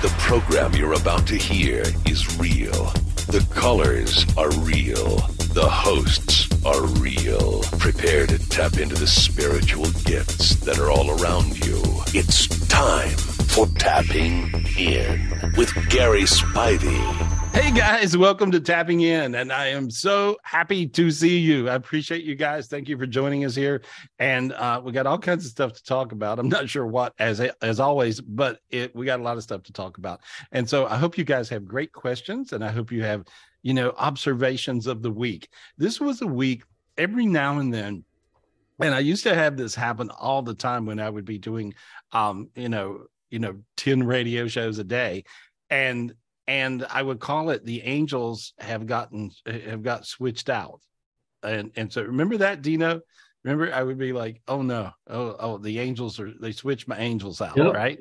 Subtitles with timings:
[0.00, 2.92] The program you're about to hear is real.
[3.26, 5.16] The colors are real.
[5.54, 7.62] The hosts are real.
[7.80, 11.82] Prepare to tap into the spiritual gifts that are all around you.
[12.14, 13.16] It's time
[13.48, 17.37] for Tapping In with Gary Spivey.
[17.58, 21.68] Hey guys, welcome to Tapping In, and I am so happy to see you.
[21.68, 22.68] I appreciate you guys.
[22.68, 23.82] Thank you for joining us here,
[24.20, 26.38] and uh, we got all kinds of stuff to talk about.
[26.38, 29.64] I'm not sure what, as as always, but it, we got a lot of stuff
[29.64, 30.20] to talk about.
[30.52, 33.24] And so I hope you guys have great questions, and I hope you have,
[33.64, 35.48] you know, observations of the week.
[35.76, 36.62] This was a week
[36.96, 38.04] every now and then,
[38.78, 41.74] and I used to have this happen all the time when I would be doing,
[42.12, 45.24] um, you know, you know, ten radio shows a day,
[45.70, 46.14] and
[46.48, 50.80] and I would call it the angels have gotten eh, have got switched out.
[51.44, 53.00] And and so remember that, Dino?
[53.44, 56.98] Remember, I would be like, oh no, oh, oh, the angels are they switched my
[56.98, 57.72] angels out, yep.
[57.72, 58.00] right?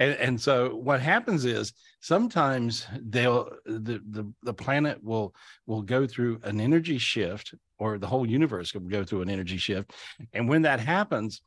[0.00, 5.34] And and so what happens is sometimes they'll the, the the planet will
[5.66, 9.56] will go through an energy shift, or the whole universe will go through an energy
[9.56, 9.92] shift.
[10.32, 11.40] And when that happens,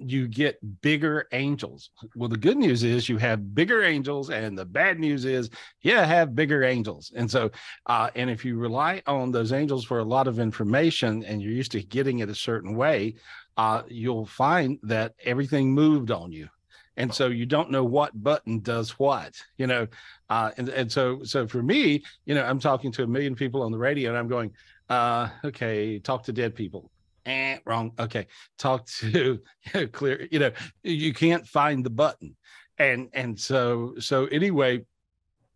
[0.00, 1.90] you get bigger angels.
[2.14, 5.50] Well, the good news is you have bigger angels, and the bad news is
[5.82, 7.12] you have bigger angels.
[7.14, 7.50] And so,
[7.86, 11.52] uh, and if you rely on those angels for a lot of information and you're
[11.52, 13.14] used to getting it a certain way,
[13.56, 16.48] uh, you'll find that everything moved on you.
[16.96, 19.86] And so you don't know what button does what, you know.
[20.28, 23.62] Uh, and, and so, so for me, you know, I'm talking to a million people
[23.62, 24.52] on the radio and I'm going,
[24.88, 26.90] uh, okay, talk to dead people
[27.26, 27.92] eh, wrong.
[27.98, 28.26] Okay,
[28.58, 29.40] talk to
[29.92, 30.28] clear.
[30.30, 32.36] You know, you can't find the button,
[32.78, 34.84] and and so so anyway,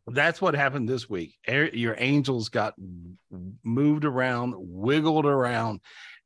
[0.06, 1.36] that's what happened this week.
[1.46, 2.74] Your angels got
[3.62, 5.80] moved around, wiggled around,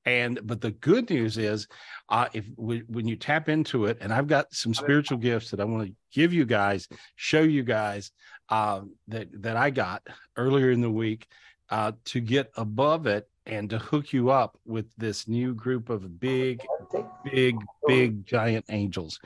[0.05, 1.69] and but the good news is,
[2.09, 5.61] uh, if we, when you tap into it, and I've got some spiritual gifts that
[5.61, 8.11] I want to give you guys, show you guys
[8.49, 11.27] uh, that that I got earlier in the week
[11.71, 16.21] uh, to get above it and to hook you up with this new group of
[16.21, 16.61] big,
[17.25, 19.19] big, big giant angels.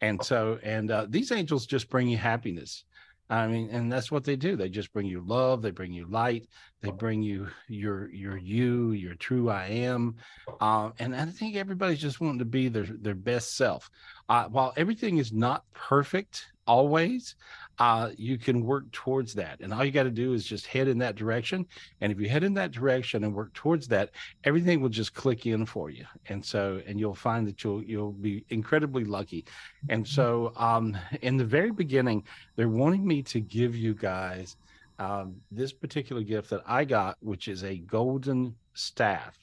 [0.00, 2.84] And so, and uh, these angels just bring you happiness.
[3.30, 4.56] I mean, and that's what they do.
[4.56, 5.60] They just bring you love.
[5.60, 6.48] They bring you light.
[6.80, 10.16] They bring you your your you, your true I am.
[10.60, 13.90] Um, and I think everybody's just wanting to be their their best self.
[14.30, 17.34] Uh, while everything is not perfect always,
[17.78, 19.60] uh, you can work towards that.
[19.60, 21.66] And all you got to do is just head in that direction.
[22.00, 24.10] And if you head in that direction and work towards that,
[24.44, 26.04] everything will just click in for you.
[26.28, 29.44] And so, and you'll find that you'll you'll be incredibly lucky.
[29.88, 32.24] And so, um, in the very beginning,
[32.56, 34.56] they're wanting me to give you guys
[34.98, 39.38] um, this particular gift that I got, which is a golden staff.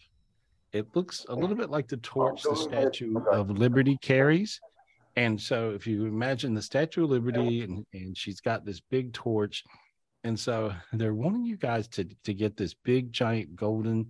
[0.73, 4.59] It looks a little bit like the torch the Statue of Liberty carries
[5.15, 9.13] and so if you imagine the Statue of Liberty and, and she's got this big
[9.13, 9.63] torch.
[10.23, 14.07] And so they're wanting you guys to, to get this big giant golden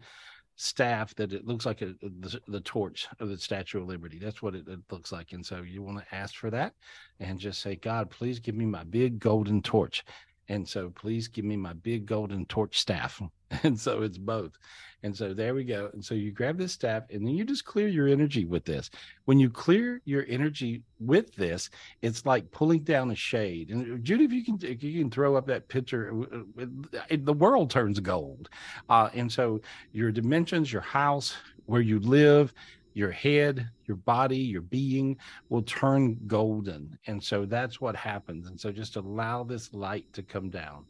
[0.58, 4.20] staff that it looks like a, the, the torch of the Statue of Liberty.
[4.20, 5.34] That's what it, it looks like.
[5.34, 6.74] And so you want to ask for that
[7.20, 10.04] and just say, God, please give me my big golden torch.
[10.48, 13.22] And so please give me my big golden torch staff.
[13.64, 14.58] And so it's both.
[15.04, 15.90] And so there we go.
[15.94, 18.90] And so you grab this staff and then you just clear your energy with this.
[19.26, 21.70] When you clear your energy with this,
[22.02, 23.70] it's like pulling down a shade.
[23.70, 26.12] And Judy, if you can, if you can throw up that picture,
[26.60, 28.50] uh, uh, the world turns gold.
[28.90, 32.52] Uh, and so your dimensions, your house, where you live,
[32.96, 35.18] your head, your body, your being
[35.50, 36.98] will turn golden.
[37.06, 38.48] And so that's what happens.
[38.48, 40.86] And so just allow this light to come down.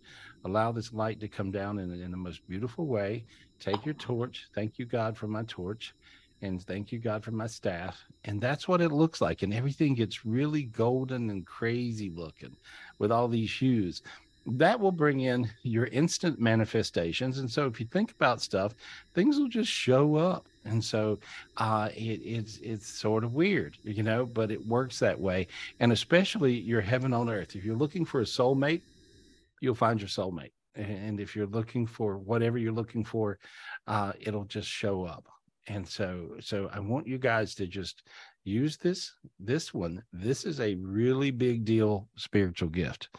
[0.45, 3.25] Allow this light to come down in, in the most beautiful way.
[3.59, 4.47] Take your torch.
[4.53, 5.95] Thank you, God, for my torch.
[6.41, 7.99] And thank you, God, for my staff.
[8.25, 9.41] And that's what it looks like.
[9.41, 12.55] And everything gets really golden and crazy looking
[12.99, 14.03] with all these hues
[14.45, 17.39] that will bring in your instant manifestations.
[17.39, 18.75] And so if you think about stuff,
[19.13, 20.47] things will just show up.
[20.65, 21.19] And so
[21.57, 25.47] uh, it, it's it's sort of weird, you know, but it works that way.
[25.79, 27.55] And especially your heaven on earth.
[27.55, 28.81] If you're looking for a soulmate,
[29.61, 30.51] you'll find your soulmate.
[30.75, 33.39] And if you're looking for whatever you're looking for,
[33.87, 35.25] uh, it'll just show up.
[35.67, 38.03] And so, so I want you guys to just
[38.43, 40.03] use this this one.
[40.11, 43.09] This is a really big deal spiritual gift.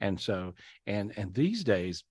[0.00, 0.54] And so,
[0.86, 2.04] and and these days,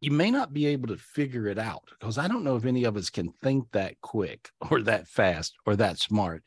[0.00, 2.84] you may not be able to figure it out because I don't know if any
[2.84, 6.42] of us can think that quick or that fast or that smart.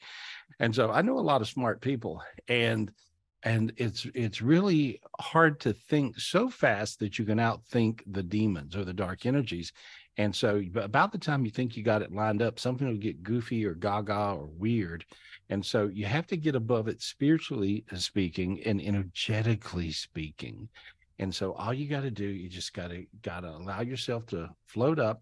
[0.60, 2.92] And so I know a lot of smart people and
[3.44, 8.76] and it's it's really hard to think so fast that you can outthink the demons
[8.76, 9.74] or the dark energies
[10.18, 13.24] And so, about the time you think you got it lined up, something will get
[13.24, 15.06] goofy or gaga or weird.
[15.50, 20.70] And so, you have to get above it spiritually uh, speaking and energetically speaking.
[21.20, 24.26] And so, all you got to do, you just got to got to allow yourself
[24.28, 25.22] to float up,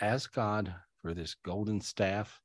[0.00, 2.40] ask God for this golden staff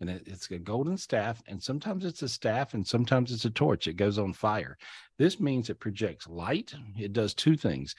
[0.00, 3.50] and it, it's a golden staff and sometimes it's a staff and sometimes it's a
[3.50, 4.76] torch it goes on fire.
[5.18, 7.94] This means it projects light it does two things.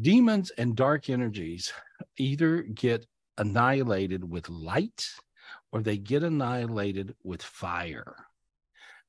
[0.00, 1.72] Demons and dark energies
[2.16, 3.06] either get
[3.38, 5.06] annihilated with light
[5.72, 8.16] or they get annihilated with fire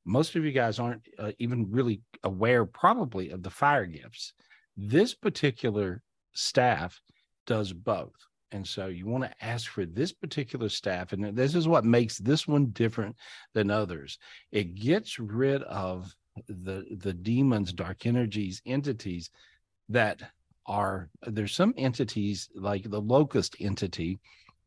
[0.06, 4.34] most of you guys aren't uh, even really aware probably of the fire gifts
[4.78, 6.02] this particular
[6.34, 7.02] staff
[7.46, 8.14] does both
[8.56, 11.12] and so you want to ask for this particular staff.
[11.12, 13.16] And this is what makes this one different
[13.54, 14.18] than others.
[14.52, 16.16] It gets rid of
[16.48, 19.30] the the demons, dark energies, entities
[19.90, 20.22] that
[20.68, 24.20] are there's some entities like the locust entity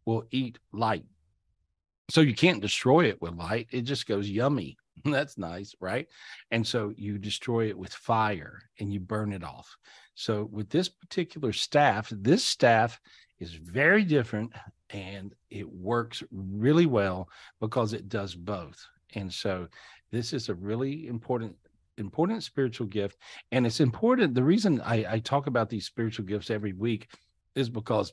[0.05, 1.05] will eat light.
[2.11, 3.69] So you can't destroy it with light.
[3.71, 4.77] It just goes yummy.
[5.05, 6.07] That's nice, right?
[6.51, 9.77] And so you destroy it with fire and you burn it off.
[10.15, 13.01] So with this particular staff, this staff
[13.39, 14.53] is very different
[14.91, 17.29] and it works really well
[17.61, 18.85] because it does both.
[19.15, 19.69] And so
[20.11, 21.55] this is a really important
[21.99, 23.19] important spiritual gift
[23.51, 27.09] and it's important the reason I, I talk about these spiritual gifts every week
[27.57, 28.13] is because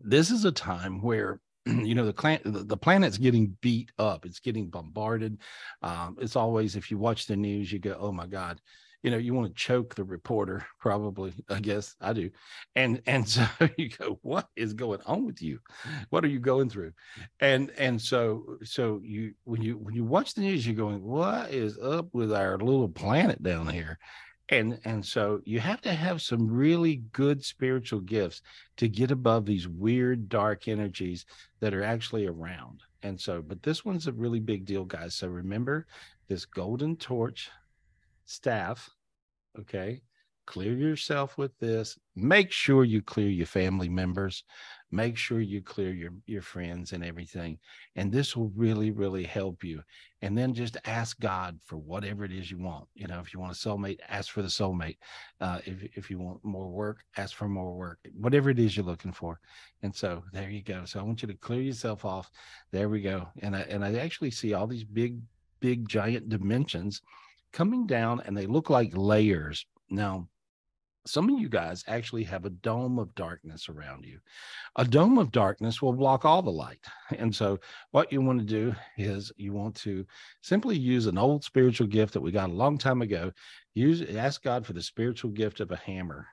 [0.00, 1.38] this is a time where
[1.84, 4.24] you know the, the, the planet's getting beat up.
[4.24, 5.38] It's getting bombarded.
[5.82, 8.60] Um, it's always if you watch the news you go oh my god.
[9.02, 11.94] You know you want to choke the reporter probably i guess.
[12.00, 12.30] I do.
[12.74, 15.60] And and so you go what is going on with you?
[16.10, 16.92] What are you going through?
[17.40, 21.50] And and so so you when you when you watch the news you're going what
[21.52, 23.98] is up with our little planet down here
[24.50, 28.42] and and so you have to have some really good spiritual gifts
[28.76, 31.26] to get above these weird dark energies
[31.60, 35.28] that are actually around and so but this one's a really big deal guys so
[35.28, 35.86] remember
[36.28, 37.50] this golden torch
[38.28, 38.90] staff.
[39.58, 40.02] Okay.
[40.48, 41.98] Clear yourself with this.
[42.16, 44.44] Make sure you clear your family members.
[44.90, 47.58] Make sure you clear your, your friends and everything.
[47.96, 49.82] And this will really, really help you.
[50.22, 52.86] And then just ask God for whatever it is you want.
[52.94, 54.96] You know, if you want a soulmate, ask for the soulmate.
[55.38, 58.86] Uh, if, if you want more work, ask for more work, whatever it is you're
[58.86, 59.38] looking for.
[59.82, 60.86] And so there you go.
[60.86, 62.30] So I want you to clear yourself off.
[62.70, 63.28] There we go.
[63.42, 65.18] And I, and I actually see all these big,
[65.60, 67.02] big, giant dimensions
[67.52, 69.66] coming down and they look like layers.
[69.90, 70.26] Now,
[71.06, 74.18] some of you guys actually have a dome of darkness around you.
[74.76, 76.84] A dome of darkness will block all the light.
[77.18, 77.58] And so,
[77.90, 80.06] what you want to do is you want to
[80.42, 83.32] simply use an old spiritual gift that we got a long time ago.
[83.74, 86.26] Use ask God for the spiritual gift of a hammer.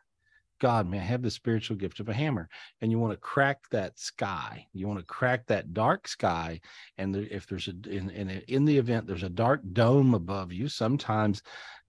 [0.59, 2.49] God, may I have the spiritual gift of a hammer.
[2.81, 4.67] And you want to crack that sky.
[4.73, 6.61] You want to crack that dark sky.
[6.97, 10.67] And if there's a in, in in the event there's a dark dome above you,
[10.69, 11.41] sometimes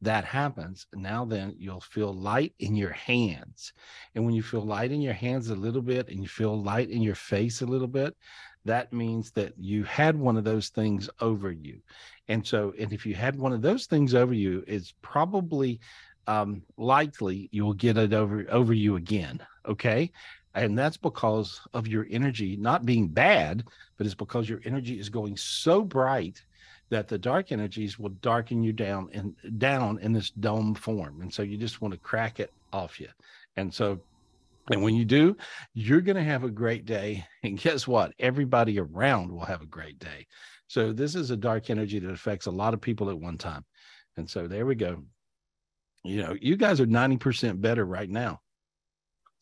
[0.06, 0.86] that happens.
[0.94, 3.72] Now then you'll feel light in your hands.
[4.14, 6.90] And when you feel light in your hands a little bit and you feel light
[6.90, 8.16] in your face a little bit,
[8.64, 11.80] that means that you had one of those things over you.
[12.28, 15.80] And so, and if you had one of those things over you, it's probably
[16.28, 19.44] um, likely you will get it over over you again.
[19.66, 20.12] Okay,
[20.54, 23.64] and that's because of your energy not being bad,
[23.96, 26.42] but it's because your energy is going so bright
[26.90, 31.32] that the dark energies will darken you down and down in this dome form, and
[31.32, 33.08] so you just want to crack it off you.
[33.56, 34.00] And so
[34.70, 35.36] and when you do,
[35.74, 37.24] you're going to have a great day.
[37.44, 38.12] And guess what?
[38.18, 40.26] Everybody around will have a great day.
[40.66, 43.64] So, this is a dark energy that affects a lot of people at one time.
[44.16, 45.04] And so, there we go
[46.06, 48.40] you know, you guys are 90% better right now.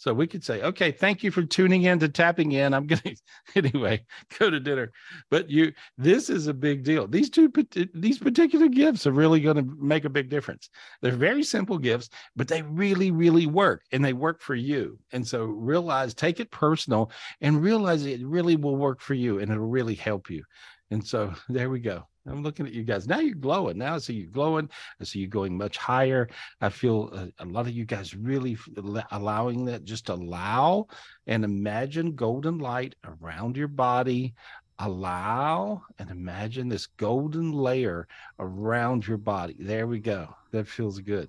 [0.04, 2.74] So we could say, okay, thank you for tuning in to tapping in.
[2.74, 3.16] I'm going to
[3.56, 4.04] anyway
[4.38, 4.92] go to dinner.
[5.30, 7.08] But you, this is a big deal.
[7.08, 7.50] These two,
[7.94, 10.68] these particular gifts are really going to make a big difference.
[11.00, 14.98] They're very simple gifts, but they really, really work and they work for you.
[15.12, 19.50] And so realize, take it personal and realize it really will work for you and
[19.50, 20.44] it'll really help you.
[20.90, 22.06] And so there we go.
[22.26, 23.06] I'm looking at you guys.
[23.06, 23.78] Now you're glowing.
[23.78, 24.70] Now I see you glowing.
[25.00, 26.28] I see you going much higher.
[26.60, 28.56] I feel a, a lot of you guys really
[29.10, 29.84] allowing that.
[29.84, 30.86] Just allow
[31.26, 34.34] and imagine golden light around your body.
[34.80, 39.56] Allow and imagine this golden layer around your body.
[39.58, 40.34] There we go.
[40.50, 41.28] That feels good.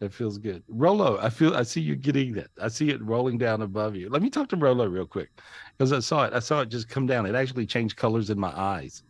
[0.00, 0.62] That feels good.
[0.68, 2.50] Rolo, I feel I see you getting that.
[2.60, 4.10] I see it rolling down above you.
[4.10, 5.30] Let me talk to Rolo real quick
[5.76, 6.34] because I saw it.
[6.34, 7.26] I saw it just come down.
[7.26, 9.02] It actually changed colors in my eyes.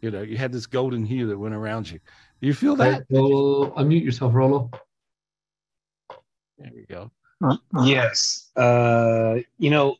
[0.00, 1.98] You know, you had this golden hue that went around you.
[2.40, 2.90] Do you feel that?
[2.92, 4.70] Right, well, unmute yourself, Rolo.
[6.58, 7.10] There we go.
[7.84, 8.50] Yes.
[8.56, 9.96] Uh, you know,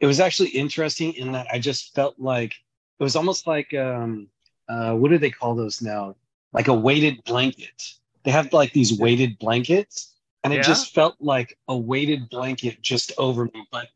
[0.00, 2.52] it was actually interesting in that I just felt like
[2.98, 4.28] it was almost like um,
[4.68, 6.16] uh, what do they call those now?
[6.52, 7.94] Like a weighted blanket.
[8.24, 10.62] They have like these weighted blankets, and it Yeah.
[10.62, 13.66] just felt like a weighted blanket just over me.
[13.70, 13.88] But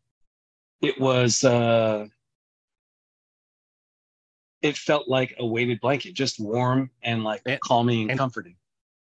[0.81, 2.07] it was uh,
[4.63, 8.57] it felt like a weighted blanket, just warm and like And- calming and and- comforting.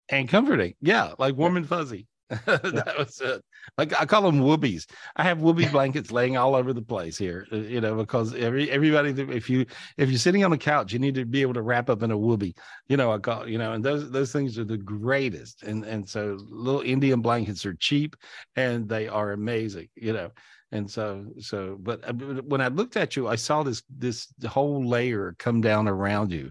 [0.08, 0.74] and comforting.
[0.80, 2.06] Yeah, like warm and fuzzy.
[2.46, 3.42] that was it.
[3.76, 4.86] Like I call them whoobies.
[5.16, 8.70] I have whoopee blankets laying all over the place here, uh, you know, because every
[8.70, 9.66] everybody if you
[9.98, 12.12] if you're sitting on the couch, you need to be able to wrap up in
[12.12, 12.54] a whoopee.
[12.88, 15.64] You know, I call you know, and those those things are the greatest.
[15.64, 18.14] And and so little Indian blankets are cheap
[18.54, 20.30] and they are amazing, you know.
[20.72, 24.86] And so so but uh, when I looked at you, I saw this this whole
[24.86, 26.50] layer come down around you.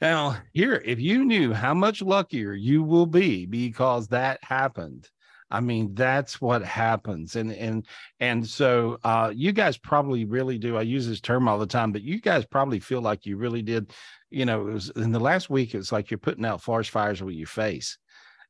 [0.00, 5.08] Now, here, if you knew how much luckier you will be because that happened,
[5.50, 7.36] I mean, that's what happens.
[7.36, 7.86] And and
[8.20, 10.76] and so uh you guys probably really do.
[10.76, 13.62] I use this term all the time, but you guys probably feel like you really
[13.62, 13.92] did,
[14.30, 17.22] you know, it was in the last week, it's like you're putting out forest fires
[17.22, 17.98] with your face.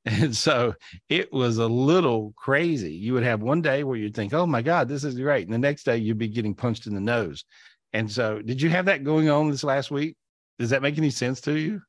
[0.05, 0.75] And so
[1.09, 2.93] it was a little crazy.
[2.93, 5.47] You would have one day where you'd think, oh my God, this is great.
[5.47, 7.45] And the next day you'd be getting punched in the nose.
[7.93, 10.17] And so did you have that going on this last week?
[10.59, 11.83] Does that make any sense to you?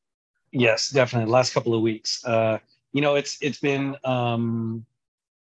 [0.51, 1.31] Yes, definitely.
[1.31, 2.23] Last couple of weeks.
[2.25, 2.59] Uh,
[2.91, 4.85] you know, it's it's been um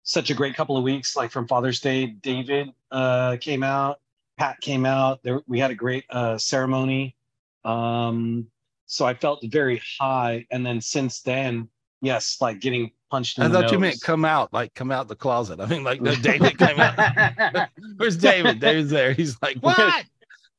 [0.04, 1.16] such a great couple of weeks.
[1.16, 4.00] Like from Father's Day, David uh came out,
[4.38, 5.22] Pat came out.
[5.22, 7.16] There we had a great uh ceremony.
[7.64, 8.46] Um
[8.86, 10.46] so I felt very high.
[10.50, 11.68] And then since then,
[12.04, 15.08] yes, like getting punched in I the thought you meant come out, like come out
[15.08, 15.60] the closet.
[15.60, 17.68] I mean, like no, David came out.
[17.96, 18.60] Where's David?
[18.60, 19.12] David's there.
[19.12, 20.04] He's like, what?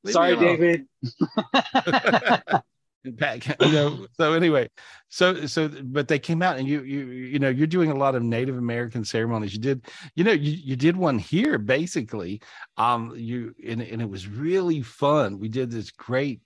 [0.03, 0.35] Leave Sorry.
[0.35, 0.87] David.
[3.05, 4.67] And Pat, you know, so anyway,
[5.09, 8.15] so so but they came out and you you you know you're doing a lot
[8.15, 9.53] of Native American ceremonies.
[9.53, 9.85] You did,
[10.15, 12.41] you know, you you did one here basically.
[12.77, 15.39] Um, you and, and it was really fun.
[15.39, 16.41] We did this great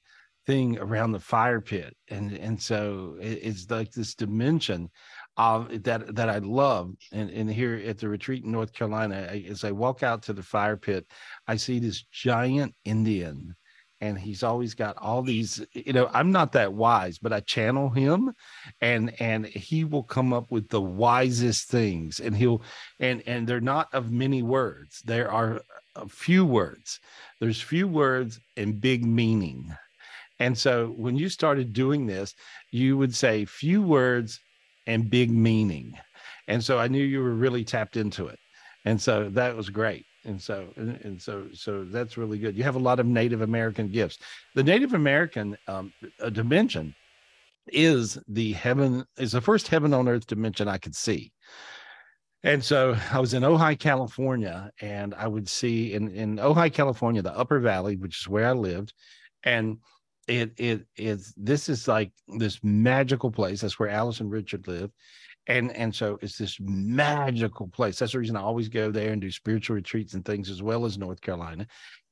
[0.49, 4.89] thing around the fire pit, and and so it, it's like this dimension
[5.37, 6.93] um that that I love.
[7.11, 10.33] And and here at the retreat in North Carolina, I, as I walk out to
[10.33, 11.05] the fire pit,
[11.47, 13.55] I see this giant Indian
[14.01, 17.89] and he's always got all these you know i'm not that wise but i channel
[17.89, 18.33] him
[18.79, 22.61] and and he will come up with the wisest things and he'll
[23.01, 25.61] and and they're not of many words there are
[25.95, 27.01] a few words
[27.41, 29.75] there's few words and big meaning
[30.39, 32.35] and so when you started doing this
[32.71, 34.39] you would say few words
[34.89, 35.97] and big meaning.
[36.47, 38.39] And so i knew you were really tapped into it.
[38.85, 40.05] And so that was great.
[40.25, 42.57] And so and, and so so that's really good.
[42.57, 44.17] You have a lot of native american gifts.
[44.55, 46.95] The native american um, uh, dimension
[47.67, 51.31] is the heaven is the first heaven on earth dimension i could see.
[52.43, 57.21] And so i was in ojai california and i would see in in ojai california
[57.21, 58.93] the upper valley which is where i lived
[59.43, 59.77] and
[60.29, 63.61] it it is this is like this magical place.
[63.61, 64.93] That's where alice and richard lived.
[65.47, 67.99] And and so it's this magical place.
[67.99, 70.85] That's the reason i always go there and do spiritual retreats and things as well
[70.85, 71.65] as north carolina.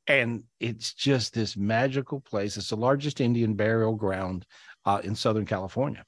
[0.08, 2.58] And it's just this magical place.
[2.58, 4.46] It's the largest indian burial ground
[4.86, 6.04] uh, in southern california.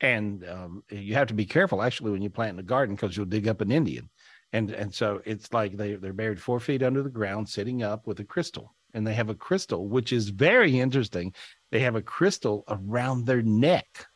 [0.00, 3.16] And um, you have to be careful actually when you plant in a garden because
[3.16, 4.08] you'll dig up an indian.
[4.52, 8.06] And and so it's like they, they're buried four feet under the ground sitting up
[8.06, 11.34] with a crystal and they have a crystal which is very interesting.
[11.70, 14.06] They have a crystal around their neck.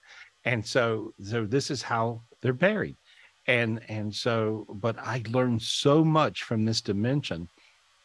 [0.45, 2.97] And so so this is how they're buried.
[3.47, 7.49] And and so but i learned so much from this dimension.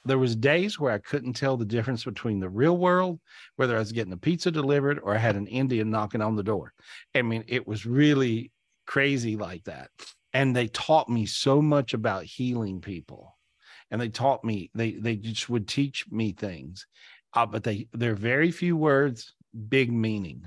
[0.06, 3.20] There was days where i couldn't tell the difference between the real world
[3.56, 6.44] whether i was getting a pizza delivered or i had an indian knocking on the
[6.44, 6.74] door.
[7.16, 8.52] I mean it was really
[8.86, 9.90] crazy like that.
[10.34, 13.37] And they taught me so much about healing people
[13.92, 16.86] and they taught me they they just would teach me things
[17.34, 19.34] uh, but they they're very few words
[19.70, 20.44] big meaning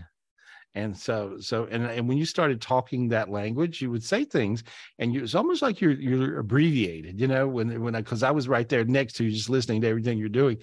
[0.75, 4.63] and so so and, and when you started talking that language you would say things
[4.99, 8.31] and you it's almost like you're you're abbreviated you know when when i because i
[8.31, 10.57] was right there next to you just listening to everything you're doing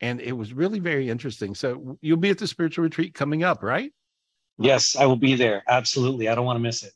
[0.00, 3.62] and it was really very interesting so you'll be at the spiritual retreat coming up
[3.62, 3.92] right
[4.58, 5.62] Yes, I will be there.
[5.68, 6.28] Absolutely.
[6.28, 6.92] I don't want to miss it.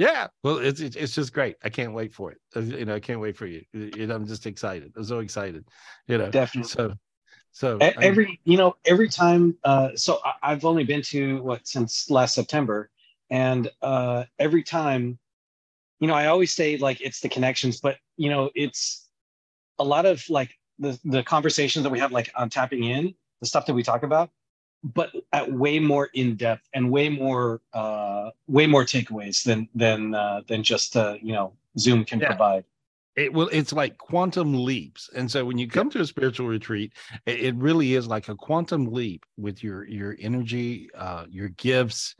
[0.00, 0.28] Yeah.
[0.42, 1.56] Well it's it's, just great.
[1.62, 2.38] I can't wait for it.
[2.56, 3.62] Uh, you know i can't wait for you.
[3.74, 4.92] I'm just excited.
[4.96, 5.68] I'm so excited
[6.06, 6.30] you know.
[6.30, 6.68] Definitely.
[6.70, 6.94] so
[7.52, 12.10] so every you know every time uh so I- i've only been to what since
[12.10, 12.90] last september.
[13.28, 15.18] And uh every time
[16.00, 19.08] you know i always say like it's the connections but you know it's
[19.78, 23.46] a lot of like the the conversations that we have like on tapping in the
[23.46, 24.30] stuff that we talk about
[24.82, 30.14] but at way more in depth and way more uh way more takeaways than than
[30.14, 32.28] uh than just uh you know zoom can Yeah.
[32.28, 32.64] provide.
[33.16, 35.10] It will it's like quantum leaps.
[35.14, 36.92] And so when you come to a spiritual retreat
[37.26, 42.14] it, it really is like a quantum leap with your your energy uh your gifts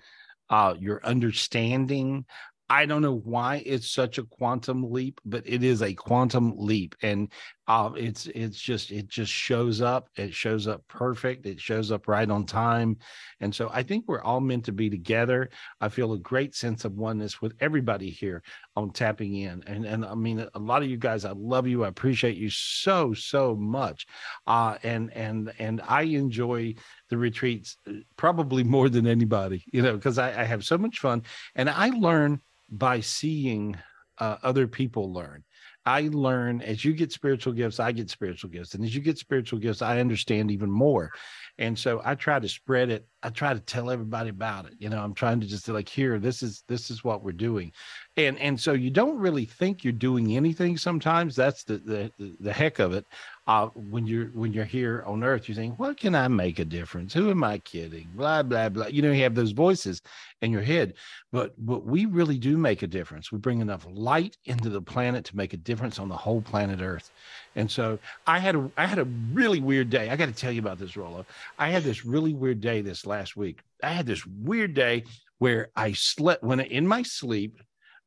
[0.50, 2.26] uh your understanding.
[2.68, 6.94] I don't know why it's such a quantum leap, but it is a quantum leap,
[7.02, 7.28] and
[7.70, 10.08] uh, it's it's just it just shows up.
[10.16, 11.46] It shows up perfect.
[11.46, 12.96] It shows up right on time,
[13.38, 15.50] and so I think we're all meant to be together.
[15.80, 18.42] I feel a great sense of oneness with everybody here
[18.74, 21.24] on tapping in, and and I mean a lot of you guys.
[21.24, 21.84] I love you.
[21.84, 24.04] I appreciate you so so much,
[24.48, 26.74] uh, and and and I enjoy
[27.08, 30.98] the retreats uh, probably more than anybody, you know, because I, I have so much
[30.98, 31.22] fun,
[31.54, 33.76] and I learn by seeing
[34.18, 35.44] uh, other people learn.
[35.86, 38.74] I learn as you get spiritual gifts, I get spiritual gifts.
[38.74, 41.10] And as you get spiritual gifts, I understand even more.
[41.58, 43.06] And so I try to spread it.
[43.22, 44.74] I try to tell everybody about it.
[44.78, 47.72] You know, I'm trying to just like, here, this is this is what we're doing.
[48.16, 51.36] And and so you don't really think you're doing anything sometimes.
[51.36, 51.78] That's the
[52.18, 53.06] the the heck of it.
[53.46, 56.64] Uh, when you're when you're here on earth you think what can i make a
[56.64, 57.14] difference?
[57.14, 58.08] Who am i kidding?
[58.14, 58.86] Blah blah blah.
[58.88, 60.02] You know you have those voices
[60.42, 60.94] in your head.
[61.30, 63.30] But but we really do make a difference.
[63.30, 66.80] We bring enough light into the planet to make a difference on the whole planet
[66.80, 67.12] earth.
[67.54, 70.10] And so i had a i had a really weird day.
[70.10, 71.24] I got to tell you about this Rollo.
[71.60, 73.60] i had this really weird day this last week.
[73.84, 75.04] I had this weird day
[75.38, 77.60] where i slept when in my sleep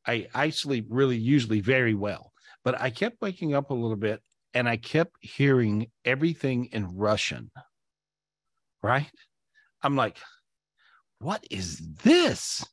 [0.06, 2.32] i i sleep really usually very well
[2.64, 4.22] but I kept waking up a little bit
[4.54, 7.50] and I kept hearing everything in Russian.
[8.82, 9.10] Right?
[9.82, 10.18] I'm like,
[11.18, 12.64] what is this?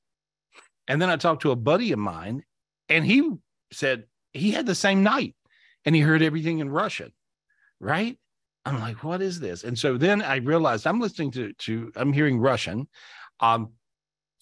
[0.87, 2.43] And then I talked to a buddy of mine,
[2.89, 3.31] and he
[3.71, 5.35] said he had the same night
[5.85, 7.11] and he heard everything in Russian.
[7.79, 8.17] Right?
[8.65, 9.63] I'm like, what is this?
[9.63, 12.87] And so then I realized I'm listening to to I'm hearing Russian.
[13.39, 13.71] Um,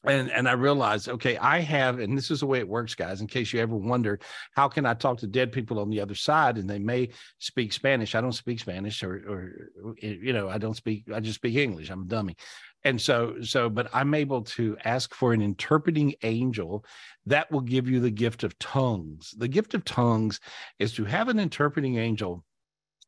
[0.06, 3.20] and and I realized, okay, I have, and this is the way it works, guys.
[3.20, 4.20] In case you ever wonder,
[4.56, 7.74] how can I talk to dead people on the other side, and they may speak
[7.74, 8.15] Spanish?
[8.15, 11.06] I don't speak Spanish, or or eh, you know, I don't speak.
[11.13, 11.89] I just speak English.
[11.89, 12.38] I'm a dummy,
[12.86, 13.70] and so so.
[13.70, 16.86] But I'm able to ask for an interpreting angel
[17.25, 19.34] that will give you the gift of tongues.
[19.38, 20.39] The gift of tongues
[20.79, 22.45] is to have an interpreting angel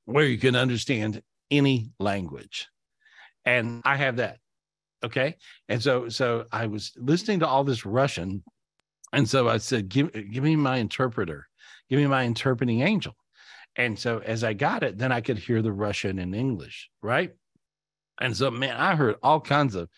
[0.06, 2.68] where you can understand any language,
[3.46, 4.41] and I have that
[5.04, 5.36] okay?
[5.70, 8.44] And so so i was listening to all this russian
[9.14, 11.48] and so i said give give me my interpreter.
[11.90, 13.16] Give me my interpreting angel.
[13.76, 17.32] And so as i got it then i could hear the russian and english right?
[18.20, 19.90] And so man i heard all kinds of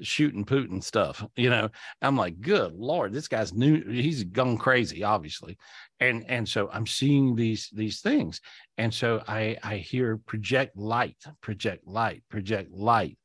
[0.00, 1.68] shooting putin stuff you know?
[2.00, 5.58] I'm like good lord this guy's new he's gone crazy obviously.
[6.00, 8.40] And and so i'm seeing these these things.
[8.78, 13.18] And so i i hear project light project light project light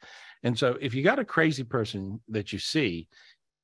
[0.46, 3.08] and so if you got a crazy person that you see,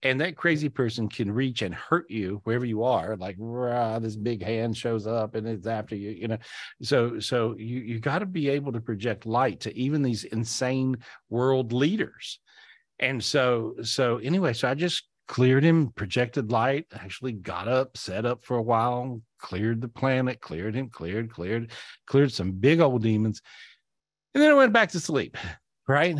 [0.01, 4.15] and that crazy person can reach and hurt you wherever you are, like rah, this
[4.15, 6.39] big hand shows up and it's after you, you know.
[6.81, 10.97] So so you you got to be able to project light to even these insane
[11.29, 12.39] world leaders.
[12.97, 18.25] And so so anyway, so I just cleared him, projected light, actually got up, set
[18.25, 21.69] up for a while, cleared the planet, cleared him, cleared, cleared,
[22.07, 23.39] cleared some big old demons.
[24.33, 25.37] And then I went back to sleep,
[25.87, 26.17] right?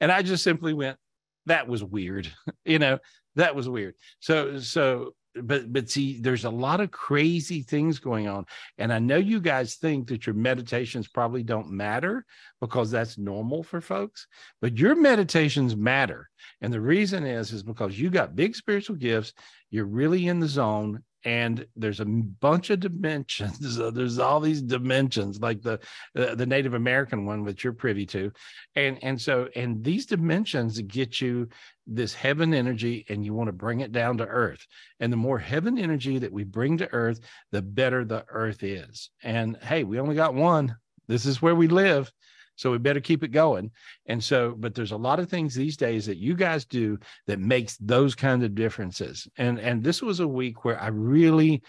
[0.00, 0.98] And I just simply went,
[1.46, 2.30] that was weird.
[2.64, 2.98] you know,
[3.36, 3.94] that was weird.
[4.20, 8.46] So, so, but, but see, there's a lot of crazy things going on.
[8.78, 12.24] And I know you guys think that your meditations probably don't matter
[12.60, 14.26] because that's normal for folks,
[14.62, 16.30] but your meditations matter.
[16.62, 19.34] And the reason is, is because you got big spiritual gifts.
[19.70, 23.76] You're really in the zone and there's a bunch of dimensions.
[23.92, 25.80] There's all these dimensions like the
[26.16, 28.32] uh, the native american one that you're privy to.
[28.76, 31.48] And and so and these dimensions get you
[31.84, 34.64] this heaven energy and you want to bring it down to earth.
[35.00, 37.18] And the more heaven energy that we bring to earth
[37.50, 39.10] the better the earth is.
[39.24, 40.76] And hey we only got one.
[41.08, 42.10] This is where we live
[42.56, 43.70] so we better keep it going.
[44.06, 47.38] And so, but there's a lot of things these days that you guys do that
[47.38, 49.28] makes those kind of differences.
[49.36, 51.62] And and this was a week where I really,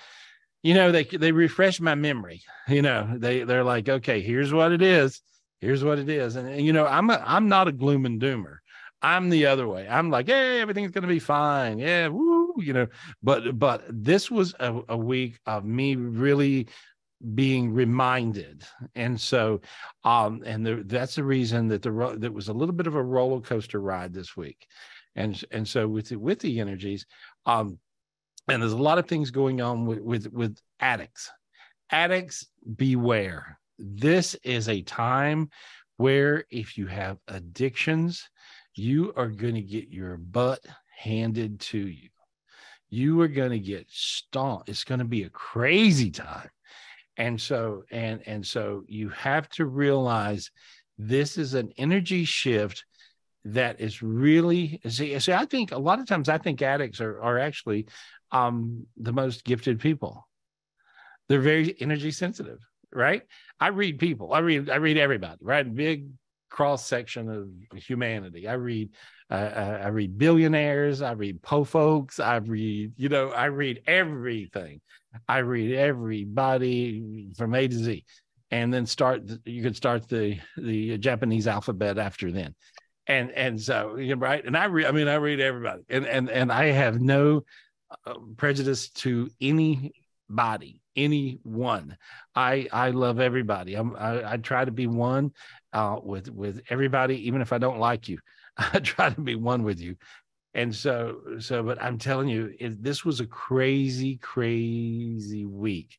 [0.64, 2.42] you know, they they refresh my memory.
[2.68, 5.22] You know, they they're like, okay, here's what it is.
[5.62, 6.36] Here's what it is.
[6.36, 8.58] And, and you know, I'm a I'm not a gloom and doomer.
[9.02, 9.88] I'm the other way.
[9.88, 11.80] I'm like, hey, everything's gonna be fine.
[11.80, 12.88] Yeah, woo, you know.
[13.22, 16.68] But but this was a, a week of me really
[17.34, 18.64] being reminded.
[18.96, 19.62] And so
[20.04, 23.04] um and the, that's the reason that the that was a little bit of a
[23.04, 24.68] roller coaster ride this week.
[25.16, 27.06] And and so with the, with the energies
[27.46, 27.80] um
[28.48, 31.30] and there's a lot of things going on with with, with addicts.
[31.92, 33.60] Addicts beware.
[33.80, 35.50] This is a time
[35.98, 38.30] where if you have addictions
[38.76, 40.64] you are going to get your butt
[40.96, 42.10] handed to you.
[42.92, 46.50] You are going to get stomped it's going to be a crazy time
[47.18, 50.52] and so and and so you have to realize
[50.98, 52.86] this is an energy shift
[53.46, 57.22] that is really see, see i think a lot of times i think addicts are,
[57.22, 57.88] are actually
[58.32, 60.28] um the most gifted people.
[61.30, 62.60] They're very energy sensitive
[62.94, 63.24] right?
[63.60, 64.34] I read people.
[64.34, 65.76] I read i read everybody right?
[65.76, 66.08] Big
[66.50, 68.48] cross section of humanity.
[68.48, 68.90] I read
[69.30, 74.82] uh, i read billionaires i read po folks i read you know i read everything.
[75.28, 78.06] I read everybody from a to z.
[78.52, 82.56] And then start you could start the the japanese alphabet after then.
[83.08, 84.44] And and so you know right?
[84.46, 85.84] And i read i mean i read everybody.
[85.90, 87.44] And and and i have no
[88.06, 91.96] uh, prejudice to anybody anyone
[92.36, 95.32] i i love everybody i'm i, I try to be one
[95.74, 98.20] uh, with with everybody even if i don't like you
[98.58, 99.96] i try to be one with you
[100.54, 105.98] and so so but i'm telling you it, this was a crazy crazy week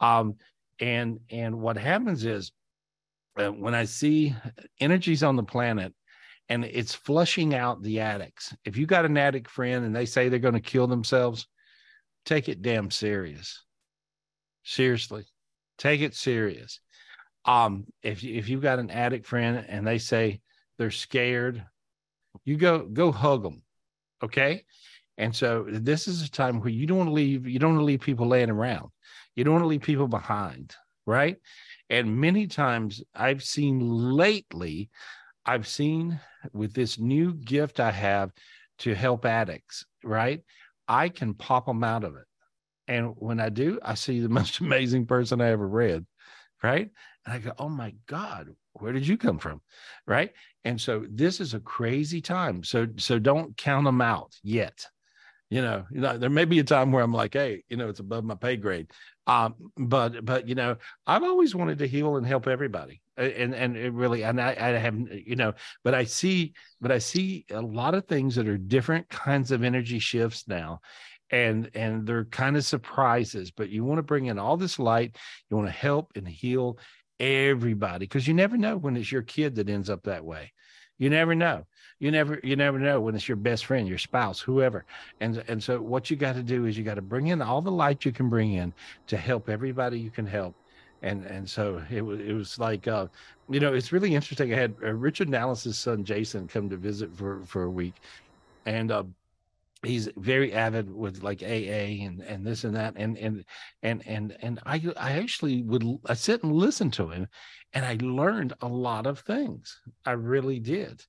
[0.00, 0.34] um
[0.80, 2.52] and and what happens is
[3.38, 4.34] uh, when i see
[4.80, 5.92] energies on the planet
[6.48, 8.54] and it's flushing out the addicts.
[8.64, 11.46] If you got an addict friend and they say they're going to kill themselves,
[12.24, 13.64] take it damn serious.
[14.64, 15.24] Seriously,
[15.78, 16.80] take it serious.
[17.44, 20.40] Um, if if you've got an addict friend and they say
[20.78, 21.64] they're scared,
[22.44, 23.62] you go go hug them,
[24.22, 24.64] okay?
[25.16, 27.46] And so this is a time where you don't want to leave.
[27.46, 28.88] You don't want to leave people laying around.
[29.36, 30.74] You don't want to leave people behind,
[31.06, 31.36] right?
[31.90, 34.90] And many times I've seen lately
[35.46, 36.18] I've seen
[36.52, 38.32] with this new gift I have
[38.78, 40.40] to help addicts, right?
[40.88, 42.24] I can pop them out of it.
[42.88, 46.04] And when I do, I see the most amazing person I ever read,
[46.62, 46.90] right?
[47.24, 49.60] And I go, oh my God, where did you come from?
[50.06, 50.32] Right.
[50.64, 52.64] And so this is a crazy time.
[52.64, 54.86] So so don't count them out yet.
[55.50, 57.88] You know, you know, there may be a time where I'm like, hey, you know,
[57.88, 58.90] it's above my pay grade.
[59.26, 63.76] Um, but but you know, I've always wanted to heal and help everybody and and
[63.76, 67.60] it really and I, I have you know but i see but i see a
[67.60, 70.80] lot of things that are different kinds of energy shifts now
[71.34, 75.16] and and they're kind of surprises but you want to bring in all this light
[75.50, 76.78] you want to help and heal
[77.20, 80.52] everybody because you never know when it's your kid that ends up that way.
[80.98, 81.66] You never know.
[81.98, 84.84] You never you never know when it's your best friend your spouse whoever.
[85.20, 87.62] And and so what you got to do is you got to bring in all
[87.62, 88.72] the light you can bring in
[89.06, 90.54] to help everybody you can help.
[91.02, 93.06] And and so it was it was like uh,
[93.48, 94.52] you know it's really interesting.
[94.52, 97.94] I had uh, Richard Nallis's son Jason come to visit for for a week,
[98.66, 99.04] and uh,
[99.86, 103.44] he's very avid with like AA and and this and that and and
[103.82, 107.28] and and and I I actually would I sit and listen to him,
[107.72, 109.80] and I learned a lot of things.
[110.04, 111.02] I really did,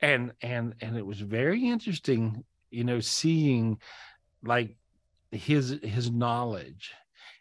[0.00, 3.78] and and and it was very interesting, you know, seeing
[4.42, 4.76] like
[5.30, 6.92] his his knowledge.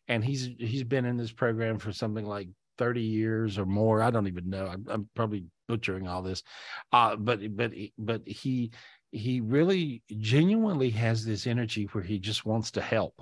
[0.09, 4.01] And he's he's been in this program for something like 30 years or more.
[4.01, 4.67] I don't even know.
[4.67, 6.43] I'm, I'm probably butchering all this.
[6.91, 8.71] Uh, but but but he
[9.17, 13.21] he really genuinely has this energy where he just wants to help.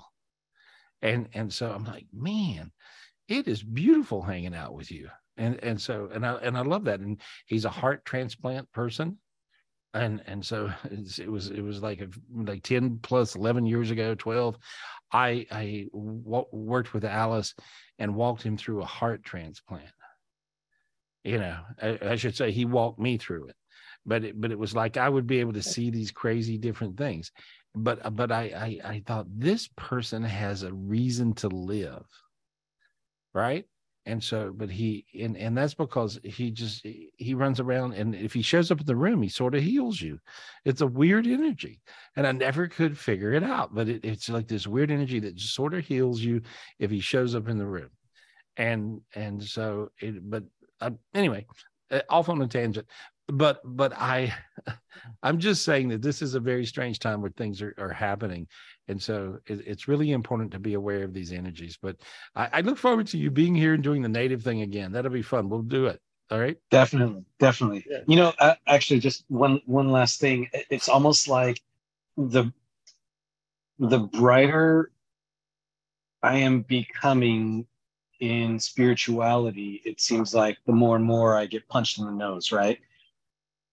[1.01, 2.71] And and so i'm like man
[3.27, 5.09] it is beautiful hanging out with you.
[5.37, 6.99] And and so and i and i love that.
[6.99, 9.17] And he's a heart transplant person.
[9.93, 14.15] And and so it was it was like a, like 10 plus 11 years ago
[14.15, 14.57] 12
[15.11, 17.53] I I w- worked with Alice
[17.99, 19.91] and walked him through a heart transplant.
[21.23, 23.55] You know, I, I should say he walked me through it,
[24.05, 26.97] but it, but it was like I would be able to see these crazy different
[26.97, 27.31] things.
[27.73, 32.05] But but I, I I thought this person has a reason to live,
[33.33, 33.65] right?
[34.05, 36.85] and so but he and and that's because he just
[37.17, 39.99] he runs around and if he shows up in the room he sort of heals
[39.99, 40.19] you
[40.63, 41.81] it's a weird energy
[42.15, 45.35] and i never could figure it out but it, it's like this weird energy that
[45.35, 46.41] just sort of heals you
[46.79, 47.89] if he shows up in the room
[48.57, 50.43] and and so it but
[50.81, 51.45] uh, anyway
[51.91, 52.87] uh, off on a tangent
[53.27, 54.33] but but i
[55.23, 58.47] i'm just saying that this is a very strange time where things are, are happening
[58.87, 61.77] and so it, it's really important to be aware of these energies.
[61.81, 61.97] But
[62.35, 64.91] I, I look forward to you being here and doing the native thing again.
[64.91, 65.49] That'll be fun.
[65.49, 65.99] We'll do it.
[66.31, 66.57] All right.
[66.71, 67.85] Definitely, definitely.
[67.89, 67.99] Yeah.
[68.07, 70.49] You know, uh, actually, just one one last thing.
[70.69, 71.61] It's almost like
[72.17, 72.51] the
[73.77, 74.91] the brighter
[76.23, 77.67] I am becoming
[78.19, 82.51] in spirituality, it seems like the more and more I get punched in the nose,
[82.51, 82.79] right?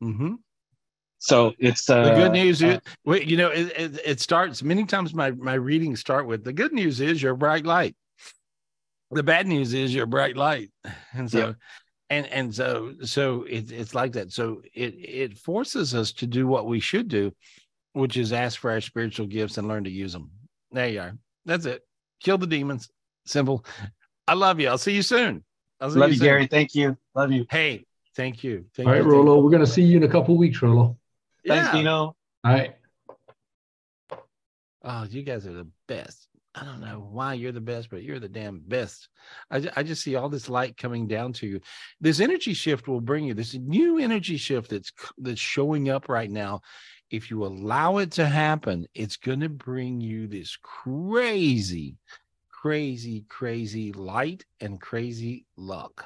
[0.02, 0.34] Mm-hmm.
[1.18, 4.84] So it's uh, the good news is, uh, you know, it, it, it, starts many
[4.84, 5.14] times.
[5.14, 7.94] My my readings start with the good news is you're a bright light.
[9.12, 10.72] The bad news is you're a bright light,
[11.12, 11.52] and so, yeah.
[12.10, 14.32] and and so so it, it's like that.
[14.32, 17.32] So it it forces us to do what we should do,
[17.92, 20.28] which is ask for our spiritual gifts and learn to use them.
[20.72, 21.16] There you are.
[21.44, 21.82] That's it.
[22.20, 22.90] Kill the demons.
[23.26, 23.64] Simple.
[24.26, 24.68] I love you.
[24.68, 25.44] I'll see you soon.
[25.80, 26.24] I'll see Love you, soon.
[26.24, 26.46] Gary.
[26.48, 26.96] Thank you.
[27.14, 27.46] Love you.
[27.48, 27.84] Hey,
[28.16, 28.64] thank you.
[28.74, 29.40] Thank All right, you, thank Rolo.
[29.40, 30.96] We're gonna see you in a couple weeks, Rolo.
[31.44, 31.50] you.
[31.50, 31.78] Thanks, Yeah.
[31.78, 32.16] Dino.
[32.44, 32.76] All right.
[34.84, 36.28] Oh, you guys are the best.
[36.54, 39.08] I don't know why you're the best, but you're the damn best.
[39.50, 41.60] I, I just see all this light coming down to you.
[42.00, 46.30] This energy shift will bring you this new energy shift that's that's showing up right
[46.30, 46.60] now.
[47.10, 51.96] If you allow it to happen, it's going to bring you this crazy,
[52.50, 56.04] crazy, crazy light and crazy luck.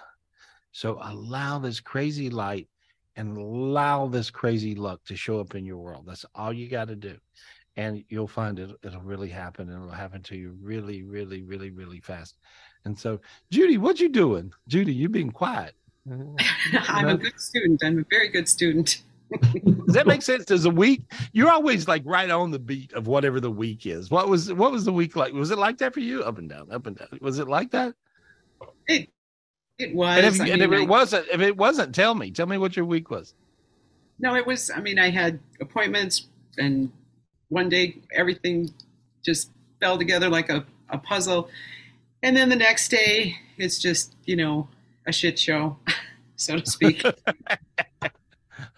[0.77, 2.69] So allow this crazy light
[3.17, 6.05] and allow this crazy luck to show up in your world.
[6.07, 7.17] That's all you got to do.
[7.79, 11.71] And you'll find it it'll really happen and it'll happen to you really really really
[11.71, 12.37] really fast.
[12.85, 13.19] And so
[13.51, 14.53] judy what you doing?
[14.69, 15.75] Judy you being quiet.
[16.11, 17.83] I'm a good student.
[17.83, 19.01] I'm a very good student.
[19.33, 20.45] does that make sense?
[20.45, 24.11] Does a week you're always like right on the beat of whatever the week is.
[24.11, 25.33] What was what was the week like?
[25.33, 26.23] Was it like that for you?
[26.23, 27.09] Up and down up and down.
[27.23, 27.95] Was it like that?
[28.89, 29.09] It
[29.79, 30.17] it was.
[30.19, 32.47] and if, I and if mean, it I- wasn't if it wasn't tell me tell
[32.47, 33.35] me what your week was
[34.19, 34.71] no, it was.
[34.71, 36.91] I mean, I had appointments, and
[37.51, 38.73] one day everything
[39.23, 41.51] just fell together like a, a puzzle,
[42.23, 44.69] and then the next day it's just you know
[45.07, 45.77] a shit show,
[46.37, 47.05] so to speak.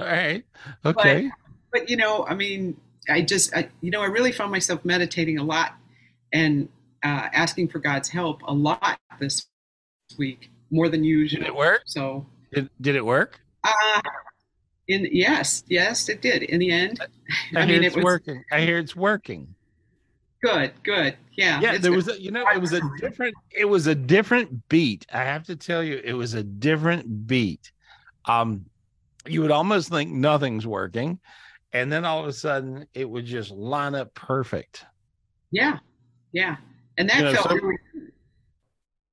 [0.01, 0.45] all right
[0.85, 1.31] okay
[1.73, 2.77] but you know, I mean,
[3.09, 5.75] I just, I, you know, I really found myself meditating a lot
[6.33, 6.69] and
[7.05, 9.47] uh, asking for God's help a lot this
[10.17, 11.45] week, more than did usual.
[11.45, 11.83] it work?
[11.87, 13.41] So, did, did it work?
[13.65, 14.01] uh,
[14.89, 16.43] in yes, yes, it did.
[16.45, 16.99] In the end,
[17.55, 18.43] i, I mean, it's it was working.
[18.51, 19.55] I hear it's working.
[20.43, 21.17] Good, good.
[21.37, 21.97] Yeah, yeah there good.
[21.97, 25.05] was a, you know it was a different it was a different beat.
[25.13, 27.73] I have to tell you it was a different beat.
[28.25, 28.67] Um
[29.27, 31.19] you would almost think nothing's working
[31.73, 34.87] and then all of a sudden it would just line up perfect.
[35.51, 35.79] Yeah,
[36.33, 36.57] yeah,
[36.97, 37.77] and that You know, felt so- really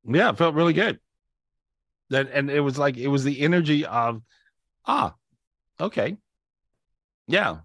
[0.07, 0.99] yeah it felt really good
[2.09, 4.21] that and it was like it was the energy of
[4.85, 5.15] ah
[5.79, 6.17] okay.
[7.27, 7.57] Yeah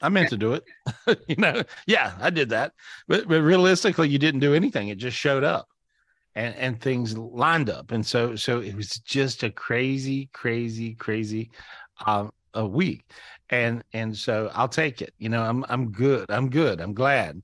[0.00, 0.64] i meant to do it.
[1.28, 2.72] You know yeah i did that.
[3.08, 4.88] But, but realistically you didn't do anything.
[4.88, 5.68] It just showed up
[6.34, 7.92] and and things lined up.
[7.92, 11.50] And so so it was just a crazy crazy crazy
[12.06, 13.04] um a week.
[13.50, 15.14] And and so i'll take it.
[15.18, 16.30] You know i'm i'm good.
[16.30, 16.80] I'm good.
[16.80, 17.42] I'm glad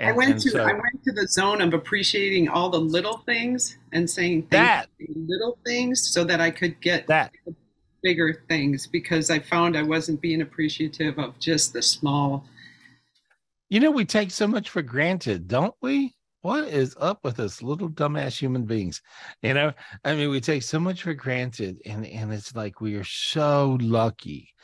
[0.00, 3.18] and, I went to so I went to the zone of appreciating all the little
[3.18, 7.32] things and saying thank that you little things so that I could get that
[8.02, 12.44] bigger things because I found I wasn't being appreciative of just the small.
[13.68, 16.14] You know, we take so much for granted, don't we?
[16.42, 19.02] What is up with us little dumbass human beings?
[19.42, 19.72] You know,
[20.04, 23.76] I mean, we take so much for granted, and and it's like we are so
[23.82, 24.54] lucky.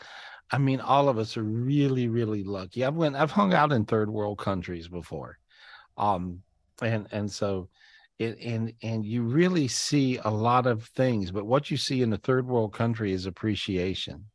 [0.51, 2.85] I mean, all of us are really, really lucky.
[2.85, 5.39] I've went, I've hung out in third world countries before,
[5.97, 6.43] um,
[6.81, 7.69] and and so,
[8.19, 12.11] it and and you really see a lot of things, but what you see in
[12.11, 14.27] the third world country is appreciation.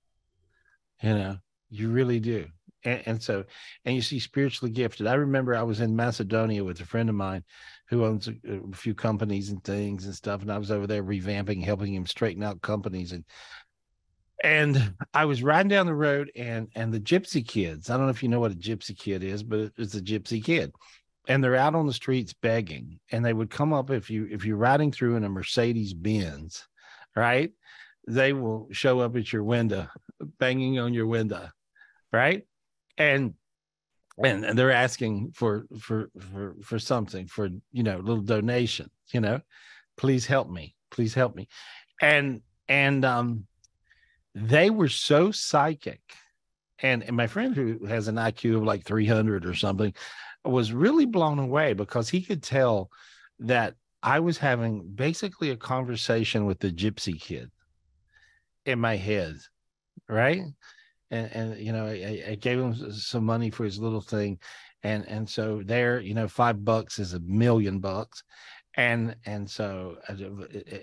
[1.02, 1.38] You know,
[1.69, 2.47] you really do
[2.84, 3.43] and, and so
[3.86, 7.15] and you see spiritually gifted i remember i was in macedonia with a friend of
[7.15, 7.43] mine
[7.89, 11.04] who owns a, a few companies and things and stuff and i was over there
[11.04, 13.24] revamping helping him straighten out companies and
[14.41, 18.12] and i was riding down the road and and the gypsy kids i don't know
[18.12, 20.73] if you know what a gypsy kid is but it's a gypsy kid.
[21.27, 22.99] And they're out on the streets begging.
[23.12, 26.67] And they would come up if you if you're riding through in a mercedes benz
[27.15, 27.51] right?
[28.08, 29.88] They will show up at your window
[30.39, 31.49] banging on your window
[32.12, 32.43] right?
[32.97, 33.36] And
[34.23, 39.21] and, and they're asking for for for for something for you know little donation you
[39.21, 39.41] know?
[39.97, 41.47] Please help me please help me.
[42.01, 43.45] And and um
[44.34, 46.02] they were so psychic.
[46.80, 49.94] And and my friend who has an iq of like 300 or something
[50.44, 52.89] was really blown away because he could tell
[53.38, 57.52] that i was having basically a conversation with the gypsy kid
[58.65, 59.36] in my head
[60.12, 60.44] right?
[61.10, 64.39] And, and you know I, I gave him some money for his little thing.
[64.84, 68.24] And and so there you know five bucks is a million bucks.
[68.76, 70.15] And and so uh,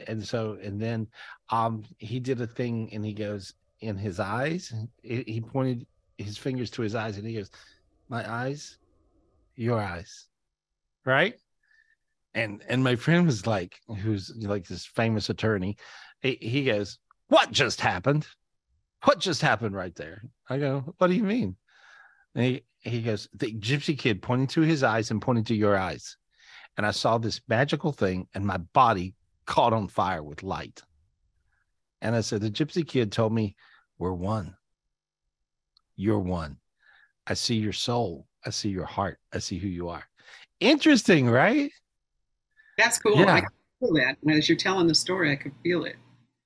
[0.06, 1.06] and so and then
[1.50, 6.70] um he did a thing and he goes in his eyes he pointed his fingers
[6.70, 7.50] to his eyes and he goes
[8.08, 8.78] my eyes
[9.54, 10.26] your eyes
[11.04, 11.34] right
[12.34, 15.76] and and my friend was like who's like this famous attorney
[16.20, 18.26] he, he goes what just happened
[19.04, 20.22] what just happened right there?
[20.48, 21.56] I go, what do you mean?
[22.34, 25.76] And he, he goes, the gypsy kid pointing to his eyes and pointing to your
[25.76, 26.16] eyes.
[26.76, 29.14] And I saw this magical thing and my body
[29.46, 30.82] caught on fire with light.
[32.00, 33.56] And I said, the gypsy kid told me,
[33.98, 34.56] we're one.
[35.96, 36.58] You're one.
[37.26, 38.26] I see your soul.
[38.46, 39.18] I see your heart.
[39.32, 40.04] I see who you are.
[40.60, 41.70] Interesting, right?
[42.78, 43.18] That's cool.
[43.18, 43.34] Yeah.
[43.34, 43.42] I,
[43.80, 45.96] feel that as you're telling the story, I could feel it.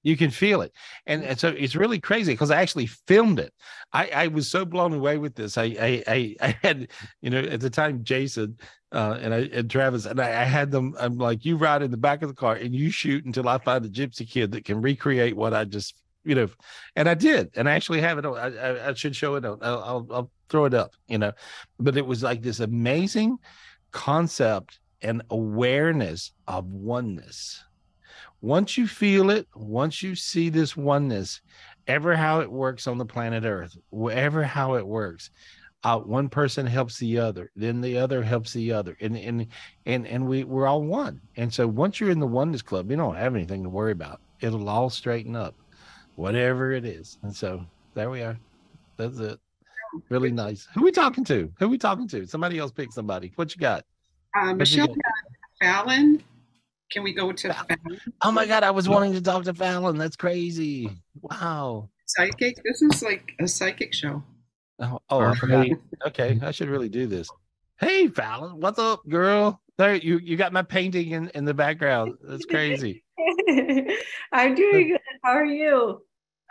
[0.03, 0.73] You can feel it,
[1.07, 3.55] and, and so it's really crazy because I actually filmed it.
[3.93, 5.57] I, I was so blown away with this.
[5.57, 6.89] I, I I I had
[7.21, 8.59] you know at the time Jason
[8.93, 10.95] uh, and I and Travis and I, I had them.
[10.99, 13.59] I'm like, you ride in the back of the car and you shoot until I
[13.59, 16.49] find a gypsy kid that can recreate what I just you know,
[16.95, 18.25] and I did, and I actually have it.
[18.25, 19.45] On, I, I, I should show it.
[19.45, 20.95] On, I'll, I'll I'll throw it up.
[21.09, 21.33] You know,
[21.81, 23.39] but it was like this amazing
[23.91, 27.65] concept and awareness of oneness
[28.43, 31.41] once you feel it, once you see this oneness,
[31.87, 35.31] ever how it works on the planet Earth, wherever how it works,
[35.85, 39.47] uh, one person helps the other, then the other helps the other, and and
[39.87, 41.21] and and we we're all one.
[41.37, 44.21] And so once you're in the oneness club, you don't have anything to worry about.
[44.41, 45.55] It'll all straighten up,
[46.17, 47.19] whatever it is.
[47.23, 47.65] And so
[47.95, 48.39] there we are.
[48.97, 49.39] That's it.
[50.09, 50.69] Really nice.
[50.75, 51.53] Who we talking to?
[51.59, 52.27] Who we talking to?
[52.27, 53.33] Somebody else pick somebody.
[53.37, 53.85] What you got?
[54.39, 54.97] Uh, Michelle got
[55.61, 56.23] Fallon
[56.93, 58.01] can we go to Fallon?
[58.21, 59.97] Oh my God, I was wanting to talk to Fallon.
[59.97, 60.91] That's crazy.
[61.23, 61.89] Wow.
[62.07, 62.57] Psychic?
[62.63, 64.23] This is like a psychic show.
[64.83, 65.67] Oh, oh I forgot.
[66.07, 67.31] Okay, I should really do this.
[67.79, 69.61] Hey Fallon, what's up, girl?
[69.79, 72.15] There, you you got my painting in, in the background.
[72.21, 73.05] That's crazy.
[74.33, 75.01] I'm doing good.
[75.23, 76.03] How are you?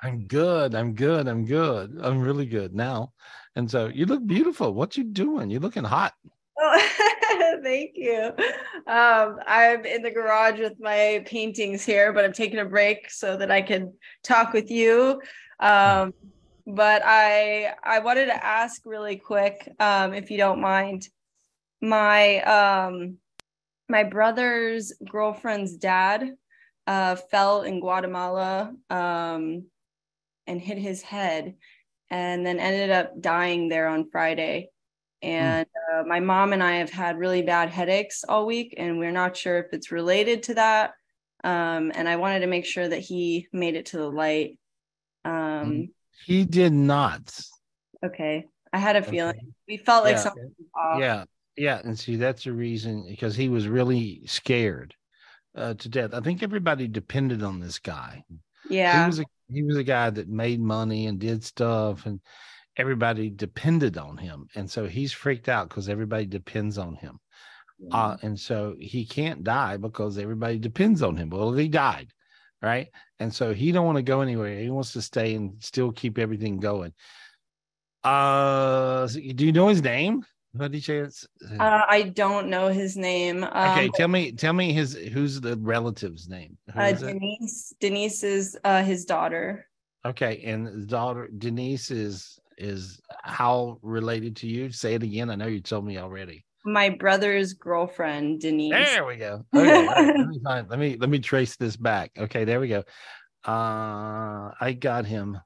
[0.02, 0.76] I'm good.
[0.76, 1.28] I'm good.
[1.28, 2.00] I'm good.
[2.02, 3.12] I'm really good now.
[3.58, 4.74] And so you look beautiful.
[4.74, 5.50] What you doing?
[5.50, 6.14] You're looking hot.
[6.58, 8.32] Oh, thank you.
[8.88, 13.36] Um, I'm in the garage with my paintings here, but I'm taking a break so
[13.36, 15.22] that I can talk with you.
[15.60, 16.14] Um,
[16.66, 21.08] but I I wanted to ask really quick, um, if you don't mind.
[21.82, 23.18] My um,
[23.90, 26.36] my brother's girlfriend's dad
[26.88, 29.66] uh, fell in Guatemala um,
[30.48, 31.56] and hit his head,
[32.10, 34.70] and then ended up dying there on Friday.
[35.24, 39.12] And uh, my mom and I have had really bad headaches all week, and we're
[39.12, 40.94] not sure if it's related to that.
[41.44, 44.58] Um, and I wanted to make sure that he made it to the light.
[45.26, 45.90] Um,
[46.26, 47.40] he did not.
[48.06, 48.46] Okay.
[48.74, 49.36] I had a feeling.
[49.36, 49.48] Okay.
[49.68, 50.22] We felt like yeah.
[50.22, 51.00] something off.
[51.00, 51.26] Yeah.
[51.58, 51.82] Yeah.
[51.84, 54.96] And see, that's the reason because he was really scared
[55.56, 56.14] uh, to death.
[56.14, 58.24] I think everybody depended on this guy.
[58.70, 59.02] Yeah.
[59.04, 62.20] He was a he was a guy that made money and did stuff and
[62.78, 67.20] everybody depended on him and so he's freaked out because everybody depends on him
[67.92, 72.08] uh, and so he can't die because everybody depends on him well he died
[72.62, 72.88] right?
[73.20, 74.60] And so he don't want to go anywhere.
[74.60, 76.94] He wants to stay and still keep everything going.
[78.04, 80.26] Uh do you know his name
[80.60, 81.26] any chance?
[81.60, 83.44] Uh, i don't know his name.
[83.44, 86.58] Um, okay tell me tell me his who's the relative's name?
[86.76, 89.68] Uh, denise denise is uh, his daughter.
[90.06, 94.72] Okay and the daughter denise is is how related to you?
[94.72, 95.30] Say it again.
[95.30, 96.46] I know you told me already.
[96.64, 98.74] My brother's girlfriend, Denise.
[98.74, 99.44] There we go.
[99.56, 102.12] Okay, right, let, me find, let me let me trace this back.
[102.18, 102.84] Okay, there we go.
[103.46, 105.40] Uh I got him.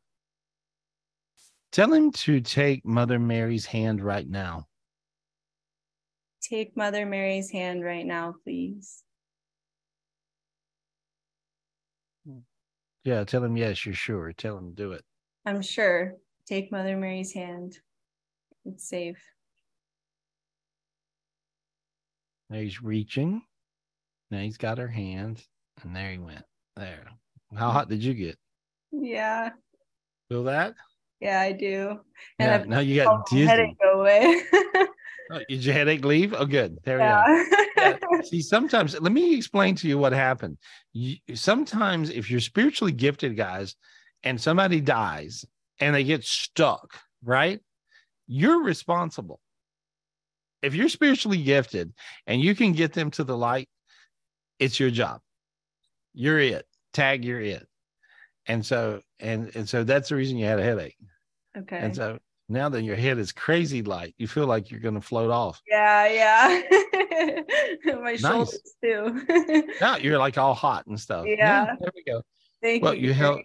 [1.71, 4.67] Tell him to take Mother Mary's hand right now.
[6.41, 9.04] Take Mother Mary's hand right now, please.
[13.04, 14.34] Yeah, tell him yes, you're sure.
[14.34, 15.04] Tell him do it.
[15.45, 16.15] I'm sure.
[16.47, 17.78] Take Mother Mary's hand.
[18.65, 19.21] It's safe.
[22.49, 23.41] Now he's reaching.
[24.31, 25.43] Now he's got her hand.
[25.84, 26.43] And there he went.
[26.75, 27.05] There.
[27.55, 28.38] How hot did you get?
[28.91, 29.49] Yeah.
[30.29, 30.73] Feel that?
[31.19, 31.99] Yeah, I do.
[32.39, 33.45] And yeah, now you got dizzy.
[33.45, 34.41] Headache go away.
[35.31, 36.34] oh, did your headache leave?
[36.34, 36.77] Oh, good.
[36.84, 37.23] There yeah.
[37.25, 37.97] we go.
[38.12, 38.21] Yeah.
[38.23, 40.58] See, sometimes let me explain to you what happened.
[40.93, 43.75] You, sometimes, if you're spiritually gifted, guys,
[44.23, 45.45] and somebody dies,
[45.79, 47.60] and they get stuck, right?
[48.27, 49.39] You're responsible.
[50.65, 51.93] If you're spiritually gifted
[52.28, 53.69] and you can get them to the light,
[54.60, 55.21] it's your job.
[56.13, 56.65] You're it.
[56.93, 57.67] Tag, you're it.
[58.47, 60.97] And so, and and so that's the reason you had a headache.
[61.58, 61.78] Okay.
[61.78, 65.01] And so now that your head is crazy light, you feel like you're going to
[65.01, 65.62] float off.
[65.67, 67.41] Yeah, yeah.
[67.86, 68.21] My nice.
[68.21, 69.23] shoulders too.
[69.82, 71.25] now you're like all hot and stuff.
[71.28, 71.36] Yeah.
[71.38, 72.21] yeah there we go.
[72.62, 73.08] Thank well, you.
[73.08, 73.41] you help.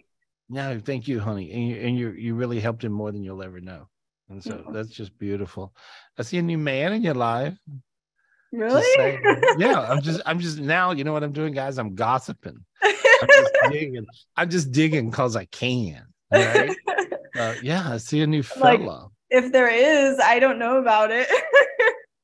[0.49, 1.51] No, thank you, honey.
[1.51, 3.87] And you and you you really helped him more than you'll ever know.
[4.31, 5.73] And so that's just beautiful.
[6.17, 7.57] I see a new man in your life.
[8.53, 9.19] Really?
[9.57, 11.77] yeah, I'm just I'm just now, you know what I'm doing, guys?
[11.77, 12.57] I'm gossiping.
[12.81, 14.05] I'm just digging.
[14.37, 16.05] I'm just digging because I can.
[16.31, 16.75] Right?
[17.37, 18.77] uh, yeah, I see a new fella.
[18.77, 21.27] Like, if there is, I don't know about it.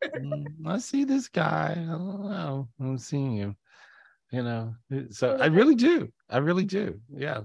[0.06, 1.74] Mm, I see this guy.
[1.78, 2.70] I don't know.
[2.80, 3.58] I'm seeing him.
[4.32, 4.76] You know,
[5.10, 6.10] so I really do.
[6.30, 7.00] I really do.
[7.14, 7.42] Yeah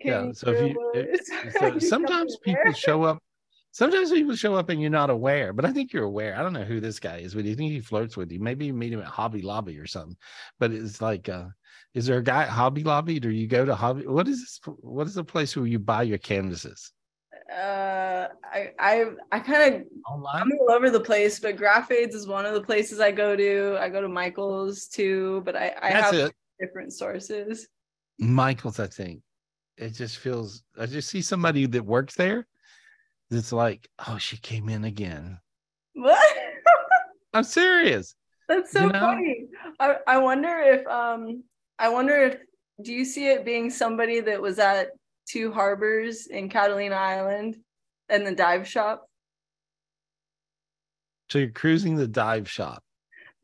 [0.00, 3.18] yeah so if you so sometimes people show up
[3.70, 6.36] Sometimes people show up and you're not aware, but I think you're aware.
[6.36, 8.40] I don't know who this guy is, but you think he flirts with you.
[8.40, 10.16] Maybe you meet him at Hobby Lobby or something.
[10.58, 11.46] But it's like, uh,
[11.94, 13.20] is there a guy at Hobby Lobby?
[13.22, 14.06] Or you go to Hobby?
[14.06, 14.60] What is this?
[14.80, 16.92] What is the place where you buy your canvases?
[17.52, 22.44] Uh, I I I kind of I'm all over the place, but Graphaids is one
[22.44, 23.78] of the places I go to.
[23.80, 26.34] I go to Michael's too, but I I That's have it.
[26.60, 27.68] different sources.
[28.18, 29.22] Michael's, I think.
[29.76, 32.46] It just feels I just see somebody that works there
[33.30, 35.38] that's like, oh, she came in again.
[35.94, 36.36] What?
[37.34, 38.14] I'm serious.
[38.48, 39.00] That's so You know?
[39.00, 39.46] funny.
[39.78, 41.44] I, I wonder if um
[41.78, 42.38] I wonder if
[42.82, 44.90] do you see it being somebody that was at
[45.28, 47.56] Two Harbors in Catalina Island
[48.08, 49.04] and the dive shop?
[51.30, 52.82] So you're cruising the dive shop.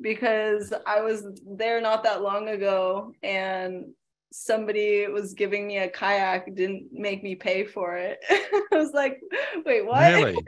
[0.01, 3.93] Because I was there not that long ago and
[4.37, 8.19] somebody was giving me a kayak, didn't make me pay for it.
[8.31, 9.21] I was like,
[9.65, 10.13] wait, what?
[10.13, 10.45] Really?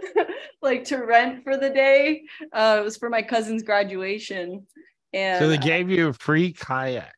[0.62, 2.24] like to rent for the day.
[2.52, 4.66] Uh, it was for my cousin's graduation.
[5.14, 7.14] And So they gave you a free kayak.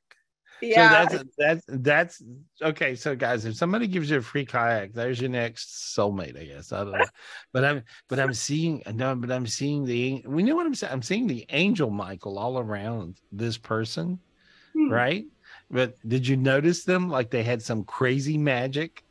[0.62, 2.22] yeah, So that's that's that's
[2.62, 2.94] okay.
[2.94, 6.72] So guys, if somebody gives you a free kayak, there's your next soulmate, I guess.
[6.72, 7.04] I don't know.
[7.52, 10.92] but I'm but I'm seeing no, but I'm seeing the we know what I'm saying.
[10.92, 14.20] I'm seeing the angel Michael all around this person,
[14.74, 14.92] Hmm.
[14.92, 15.24] right?
[15.74, 19.02] But did you notice them like they had some crazy magic?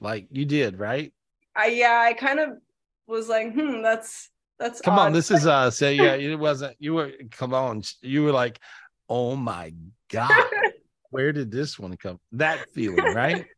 [0.00, 1.12] Like you did, right?
[1.54, 2.48] I yeah, I kind of
[3.06, 6.94] was like, hmm, that's that's Come on, this is uh so yeah, it wasn't you
[6.94, 8.58] were come on, you were like,
[9.10, 9.74] oh my
[10.10, 10.32] god,
[11.10, 12.18] where did this one come?
[12.32, 13.44] That feeling, right?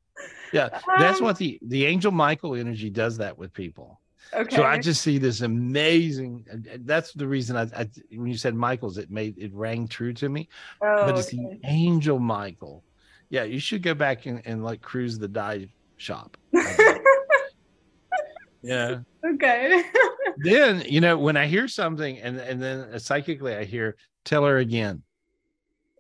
[0.53, 0.69] Yeah,
[0.99, 4.02] that's Um, what the the angel Michael energy does that with people.
[4.35, 4.57] Okay.
[4.57, 6.45] So I just see this amazing.
[6.81, 10.29] That's the reason I, I when you said Michael's, it made it rang true to
[10.29, 10.49] me.
[10.81, 11.59] oh, but it's okay.
[11.63, 12.85] the angel Michael.
[13.31, 16.37] Yeah, you should go back and, and like cruise the dive shop.
[18.63, 18.99] yeah.
[19.25, 19.85] okay.
[20.39, 24.45] Then you know when I hear something and and then uh, psychically I hear tell
[24.45, 25.03] her again.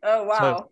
[0.02, 0.70] oh wow.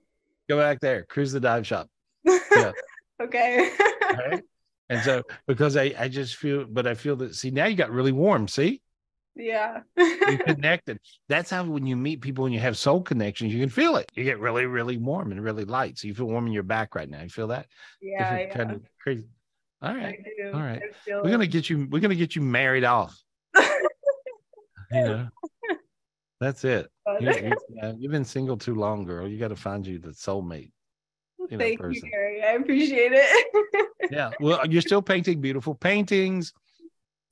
[0.48, 1.88] Go back there, cruise the dive shop.
[2.24, 2.72] yeah.
[3.20, 3.70] okay.
[4.02, 4.42] Right.
[4.90, 7.90] And so because I I just feel, but I feel that see now you got
[7.90, 8.48] really warm.
[8.48, 8.82] See,
[9.36, 9.80] yeah.
[9.96, 10.98] you connected.
[11.28, 14.10] That's how when you meet people and you have soul connections, you can feel it.
[14.14, 15.98] You get really, really warm and really light.
[15.98, 17.22] So you feel warm in your back right now.
[17.22, 17.66] You feel that?
[18.02, 18.54] yeah, yeah.
[18.54, 19.24] kind of crazy.
[19.80, 20.18] All right.
[20.52, 20.82] All right.
[21.06, 23.16] We're gonna get you, we're gonna get you married off.
[24.92, 25.28] You know.
[26.40, 26.88] That's it.
[27.20, 29.28] You, yeah, uh, you've been single too long, girl.
[29.28, 30.72] You got to find you the soulmate.
[31.50, 32.00] You know, Thank you.
[32.10, 32.42] Gary.
[32.42, 33.86] I appreciate it.
[34.10, 34.30] Yeah.
[34.40, 36.52] Well, you're still painting beautiful paintings.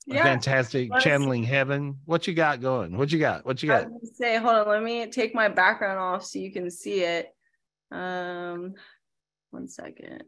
[0.05, 0.23] yeah.
[0.23, 0.89] Fantastic.
[0.89, 1.97] Let's- Channeling heaven.
[2.05, 2.95] What you got going?
[2.95, 3.45] What you got?
[3.45, 3.87] What you got?
[4.13, 7.27] say, hold on, let me take my background off so you can see it.
[7.91, 8.75] Um,
[9.51, 10.23] one second.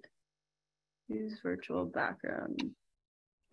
[1.07, 2.61] Use virtual background.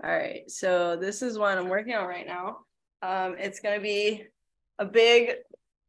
[0.03, 2.59] All right, so this is one I'm working on right now.
[3.03, 4.25] Um, it's gonna be
[4.81, 5.35] a big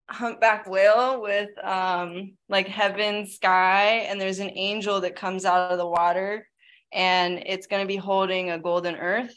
[0.10, 5.78] humpback whale with um like heaven sky, and there's an angel that comes out of
[5.78, 6.48] the water,
[6.92, 9.34] and it's gonna be holding a golden earth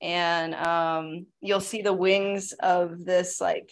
[0.00, 3.70] and um you'll see the wings of this like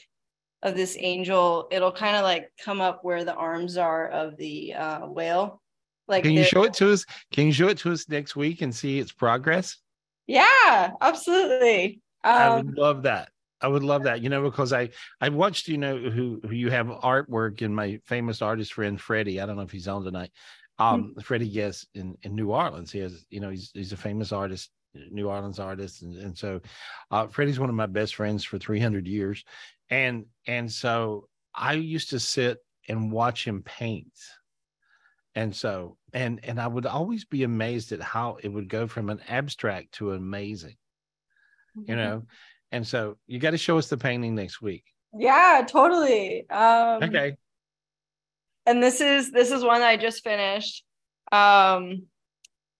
[0.63, 4.73] of this angel it'll kind of like come up where the arms are of the
[4.73, 5.61] uh whale
[6.09, 7.07] like Can you show it to us?
[7.33, 9.79] Can you show it to us next week and see its progress?
[10.27, 13.29] yeah absolutely I um would love that.
[13.65, 14.21] I would love that.
[14.21, 14.91] You know, because I
[15.21, 15.69] I watched.
[15.69, 19.41] You know, who who you have artwork in my famous artist friend Freddie.
[19.41, 20.31] I don't know if he's on tonight.
[20.79, 22.93] Um, Freddie Guest in in New Orleans.
[22.93, 23.25] He has.
[23.31, 24.71] You know, he's he's a famous artist,
[25.11, 26.61] New Orleans artist, and and so,
[27.11, 29.43] uh, Freddie's one of my best friends for three hundred years,
[29.89, 34.13] and and so I used to sit and watch him paint.
[35.35, 39.09] And so, and and I would always be amazed at how it would go from
[39.09, 40.77] an abstract to amazing
[41.87, 42.23] you know
[42.75, 44.85] and so you got to show us the painting next week.
[45.17, 46.49] Yeah totally.
[46.51, 47.37] Um okay.
[48.67, 50.85] and this is this is one i just finished.
[51.31, 52.07] Um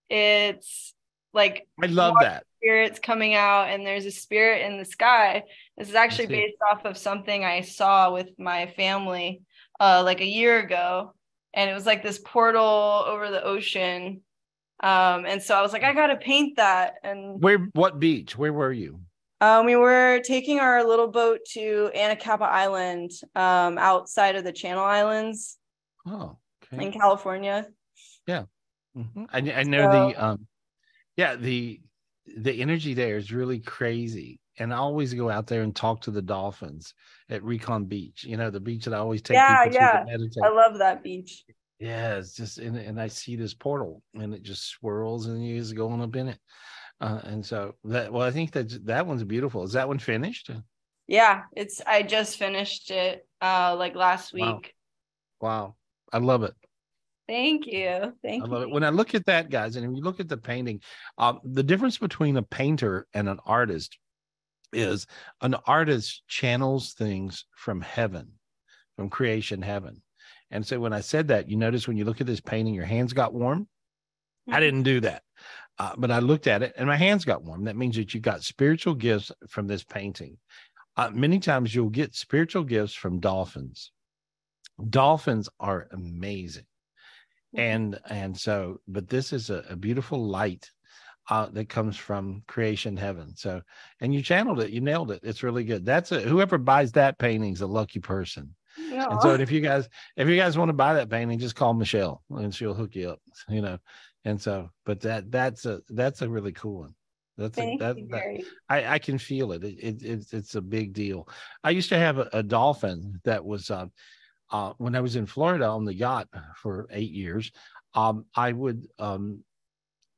[0.09, 0.93] it's
[1.33, 2.43] like i love that.
[2.61, 5.43] spirits coming out and there's a spirit in the sky.
[5.77, 9.41] This is actually based off of something i saw with my family
[9.79, 11.13] uh like a year ago.
[11.53, 14.21] And it was like this portal over the ocean.
[14.81, 16.95] Um and so i was like i gotta paint that.
[17.01, 18.37] And where what beach?
[18.37, 18.99] Where were you
[19.41, 24.83] um we were taking our little boat to anacapa island um outside of the channel
[24.83, 25.57] islands
[26.07, 27.67] oh okay in california
[28.97, 29.27] Mhm.
[29.33, 30.47] I, I know the um
[31.17, 31.81] yeah the
[32.37, 36.11] the energy there is really crazy and i always go out there and talk to
[36.11, 36.93] the dolphins
[37.29, 39.99] at recon beach you know the beach that i always take Yeah, people yeah.
[39.99, 41.43] to meditate i love that beach
[41.79, 45.59] Yeah, it's just and, and I see this portal and it just swirls and you
[45.59, 46.39] just going up in it.
[47.01, 49.63] Uh, and so that well, I think that that one's beautiful.
[49.63, 50.49] Is that one finished?
[51.07, 54.43] Yeah, it's I just finished it uh like last week.
[54.43, 54.61] Wow.
[55.41, 55.75] Wow,
[56.13, 56.53] I love it.
[57.27, 58.13] Thank you.
[58.23, 58.51] Thank I you.
[58.51, 58.69] love it.
[58.69, 60.81] When I look at that, guys, and if you look at the painting,
[61.17, 63.97] um, the difference between a painter and an artist
[64.71, 65.05] is
[65.41, 68.31] an artist channels things from heaven,
[68.95, 70.01] from creation heaven.
[70.51, 72.85] And so when I said that, you notice when you look at this painting, your
[72.85, 73.67] hands got warm.
[74.49, 74.59] I Mhm.
[74.59, 75.23] didn't do that.
[75.77, 77.65] Uh, but I looked at it and my hands got warm.
[77.65, 80.37] That means that you got spiritual gifts from this painting.
[80.95, 83.91] Uh, many times you'll get spiritual gifts from dolphins.
[84.89, 86.65] Dolphins are amazing.
[87.55, 87.59] Mhm.
[87.59, 90.71] And and so, but this is a, a beautiful light
[91.29, 93.35] uh, that comes from creation heaven.
[93.35, 93.61] So,
[93.99, 95.21] and you channeled it, you nailed it.
[95.23, 95.85] It's really good.
[95.85, 98.55] That's a whoever buys that painting's a lucky person.
[98.77, 99.07] Yeah.
[99.09, 101.73] And so if you guys if you guys want to buy that painting, just call
[101.73, 103.19] Michelle and she'll hook you up,
[103.49, 103.77] you know.
[104.25, 106.95] And so, but that that's a that's a really cool one.
[107.37, 109.63] That's a, Thank that, you, that I, I can feel it.
[109.63, 111.29] It, it it's it's a big deal.
[111.63, 113.85] I used to have a, a dolphin that was uh,
[114.51, 117.51] uh, when I was in Florida on the yacht for eight years.
[117.93, 119.43] Um, I would um,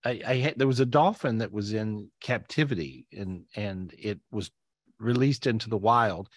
[0.05, 4.51] I, I had there was a dolphin that was in captivity and and it was
[4.99, 6.29] released into the wild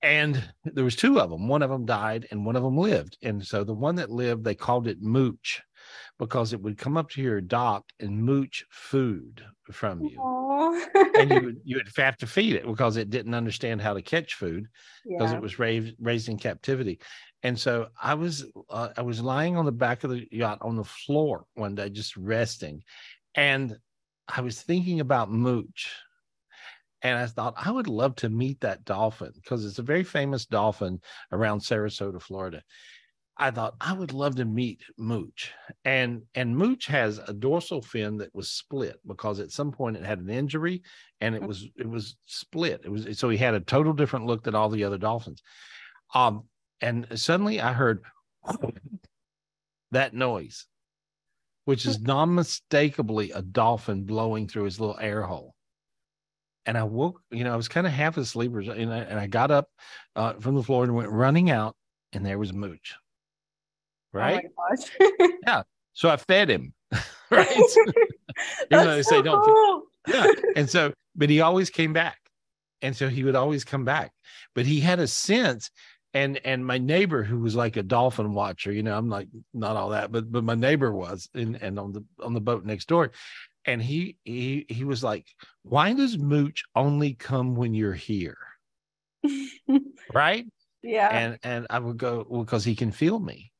[0.00, 3.18] and there was two of them one of them died and one of them lived
[3.22, 5.62] and so the one that lived they called it mooch
[6.18, 10.18] because it would come up to your dock and mooch food from you.
[11.14, 14.02] And you would you would have to feed it because it didn't understand how to
[14.02, 14.66] catch food
[15.06, 15.36] because yeah.
[15.36, 16.98] it was raised raised in captivity.
[17.42, 20.76] And so i was uh, i was lying on the back of the yacht on
[20.76, 22.82] the floor one day just resting.
[23.34, 23.76] And
[24.28, 25.90] i was thinking about mooch.
[27.02, 30.46] And i thought i would love to meet that dolphin because it's a very famous
[30.46, 32.62] dolphin around sarasota florida
[33.38, 35.52] i thought i would love to meet mooch.
[35.84, 40.04] And and mooch has a dorsal fin that was split because at some point it
[40.04, 40.82] had an injury
[41.20, 42.82] and it was it was split.
[42.84, 45.42] It was so he had a total different look than all the other dolphins.
[46.14, 46.44] Um
[46.80, 48.02] and suddenly i heard
[49.90, 50.66] that noise
[51.64, 55.54] which is non-mistakably a dolphin blowing through his little air hole.
[56.66, 59.26] And i woke you know i was kind of half asleep and I, and I
[59.26, 59.68] got up
[60.16, 61.76] uh, from the floor and went running out
[62.12, 62.94] and there was mooch
[64.14, 64.76] Oh right Oh
[65.46, 65.64] gosh.
[65.92, 66.72] so i fed him
[67.30, 67.46] right
[68.70, 69.82] though That's they say don't- cool.
[70.06, 70.26] yeah.
[70.56, 72.18] And so, but he always came back.
[72.80, 74.12] And so he would always come back.
[74.54, 75.70] But he had a sense.
[76.14, 79.76] And and my neighbor, who was like a dolphin watcher, you know, I'm like not
[79.76, 82.86] all that, but but my neighbor was and and on the on the boat next
[82.88, 83.10] door.
[83.66, 85.26] And he he he was like,
[85.64, 88.38] Why does Mooch only come when you're here?
[90.14, 90.46] Right.
[90.82, 91.08] yeah.
[91.10, 93.52] And and I would go, Well, because he can feel me.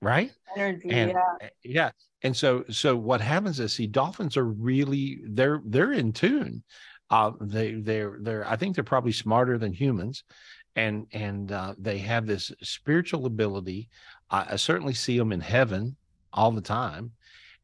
[0.00, 0.32] Right.
[0.56, 0.90] Energy.
[0.90, 1.48] and yeah.
[1.62, 1.90] yeah
[2.22, 6.62] and so so what happens is see dolphins are really they're they're in tune
[7.10, 10.24] uh they they're they're i think they're probably smarter than humans
[10.76, 13.88] and and uh, they have this spiritual ability
[14.30, 15.96] I, I certainly see them in heaven
[16.32, 17.12] all the time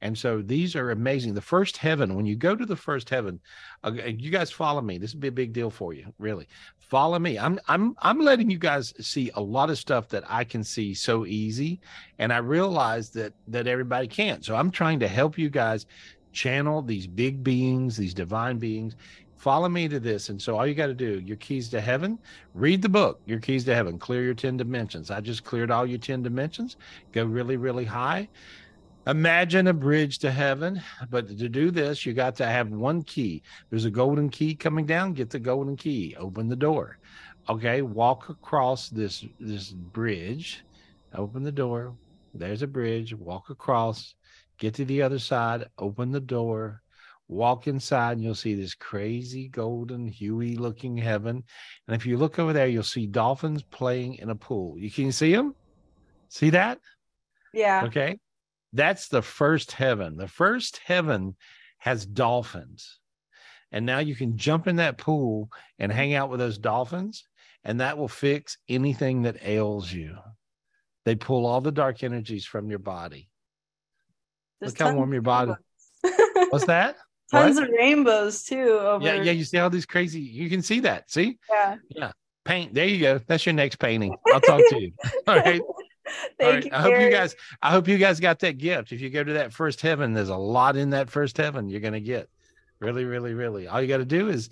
[0.01, 1.35] and so these are amazing.
[1.35, 3.41] The first heaven when you go to the first heaven
[3.85, 4.99] uh, you guys follow me.
[4.99, 6.49] This would be a big deal for you really.
[6.79, 7.39] Follow me.
[7.39, 10.95] I'm i'm i'm letting you guys see a lot of stuff that i can see
[10.95, 11.81] so easy
[12.19, 15.87] and i realize that that everybody can't so i'm trying to help you guys
[16.33, 18.97] channel these big beings these divine beings.
[19.37, 22.19] Follow me to this and so all you got to do your keys to heaven
[22.55, 25.11] read the book your keys to heaven clear your 10 dimensions.
[25.11, 26.77] I just cleared all your 10 dimensions
[27.13, 28.29] go really really high
[29.09, 33.43] imagine a bridge to heaven but to do this you got to have one key.
[33.71, 35.15] There's a golden key coming down.
[35.15, 36.15] Get the golden key.
[36.19, 36.99] Open the door.
[37.49, 40.65] Okay walk across this this bridge.
[41.15, 41.97] Open the door.
[42.35, 43.15] There's a bridge.
[43.15, 44.15] Walk across.
[44.59, 45.67] Get to the other side.
[45.79, 46.83] Open the door.
[47.29, 51.43] Walk inside and you'll see this crazy golden huey looking heaven.
[51.87, 54.79] And if you look over there you'll see dolphins playing in a pool.
[54.79, 55.55] You can see them
[56.29, 56.79] see that?
[57.55, 57.85] Yeah.
[57.87, 58.19] okay
[58.73, 61.35] that's the first heaven the first heaven
[61.79, 62.99] has dolphins
[63.73, 67.25] and now you can jump in that pool and hang out with those dolphins
[67.65, 70.17] and that will fix anything that ails you
[71.05, 73.29] they pull all the dark energies from your body
[74.61, 75.53] There's Look how warm your body-
[76.51, 76.97] what's that
[77.31, 77.65] tons What?
[77.65, 78.71] of rainbows too.
[78.79, 81.77] Over, yeah yeah you see all these crazy you can see that see Yeah.
[81.89, 82.13] yeah.
[82.45, 84.93] paint there you go that's your next painting i'll talk to you
[85.27, 85.61] all right
[86.39, 86.65] Thank right.
[86.65, 86.71] you.
[86.73, 87.37] I hope you guys.
[87.63, 88.93] I hope you guys got that gift.
[88.93, 91.81] If you go to that first heaven, there's a lot in that first heaven you're
[91.81, 92.29] going to get.
[92.81, 93.67] Really, really, really.
[93.67, 94.51] All you got to do is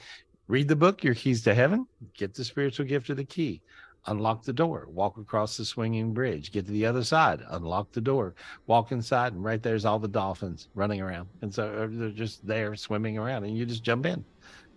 [0.48, 1.86] read the book, Your Keys to Heaven.
[2.14, 3.62] Get the spiritual gift of the key.
[4.06, 8.00] unlock the door, walk across the swinging bridge, get to the other side, unlock the
[8.00, 8.34] door,
[8.66, 11.28] walk inside, and right there's all the dolphins running around.
[11.42, 14.24] And so uh, they're just there swimming around, and you just jump in.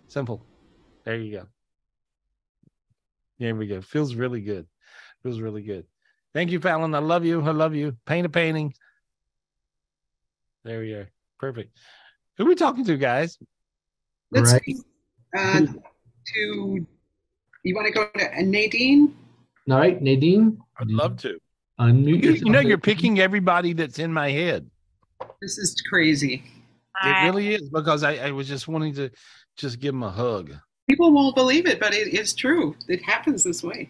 [0.08, 0.44] Simple.
[1.04, 1.46] There you go.
[3.38, 3.80] There we go.
[3.80, 4.66] Feels really good.
[5.22, 5.86] Feels really good.
[6.32, 6.94] Thank you, Fallon.
[6.94, 7.42] I love you.
[7.42, 7.96] I love you.
[8.06, 8.72] Paint a painting.
[10.64, 11.10] There we are.
[11.38, 11.76] Perfect.
[12.36, 13.38] Who are we talking to, guys?
[14.30, 14.76] Let's Right.
[15.36, 15.66] uh,
[16.34, 16.86] to
[17.62, 19.14] you want to go to Nadine?
[19.70, 20.58] All right, Nadine.
[20.78, 21.38] I'd love to.
[21.78, 24.68] Unmute You, you know, you're picking everybody that's in my head.
[25.40, 26.42] This is crazy.
[27.02, 29.10] It really is because I, I was just wanting to
[29.56, 30.54] just give them a hug.
[30.88, 32.76] People won't believe it, but it is true.
[32.88, 33.88] It happens this way.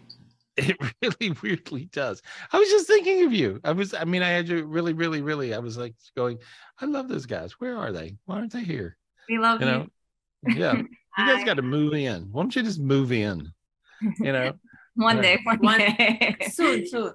[0.61, 2.23] It really weirdly does.
[2.53, 3.61] I was just thinking of you.
[3.65, 5.55] I was, I mean, I had you really, really, really.
[5.55, 6.39] I was like going,
[6.81, 7.53] I love those guys.
[7.61, 8.17] Where are they?
[8.27, 8.97] Why aren't they here?
[9.29, 9.87] We love You know,
[10.49, 10.83] yeah.
[11.19, 12.29] You guys got to move in.
[12.31, 13.51] Why don't you just move in?
[14.21, 14.53] You know,
[14.95, 15.23] one Right.
[15.23, 16.37] day, one, One- day.
[16.53, 17.13] Soon, soon.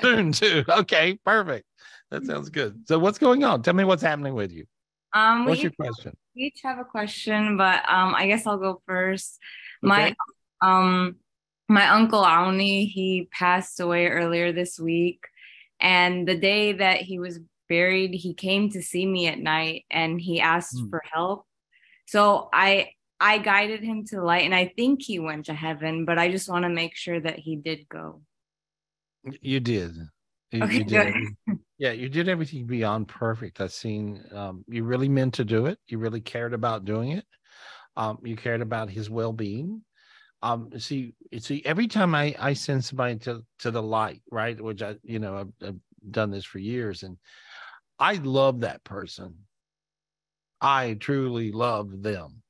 [0.00, 0.64] soon too.
[0.68, 1.66] Okay, perfect.
[2.10, 2.86] That sounds good.
[2.88, 3.62] So, what's going on?
[3.62, 4.64] Tell me what's happening with you.
[5.12, 6.16] um, What's your each, question?
[6.34, 9.38] we each have a question, but um, I guess I'll go first.
[9.82, 10.14] My
[10.62, 11.16] um,
[11.68, 15.24] my uncle Auni, he passed away earlier this week,
[15.80, 20.20] and the day that he was buried, he came to see me at night, and
[20.20, 20.90] he asked Hmm.
[20.90, 21.46] for help.
[22.06, 22.90] So I
[23.20, 26.48] I guided him to light, and I think he went to heaven, but I just
[26.48, 28.20] want to make sure that he did go.
[29.40, 29.96] You did.
[30.52, 31.14] You, Okay, you did.
[31.78, 33.60] yeah, you did everything beyond perfect.
[33.60, 35.78] I've seen um, you really meant to do it.
[35.88, 37.24] You really cared about doing it.
[37.96, 39.82] Um, you cared about his well-being.
[40.44, 44.60] Um, see, see, every time I I send somebody to to the light, right?
[44.60, 45.80] Which I, you know, I've, I've
[46.10, 47.16] done this for years, and
[47.98, 49.46] I love that person.
[50.60, 52.42] I truly love them.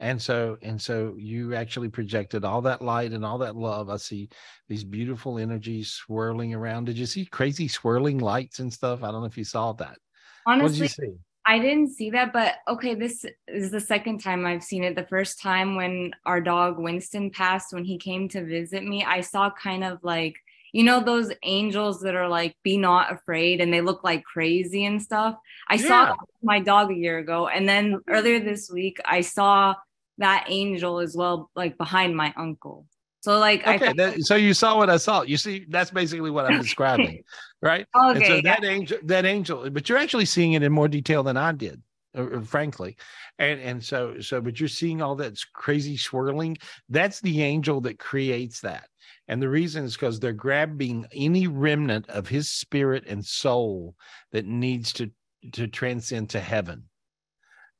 [0.00, 3.88] And so, and so you actually projected all that light and all that love.
[3.88, 4.28] I see
[4.68, 6.84] these beautiful energies swirling around.
[6.84, 9.02] Did you see crazy swirling lights and stuff?
[9.02, 9.96] I don't know if you saw that.
[10.44, 11.12] what did Honestly, you see?
[11.46, 14.96] I didn't see that, but okay, this is the second time I've seen it.
[14.96, 19.20] The first time when our dog Winston passed, when he came to visit me, I
[19.20, 20.36] saw kind of like,
[20.72, 24.86] you know, those angels that are like, be not afraid, and they look like crazy
[24.86, 25.36] and stuff.
[25.68, 26.10] I saw Yeah.
[26.12, 27.46] with my dog a year ago.
[27.46, 28.10] And then mm-hmm.
[28.10, 29.74] earlier this week, I saw
[30.18, 32.86] that angel as well, like behind my uncle.
[33.24, 35.22] So, like, I Okay, felt- that, so you saw what I saw.
[35.22, 37.22] You see, that's basically what I'm describing,
[37.62, 37.86] right?
[37.94, 38.52] and so okay, yeah.
[38.54, 41.80] that angel, that angel, but you're actually seeing it in more detail than I did,
[42.14, 42.98] uh, uh, frankly.
[43.38, 46.58] And and so so, but you're seeing all that crazy swirling.
[46.90, 48.88] That's the angel that creates that.
[49.26, 53.94] And the reason is because they're grabbing any remnant of his spirit and soul
[54.32, 55.10] that needs to
[55.52, 56.84] to transcend to heaven.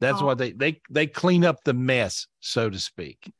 [0.00, 0.26] That's Oh.
[0.26, 3.30] why they they they clean up the mess, so to speak.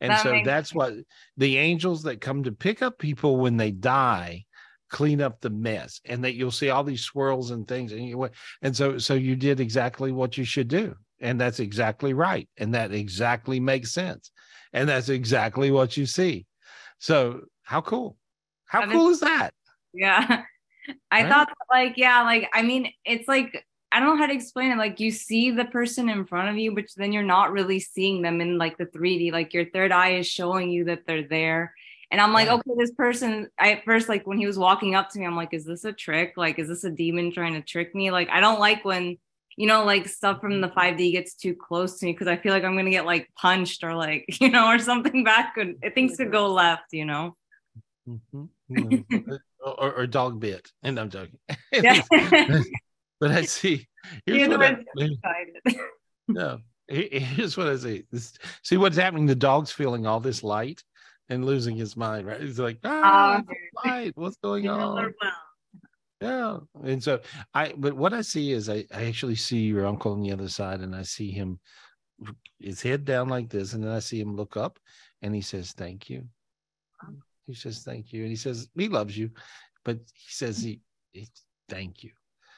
[0.00, 0.94] And That so that's what
[1.36, 4.44] the angels that come to pick up people when they die
[4.88, 8.28] clean up the mess and that you'll see all these swirls and things and you
[8.60, 12.74] and so so you did exactly what you should do and that's exactly right and
[12.74, 14.32] that exactly makes sense
[14.72, 16.44] and that's exactly what you see
[16.98, 18.16] so how cool
[18.66, 19.54] how cool is that
[19.92, 20.42] Yeah.
[21.10, 21.28] I Right?
[21.28, 24.78] thought like, yeah, like I mean, it's like I don't know how to explain it.
[24.78, 28.22] Like you see the person in front of you, but then you're not really seeing
[28.22, 29.32] them in like the 3D.
[29.32, 31.74] Like your third eye is showing you that they're there.
[32.12, 32.54] And I'm like, Yeah.
[32.54, 35.36] okay, this person, I at first, like when he was walking up to me, I'm
[35.36, 36.34] like, is this a trick?
[36.36, 38.10] Like, is this a demon trying to trick me?
[38.10, 39.16] Like, I don't like when,
[39.56, 42.52] you know, like stuff from the 5D gets too close to me because I feel
[42.52, 46.16] like I'm gonna get like punched or like, you know, or something bad could things
[46.16, 47.36] could go left, you know.
[48.08, 48.48] Mhm.
[48.68, 51.38] You know, or, or dog bit and i'm joking
[51.72, 52.00] Yeah.
[53.20, 53.86] but i see
[54.26, 55.10] here's Either what I-.
[56.28, 56.58] No,
[56.88, 58.04] he- here's what I see.
[58.12, 59.26] This, see what's happening.
[59.26, 60.82] The dog's feeling all this light
[61.28, 62.26] and losing his mind.
[62.26, 62.40] Right?
[62.40, 63.56] He's like, ah, okay.
[63.84, 64.12] light.
[64.14, 65.12] What's going on?
[66.20, 66.58] Yeah.
[66.84, 67.20] And so
[67.54, 70.48] I, but what I see is I, I actually see your uncle on the other
[70.48, 71.58] side, and I see him,
[72.58, 74.78] his head down like this, and then I see him look up,
[75.22, 76.24] and he says, "Thank you."
[77.46, 79.30] He says, "Thank you," and he says, "He loves you,"
[79.84, 80.80] but he says, "He,
[81.12, 81.26] he
[81.68, 82.10] thank you."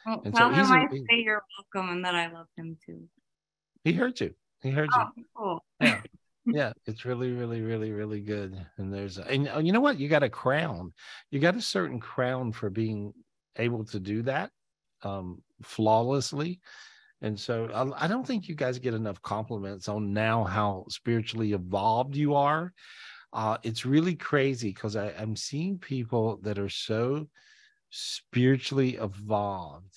[0.07, 1.43] Well, And so tell he's him I say you're
[1.75, 3.09] welcome and that I love him too.
[3.85, 4.35] He heard you.
[4.63, 5.03] He heard you.
[5.03, 5.65] Oh, cool.
[5.81, 6.01] yeah
[6.47, 10.09] yeah it's really really really really good and there's and uh, you know what you
[10.09, 10.93] got a crown
[11.31, 13.13] you got a certain crown for being
[13.59, 14.51] able to do that
[15.03, 16.61] um flawlessly
[17.21, 21.53] and so I, I don't think you guys get enough compliments on now how spiritually
[21.53, 22.73] evolved you are
[23.33, 27.29] uh it's really crazy because i'm seeing people that are so
[27.95, 29.95] spiritually evolved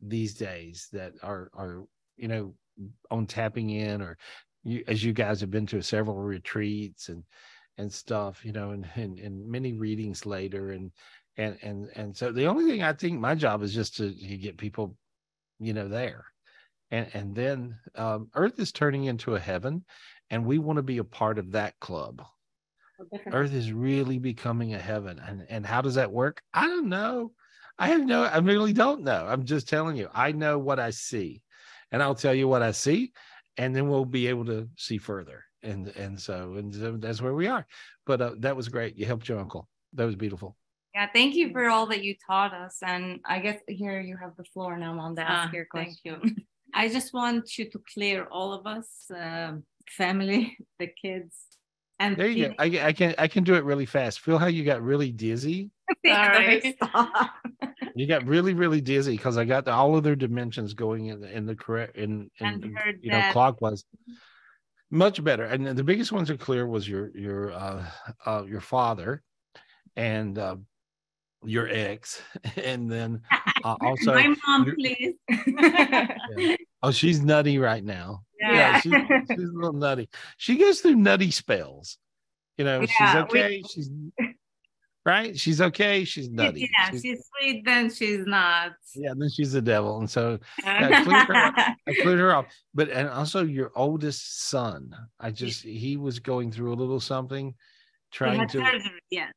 [0.00, 1.84] these days that are are
[2.16, 2.54] you know
[3.10, 4.18] on tapping in or
[4.64, 7.22] you as you guys have been to several retreats and
[7.78, 10.90] and stuff, you know, and and, and many readings later, and
[11.36, 14.36] and and and so the only thing I think my job is just to, to
[14.36, 14.96] get people,
[15.58, 16.24] you know, there,
[16.90, 19.84] and and then um, Earth is turning into a heaven,
[20.30, 22.22] and we want to be a part of that club.
[23.32, 26.42] Earth is really becoming a heaven, and and how does that work?
[26.54, 27.32] I don't know.
[27.78, 28.24] I have no.
[28.24, 29.26] I really don't know.
[29.26, 30.08] I'm just telling you.
[30.14, 31.42] I know what I see,
[31.92, 33.12] and I'll tell you what I see,
[33.56, 35.44] and then we'll be able to see further.
[35.62, 37.66] And and so and so that's where we are.
[38.06, 38.96] But uh, that was great.
[38.96, 39.68] You helped your uncle.
[39.94, 40.56] That was beautiful.
[40.94, 42.78] Yeah, thank you for all that you taught us.
[42.82, 45.96] And I guess here you have the floor now, Mom, to ask Ah, your thank
[46.04, 46.16] you.
[46.74, 51.36] I just want you to clear all of us, um, family, the kids,
[51.98, 52.54] and There you go.
[52.58, 54.20] I, I can I can do it really fast.
[54.20, 55.70] Feel how you got really dizzy.
[56.02, 56.76] Yeah, Sorry.
[57.94, 61.20] You got really really dizzy because I got the, all of their dimensions going in
[61.20, 63.84] the, in the correct in, in And heard you know that- clockwise.
[64.90, 65.44] Much better.
[65.44, 67.84] And the biggest ones are clear was your your uh,
[68.24, 69.22] uh your father,
[69.96, 70.56] and uh,
[71.44, 72.22] your ex,
[72.56, 73.22] and then
[73.64, 76.56] uh, also my mom, you're- please.
[76.82, 78.22] oh she's nutty right now.
[78.54, 78.80] Yeah.
[78.80, 78.92] she's,
[79.30, 80.08] she's a little nutty.
[80.36, 81.98] She goes through nutty spells.
[82.58, 83.62] You know, she's Yeah, we- okay.
[83.68, 83.90] She's
[85.04, 85.38] right.
[85.38, 86.04] She's okay.
[86.04, 86.60] She's nutty.
[86.78, 88.72] yeah, She's- she's sweet, then she's not.
[88.94, 89.98] yeah, then she's the devil.
[89.98, 92.46] And so Yeah, clear her I cleared her off.
[92.74, 94.90] But and also your oldest son.
[95.20, 97.54] I just he was going through a little something,
[98.10, 99.32] trying to surgery, yes,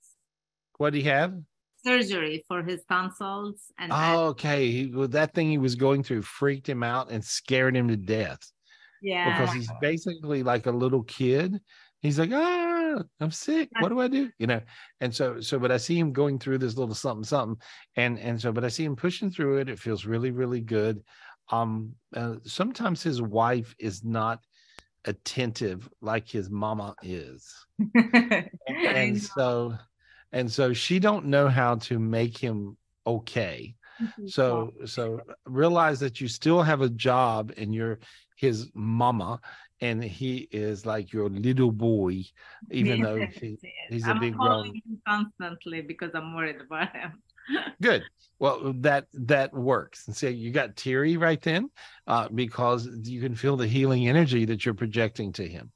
[0.78, 1.34] what do he have?
[1.82, 4.70] surgery for his tonsils and Oh, okay.
[4.70, 7.96] He, well, that thing he was going through freaked him out and scared him to
[7.96, 8.52] death
[9.02, 11.60] yeah, because he's basically like a little kid.
[12.02, 13.70] He's like, ah, I'm sick.
[13.80, 14.30] What do I do?
[14.40, 14.62] You know,
[15.02, 17.62] and so so, but I see him going through this little something something,
[17.96, 19.70] and and so, but I see him pushing through it.
[19.70, 21.04] It feels really really good.
[21.52, 24.40] Um, uh, sometimes his wife is not
[25.06, 27.54] attentive like his mama is,
[28.68, 29.76] and so
[30.32, 32.78] and so she don't know how to make him
[33.08, 33.76] okay
[34.28, 38.00] so so realize that you still have a job and you're
[38.40, 39.40] his mama
[39.82, 42.24] and he is like your little boy
[42.72, 43.72] even though Yes, he, yes.
[43.90, 47.22] he's a I'm big calling grown him constantly because I'm worried about him.
[47.82, 48.04] good.
[48.40, 50.08] Well that that works.
[50.08, 51.70] And so you got teary right then
[52.08, 55.72] uh, because you can feel the healing energy that you're projecting to him.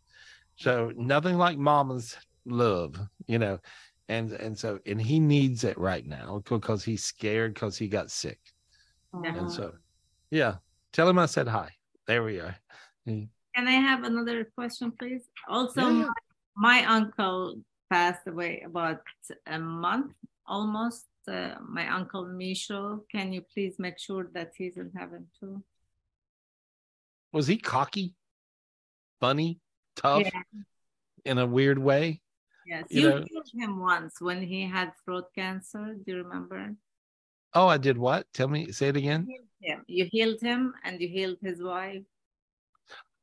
[0.56, 3.58] So nothing like mama's love you know
[4.10, 8.12] and and so and he needs it right now because he's scared because he got
[8.12, 8.40] sick.
[9.14, 9.74] And so
[10.32, 10.56] yeah
[10.94, 11.70] tell him i said hi
[12.08, 12.56] there we are
[13.08, 13.28] Mm.
[13.54, 15.24] Can I have another question, please?
[15.48, 16.08] Also, Yeah,
[16.56, 17.56] my, my uncle
[17.90, 19.02] passed away about
[19.46, 20.14] a month
[20.48, 21.06] almost.
[21.28, 25.62] Uh, my uncle Michel, can you please make sure that he's in heaven too?
[27.34, 28.14] was he cocky
[29.20, 29.60] funny
[29.96, 30.42] tough Yeah.
[31.26, 32.22] in a weird way
[32.66, 35.96] Yes, You you, know- healed him once when he had throat cancer.
[35.96, 36.74] Do you remember?
[37.54, 39.28] oh i did what tell me say it again
[39.64, 42.04] Yeah, you healed him and you healed his wife.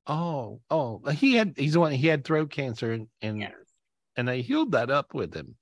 [0.06, 3.52] oh oh he had he's the one he had throat cancer and and, Yes.
[4.16, 5.54] and i healed that up with him.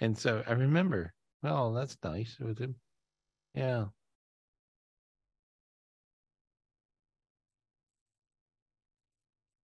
[0.00, 1.14] And so i remember
[1.44, 2.74] oh that's nice with him.
[3.54, 3.86] Yeah.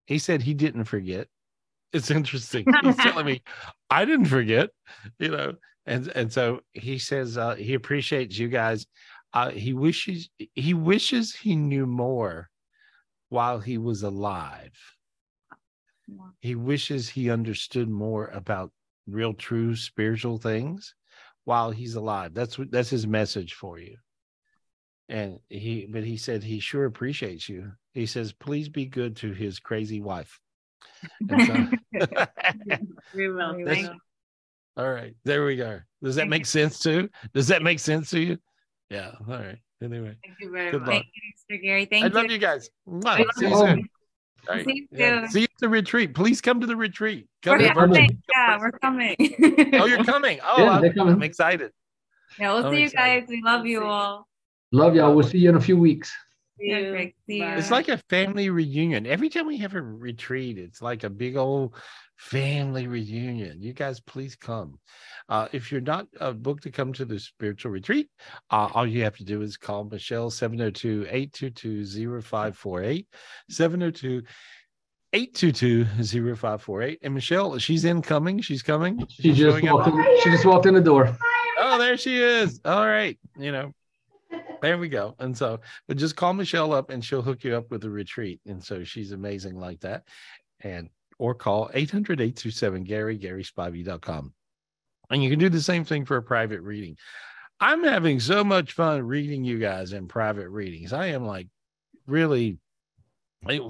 [0.07, 1.29] He said he didn't forget.
[1.93, 2.67] It's interesting.
[2.83, 3.43] He's telling me
[3.91, 4.71] i didn't forget
[5.19, 5.55] you know?
[5.87, 8.87] And and so he says uh, he appreciates you guys
[9.33, 12.49] uh, he wishes he wishes he knew more
[13.29, 14.73] while he was alive.
[16.09, 16.17] Yeah.
[16.41, 18.73] he wishes he understood more about
[19.07, 20.95] real true spiritual things
[21.45, 22.35] while he's alive.
[22.35, 23.97] That's what that's his message for you.
[25.09, 27.73] And he but he said he sure appreciates you.
[27.95, 30.41] He says please be good to his crazy wife.
[31.29, 31.67] So-
[33.15, 33.65] We will.
[33.65, 33.99] Thank you.
[34.77, 35.15] all right.
[35.25, 35.81] There we go.
[36.03, 38.39] Does that Thank make sense too does that make sense to you
[38.91, 40.89] yeah all right anyway Thank you very Good much.
[40.91, 41.05] luck.
[41.05, 41.07] Thank
[41.49, 41.63] you, Mr.
[41.63, 41.85] Gary.
[41.87, 42.13] Thank i you.
[42.13, 43.19] I love you guys Mwah.
[43.19, 43.57] love see you you.
[43.57, 43.89] soon
[44.49, 44.65] All right.
[44.65, 45.29] See you Yeah.
[45.29, 46.15] See you at the retreat.
[46.15, 47.29] Please come to the retreat.
[47.43, 48.23] Come We're coming.
[48.35, 49.17] Yeah, we're coming.
[49.75, 50.41] Oh, you're coming.
[50.45, 51.15] Oh, Yeah, I'm, coming.
[51.15, 51.73] I'm excited.
[52.39, 53.25] Yeah, we'll I'm see you guys.
[53.29, 54.27] We love you all.
[54.73, 55.15] Love y'all.
[55.15, 56.13] We'll see you in a few weeks.
[56.59, 57.13] See you.
[57.27, 57.49] See you.
[57.49, 59.07] It's like a family reunion.
[59.07, 61.75] Every time we have a retreat, it's like a big old
[62.21, 63.63] family reunion.
[63.63, 64.79] You guys, please come.
[65.31, 68.11] Uh, if you're not uh, booked to come to the spiritual retreat,
[68.51, 73.07] uh, all you have to do is call Michelle 702 822 0548.
[73.49, 74.23] 702
[75.15, 75.85] 822
[76.37, 76.99] 0548.
[77.03, 78.41] And Michelle, she's incoming.
[78.43, 79.03] She's coming.
[79.09, 79.75] She She's just showing up.
[79.77, 81.17] walked in, she just walked in the door.
[81.59, 82.61] Oh, there she is.
[82.67, 83.19] All right.
[83.39, 83.73] You know,
[84.61, 85.15] there we go.
[85.19, 88.41] And so, but just call Michelle up and she'll hook you up with a retreat.
[88.47, 90.05] And so she's amazing like that.
[90.61, 90.91] And
[91.21, 94.33] or call 800 827 Gary, GarySpivey.com.
[95.11, 96.97] And you can do the same thing for a private reading.
[97.61, 100.95] I'm having so much fun reading you guys in private readings.
[100.95, 101.49] I am like
[102.07, 102.59] really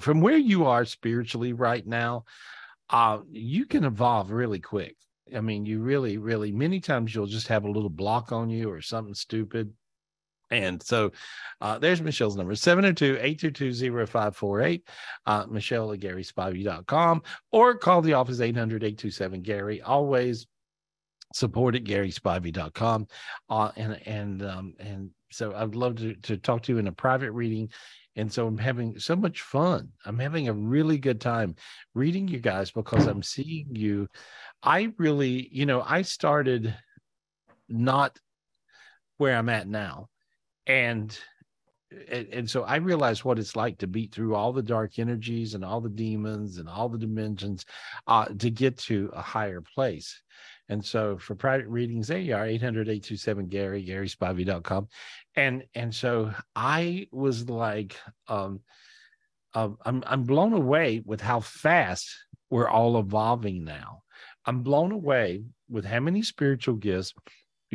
[0.00, 2.24] from where you are spiritually right now,
[2.88, 4.96] uh, you can evolve really quick.
[5.34, 8.70] I mean, you really, really, many times you'll just have a little block on you
[8.70, 9.72] or something stupid.
[10.50, 11.12] And so
[11.60, 14.88] uh, there's Michelle's number 702 822 0548.
[15.26, 17.22] Uh, Michelle at GarySpivey.com
[17.52, 19.82] or call the office 800 827 Gary.
[19.82, 20.46] Always
[21.32, 23.06] support at GarySpivey.com.
[23.48, 26.92] Uh, and, and, um, and so I'd love to, to talk to you in a
[26.92, 27.70] private reading
[28.16, 29.90] and so I'm having so much fun.
[30.04, 31.54] I'm having a really good time
[31.94, 34.08] reading you guys because I'm seeing you.
[34.62, 36.76] I really, you know, I started
[37.68, 38.18] not
[39.18, 40.08] where I'm at now.
[40.70, 41.18] And
[42.08, 45.64] and, so I realized what it's like to beat through all the dark energies and
[45.64, 47.66] all the demons and all the dimensions
[48.06, 50.22] uh, to get to a higher place.
[50.68, 54.86] And so for private readings, there you are, 800-827 Gary, GarySpivey.com.
[55.34, 57.96] And and so I was like,
[58.28, 58.60] um,
[59.54, 62.08] um, I'm I'm blown away with how fast
[62.50, 64.02] we're all evolving now.
[64.46, 67.12] I'm blown away with how many spiritual gifts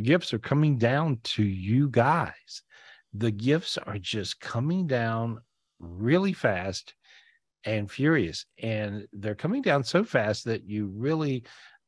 [0.02, 2.62] gifts are coming down to you guys.
[3.18, 5.40] The gifts are just coming down
[5.80, 6.94] really fast
[7.64, 11.44] and furious and they're coming down so fast that you really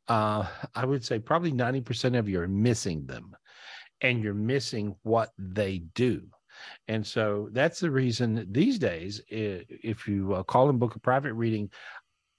[0.07, 3.35] uh, I would say probably 90% of you are missing them
[4.01, 6.23] and you're missing what they do.
[6.87, 11.33] And so that's the reason these days, if you uh, call and book a private
[11.33, 11.69] reading,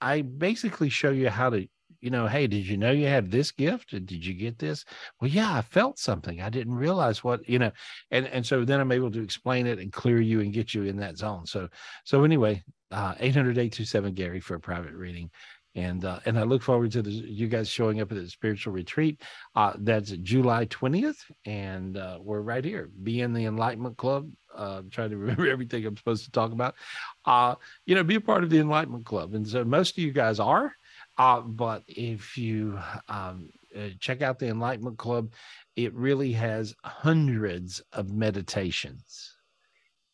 [0.01, 1.67] I basically show you how to,
[2.01, 3.91] you know, hey, did you know you have this gift?
[3.91, 4.85] Did you get this?
[5.19, 6.41] Well, yeah, I felt something.
[6.41, 7.71] I didn't realize what, you know,
[8.11, 10.83] and and so then I'm able to explain it and clear you and get you
[10.83, 11.45] in that zone.
[11.45, 11.69] So
[12.03, 15.29] so anyway, uh 800 827 Gary for a private reading
[15.75, 18.73] and uh, and I look forward to the, you guys showing up at the spiritual
[18.73, 19.21] retreat.
[19.55, 22.89] Uh, that's July twentieth, and uh, we're right here.
[23.03, 24.29] Be in the Enlightenment Club.
[24.55, 26.75] Uh, trying to remember everything I'm supposed to talk about.
[27.25, 30.11] Uh, you know, be a part of the Enlightenment Club, and so most of you
[30.11, 30.73] guys are.
[31.19, 33.49] Uh, but if you um,
[33.99, 35.33] check out the Enlightenment Club,
[35.75, 39.35] it really has hundreds of meditations.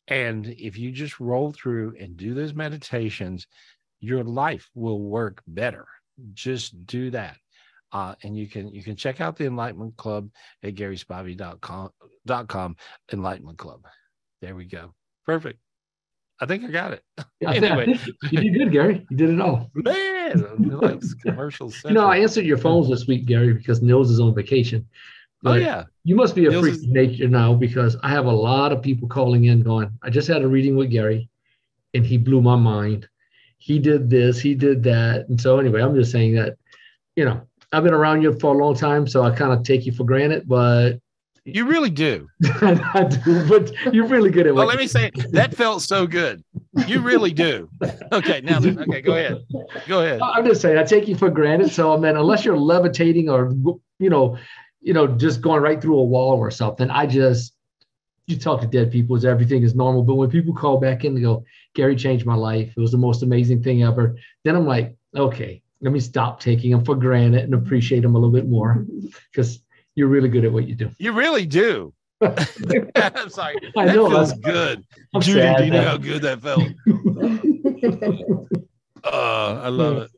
[0.07, 3.45] And if you just roll through and do those meditations,
[3.99, 5.85] your life will work better.
[6.33, 7.37] Just do that.
[7.91, 10.29] Uh, and you can you can check out the Enlightenment Club
[10.63, 11.91] at GarySpivey.com
[12.47, 12.75] com
[13.13, 13.85] Enlightenment Club.
[14.41, 14.93] There we go.
[15.25, 15.59] Perfect.
[16.39, 17.03] I think I got it.
[17.45, 17.99] Anyway,
[18.31, 19.05] you did good, Gary.
[19.11, 19.69] You did it all.
[19.75, 20.45] Man,
[20.81, 21.79] like commercials.
[21.85, 24.87] You know, I answered your phones this week, Gary, because Nils is on vacation.
[25.45, 25.83] oh yeah.
[26.03, 26.87] You must be a Nils freak is...
[26.87, 30.41] nature now because I have a lot of people calling in going, I just had
[30.41, 31.29] a reading with Gary
[31.93, 33.07] and he blew my mind
[33.65, 35.27] he did this, he did that.
[35.27, 36.55] And so anyway, I'm just saying that,
[37.15, 39.87] you know, I've been around you for a long time, so I kind of take
[39.87, 40.99] you for granted, but
[41.45, 42.27] you really do.
[42.43, 46.43] I do, but you're really good at Well, let me say that felt so good.
[46.87, 47.69] You really do.
[48.11, 49.45] Okay, now then, okay, go ahead.
[49.87, 50.21] Go ahead.
[50.21, 51.71] I'm just saying I take you for granted.
[51.71, 53.53] So I mean, unless you're levitating or
[53.99, 54.37] you know,
[54.81, 57.53] you know, just going right through a wall or something, I just
[58.25, 60.01] you talk to dead people is everything is normal.
[60.01, 62.73] But when people call back in and go, Gary changed my life.
[62.75, 64.15] It was the most amazing thing ever.
[64.43, 68.17] Then I'm like, okay, let me stop taking them for granted and appreciate them a
[68.17, 68.83] little bit more
[69.31, 69.59] because
[69.95, 70.91] you're really good at what you do.
[70.97, 71.93] You really do.
[72.21, 73.55] I'm sorry.
[73.75, 74.09] I know.
[74.09, 74.85] That feels good.
[75.13, 76.63] I'm Judy, sad, do you know how good that felt?
[79.03, 80.11] uh, I love it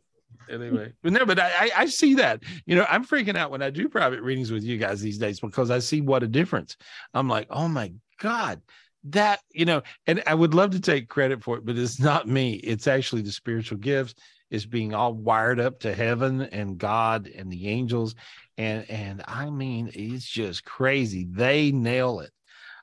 [0.49, 3.69] anyway but no but I, I see that you know i'm freaking out when i
[3.69, 6.77] do private readings with you guys these days because i see what a difference
[7.13, 8.61] i'm like oh my god
[9.05, 12.27] that you know and i would love to take credit for it but it's not
[12.27, 14.15] me it's actually the spiritual gifts
[14.49, 18.15] is being all wired up to heaven and god and the angels
[18.57, 21.27] and and i mean it's just crazy.
[21.29, 22.31] They nail it.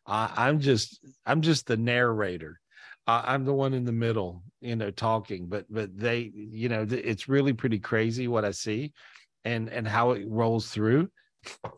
[0.07, 2.61] I'm just i'm just the narrator.
[3.07, 7.29] I'm the one in the middle you know talking but but they you know it's
[7.29, 8.95] really pretty crazy what i see
[9.45, 11.11] and and how it rolls through.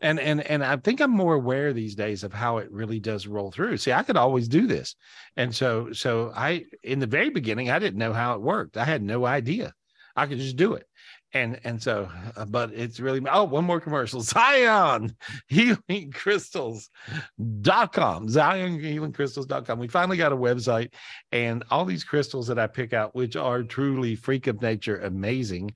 [0.01, 3.27] And and and i think i'm more aware these days of how it really does
[3.27, 3.77] roll through.
[3.77, 4.95] See i could always do this.
[5.35, 8.77] And so so i in the very beginning i didn't know how it worked.
[8.77, 9.73] I had no idea.
[10.15, 10.87] I could just do it
[11.37, 14.21] and and so uh, but it's really oh one more commercial.
[14.27, 15.15] Zion
[15.47, 20.91] healing crystals.com zion healing crystals.com we finally got a website
[21.31, 25.71] and all these crystals that i pick out which are truly freak of nature amazing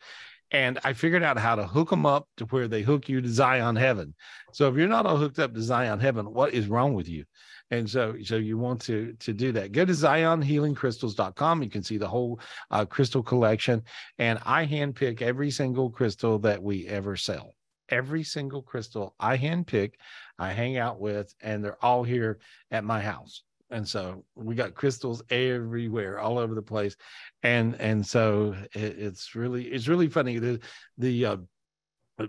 [0.52, 3.30] and I figured out how to hook them up to where they hook you to
[3.30, 4.14] Zion Heaven.
[4.52, 7.26] So if you're not all hooked up to Zion Heaven, what is wrong with you?
[7.72, 9.72] And so, so you want to to do that.
[9.72, 11.64] Go to ZionHealingCrystals.com.
[11.64, 13.82] You can see the whole uh, crystal collection,
[14.18, 17.54] and I handpick every single crystal that we ever sell.
[17.88, 19.94] Every single crystal I handpick,
[20.38, 22.40] I hang out with, and they're all here
[22.72, 26.96] at my house and so we got crystals everywhere all over the place.
[27.42, 30.38] And and so it, it's really it's really funny.
[30.38, 30.60] The
[30.98, 31.38] the uh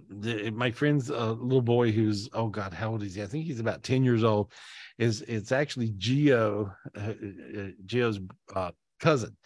[0.09, 3.22] the, my friend's uh, little boy who's oh god how old is he?
[3.22, 4.53] I think he's about 10 years old
[4.99, 8.20] is it's actually geo uh, uh, geo's
[8.55, 8.70] uh,
[9.01, 9.36] cousin.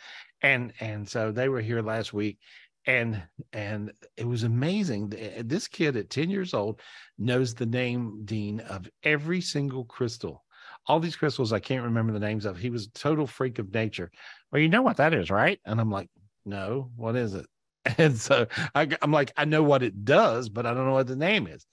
[0.42, 2.38] And and so they were here last week
[2.86, 3.22] and
[3.52, 5.12] and it was amazing.
[5.44, 6.80] This kid at 10 years old
[7.18, 10.44] knows the name dean of every single crystal
[10.86, 12.56] all these crystals I can't remember the names of.
[12.56, 14.10] He was a total freak of nature.
[14.50, 15.58] Well, you know what that is, right?
[15.64, 16.08] And I'm like,
[16.44, 17.46] no, what is it?
[17.98, 21.06] And so I, I'm like, I know what it does, but I don't know what
[21.06, 21.64] the name is.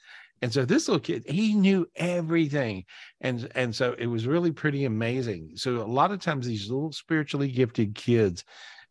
[0.44, 2.86] And so this little kid, he knew everything.
[3.22, 5.54] And, and so it was really pretty amazing.
[5.56, 8.44] So a lot of times these little spiritually gifted kids,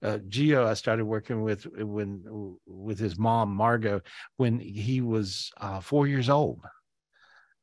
[0.02, 4.00] uh, Geo, I started working with when with his mom Margot
[4.36, 6.60] when he was uh, four years old,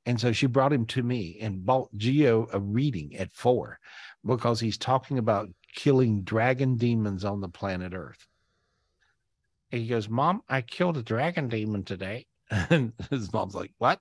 [0.10, 3.78] and so she brought him to me and bought Geo a reading at four
[4.26, 8.26] because he's talking about killing dragon demons on the planet Earth.
[9.72, 12.26] And he goes, Mom, I killed a dragon demon today.
[12.72, 14.00] And his mom's like, What?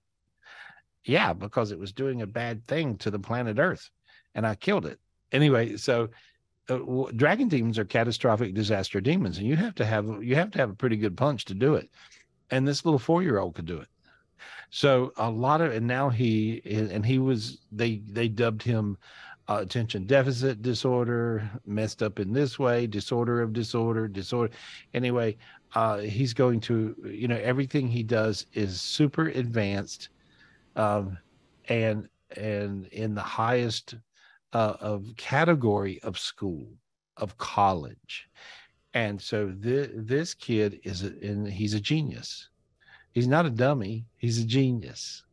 [1.04, 3.90] Yeah, because it was doing a bad thing to the planet Earth
[4.34, 4.98] and I killed it.
[5.30, 6.09] Anyway, so
[6.70, 6.78] uh,
[7.16, 10.70] dragon demons are catastrophic disaster demons and you have to have you have to have
[10.70, 11.90] a pretty good punch to do it.
[12.50, 13.88] And this little 4-year-old could do it.
[14.70, 18.99] So a lot of, and now he, and he was, they, they dubbed him
[19.49, 24.53] uh, attention deficit disorder, messed up in this way, disorder of disorder, disorder.
[24.93, 25.36] Anyway,
[25.74, 30.11] uh, he's going to, you know, everything he does is super advanced,
[30.76, 31.16] um,
[31.68, 33.95] and and in the highest
[34.53, 36.68] uh, of category of school,
[37.16, 38.28] of college,
[38.93, 42.51] and so this this kid is, a, and he's a genius
[43.18, 45.24] He's not a dummy, he's a genius.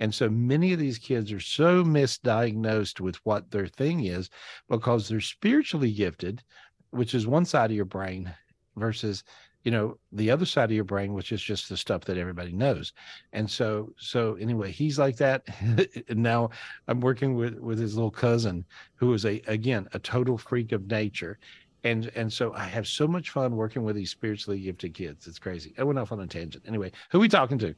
[0.00, 4.28] And so many of these kids are so misdiagnosed with what their thing is
[4.68, 6.42] because they're spiritually gifted,
[6.90, 8.34] which is one side of your brain,
[8.74, 9.22] versus
[9.62, 12.52] you know the other side of your brain which is just the stuff that everybody
[12.52, 12.92] knows.
[13.32, 15.46] And so so anyway he's like that.
[16.08, 16.50] And now
[16.88, 18.64] i'm working with with his little cousin
[18.96, 21.38] who is a again a total freak of nature
[21.84, 25.26] and and so I have so much fun working with these spiritually gifted kids.
[25.26, 25.74] It's crazy.
[25.78, 26.64] I went off on a tangent.
[26.66, 27.74] Anyway, who are we talking to?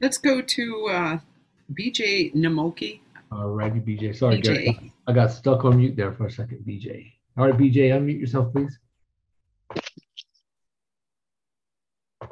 [0.00, 1.18] Let's go to uh,
[1.74, 3.00] BJ Namoki.
[3.32, 4.16] All righty, BJ.
[4.16, 4.92] Sorry, BJ.
[5.06, 7.12] I got stuck on mute there for a second, BJ.
[7.36, 8.78] All right, BJ, unmute yourself, please.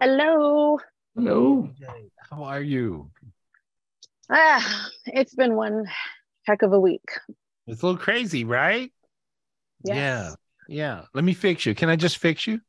[0.00, 0.78] Hello.
[1.14, 1.70] Hello.
[2.30, 3.10] How are you?
[4.30, 5.84] Ah, it's been one
[6.44, 7.04] heck of a week.
[7.68, 8.90] It's a little crazy, right?
[9.84, 9.96] Yes.
[9.96, 10.34] Yeah.
[10.68, 11.02] Yeah.
[11.14, 11.74] Let me fix you.
[11.74, 12.60] Can I just fix you?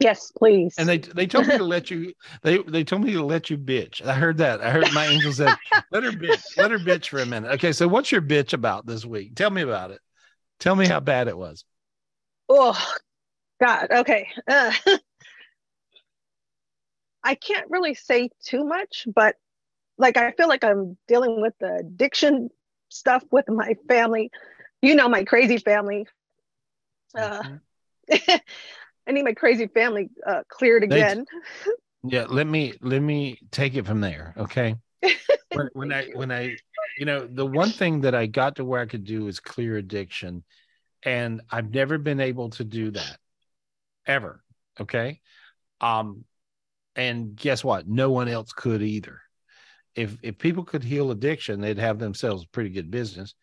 [0.00, 0.74] Yes, please.
[0.78, 2.12] And they they told me to let you
[2.42, 4.04] they they told me to let you bitch.
[4.04, 4.60] I heard that.
[4.60, 5.54] I heard my angel said,
[5.90, 7.52] let her bitch, let her bitch for a minute.
[7.52, 9.36] Okay, so what's your bitch about this week?
[9.36, 10.00] Tell me about it.
[10.58, 11.64] Tell me how bad it was.
[12.48, 12.78] Oh
[13.60, 13.88] God.
[13.90, 14.28] Okay.
[14.48, 14.72] Uh,
[17.24, 19.36] I can't really say too much, but
[19.98, 22.48] like I feel like I'm dealing with the addiction
[22.92, 24.30] stuff with my family.
[24.80, 26.06] You know, my crazy family.
[27.16, 28.36] Uh, mm-hmm.
[29.06, 31.26] I need my crazy family uh, cleared again.
[32.04, 34.34] yeah, let me let me take it from there.
[34.36, 34.76] Okay.
[35.52, 36.56] when, when I when I
[36.98, 39.76] you know the one thing that I got to where I could do is clear
[39.76, 40.44] addiction,
[41.02, 43.18] and I've never been able to do that
[44.06, 44.42] ever.
[44.80, 45.20] Okay.
[45.80, 46.24] Um,
[46.94, 47.88] and guess what?
[47.88, 49.20] No one else could either
[49.94, 53.34] if if people could heal addiction, they'd have themselves a pretty good business.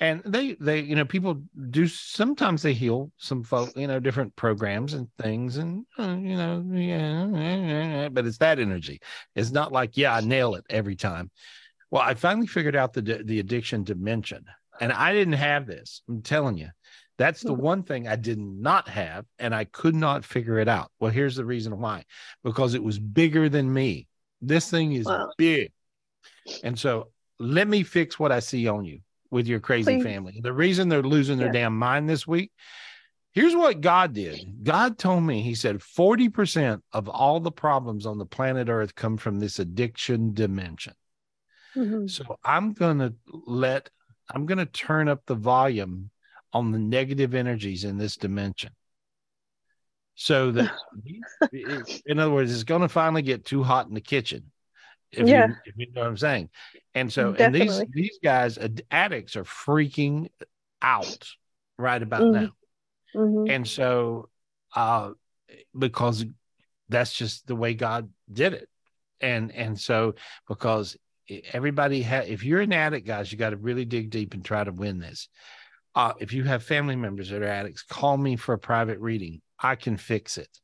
[0.00, 4.34] And they they you know people do sometimes they heal some folk you know different
[4.34, 9.00] programs and things and uh, you know yeah but it's that energy.
[9.36, 11.30] It's not like yeah I nail it every time.
[11.90, 14.44] Well, I finally figured out the the addiction dimension,
[14.80, 16.02] and I didn't have this.
[16.08, 16.70] I'm telling you,
[17.18, 20.90] that's the one thing I did not have, and I could not figure it out.
[20.98, 22.04] Well, here's the reason why
[22.42, 24.08] because it was bigger than me.
[24.40, 25.30] This thing is wow.
[25.36, 25.70] big.
[26.62, 30.04] And so let me fix what I see on you with your crazy Please.
[30.04, 30.40] family.
[30.42, 31.64] The reason they're losing their yeah.
[31.64, 32.52] damn mind this week.
[33.32, 34.62] Here's what God did.
[34.62, 39.16] God told me, He said, 40% of all the problems on the planet Earth come
[39.16, 40.92] from this addiction dimension.
[41.74, 42.08] Mm-hmm.
[42.08, 43.14] So I'm going to
[43.46, 43.88] let,
[44.30, 46.10] I'm going to turn up the volume
[46.52, 48.72] on the negative energies in this dimension.
[50.14, 50.70] so that
[52.06, 54.50] in other words it's going to finally get too hot in the kitchen
[55.12, 55.48] if, Yeah.
[55.48, 56.48] you, if you know what i'm saying.
[56.94, 58.58] And so and these these guys
[58.90, 60.28] addicts are freaking
[60.80, 61.28] out
[61.78, 62.32] right about Mhm.
[62.32, 62.50] now.
[63.14, 63.50] Mhm.
[63.50, 64.28] and so
[64.74, 65.12] uh
[65.78, 66.24] because
[66.88, 68.68] that's just the way god did it.
[69.20, 70.14] And and so
[70.48, 70.96] because
[71.52, 74.64] everybody ha if you're an addict guys you got to really dig deep and try
[74.64, 75.28] to win this.
[75.94, 79.40] Uh if you have family members that are addicts call me for a private reading.
[79.58, 80.58] I can fix it.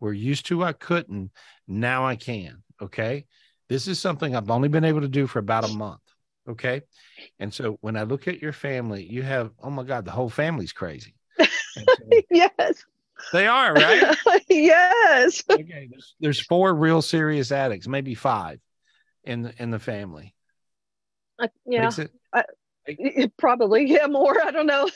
[0.00, 1.30] We're used to i couldn't.
[1.68, 3.26] Now i can okay
[3.72, 6.00] this is something i've only been able to do for about a month
[6.48, 6.82] okay
[7.38, 10.28] and so when i look at your family you have oh my god the whole
[10.30, 11.84] family's crazy so-
[12.30, 12.84] yes.
[13.32, 14.16] they are right
[14.48, 15.42] yes.
[15.50, 18.58] okay there's, there's four real serious addicts maybe five
[19.24, 20.34] in the in the family
[21.38, 21.90] Uh, yeah.
[22.86, 23.86] It- Probably.
[23.96, 24.08] Yeah.
[24.08, 24.36] More.
[24.44, 24.88] I don't know.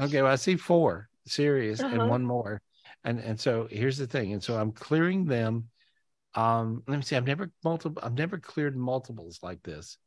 [0.00, 1.94] okay well i see four serious Uh-huh.
[2.00, 2.60] and one more
[3.04, 5.68] and and so here's the thing and so i'm clearing them
[6.36, 9.98] um let me see i've never multiple i've never cleared multiples like this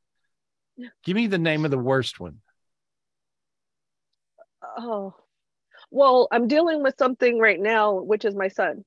[1.04, 2.38] give me the name of the worst one
[4.78, 5.14] Oh.
[5.92, 8.86] Well, I'm dealing with something right now, which is my son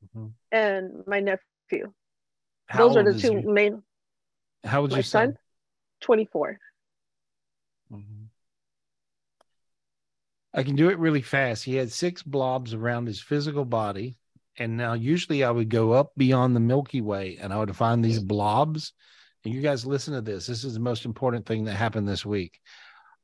[0.00, 0.32] Mhm.
[0.50, 1.92] and my nephew.
[2.66, 3.82] How Those are the two main.
[4.64, 5.38] how old's my your son, son?
[6.00, 6.58] 24.
[7.90, 8.30] Mhm.
[10.54, 11.64] I can do it really fast.
[11.64, 14.16] He had six blobs around his physical body.
[14.58, 18.04] And now, usually, I would go up beyond the Milky Way and I would find
[18.04, 18.92] these blobs.
[19.44, 20.46] And you guys listen to this.
[20.46, 22.60] This is the most important thing that happened this week.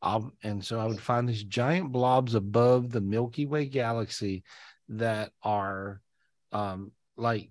[0.01, 4.45] Um, and so I would find these giant blobs above the Milky Way galaxy
[4.89, 6.01] that are
[6.53, 7.51] um, like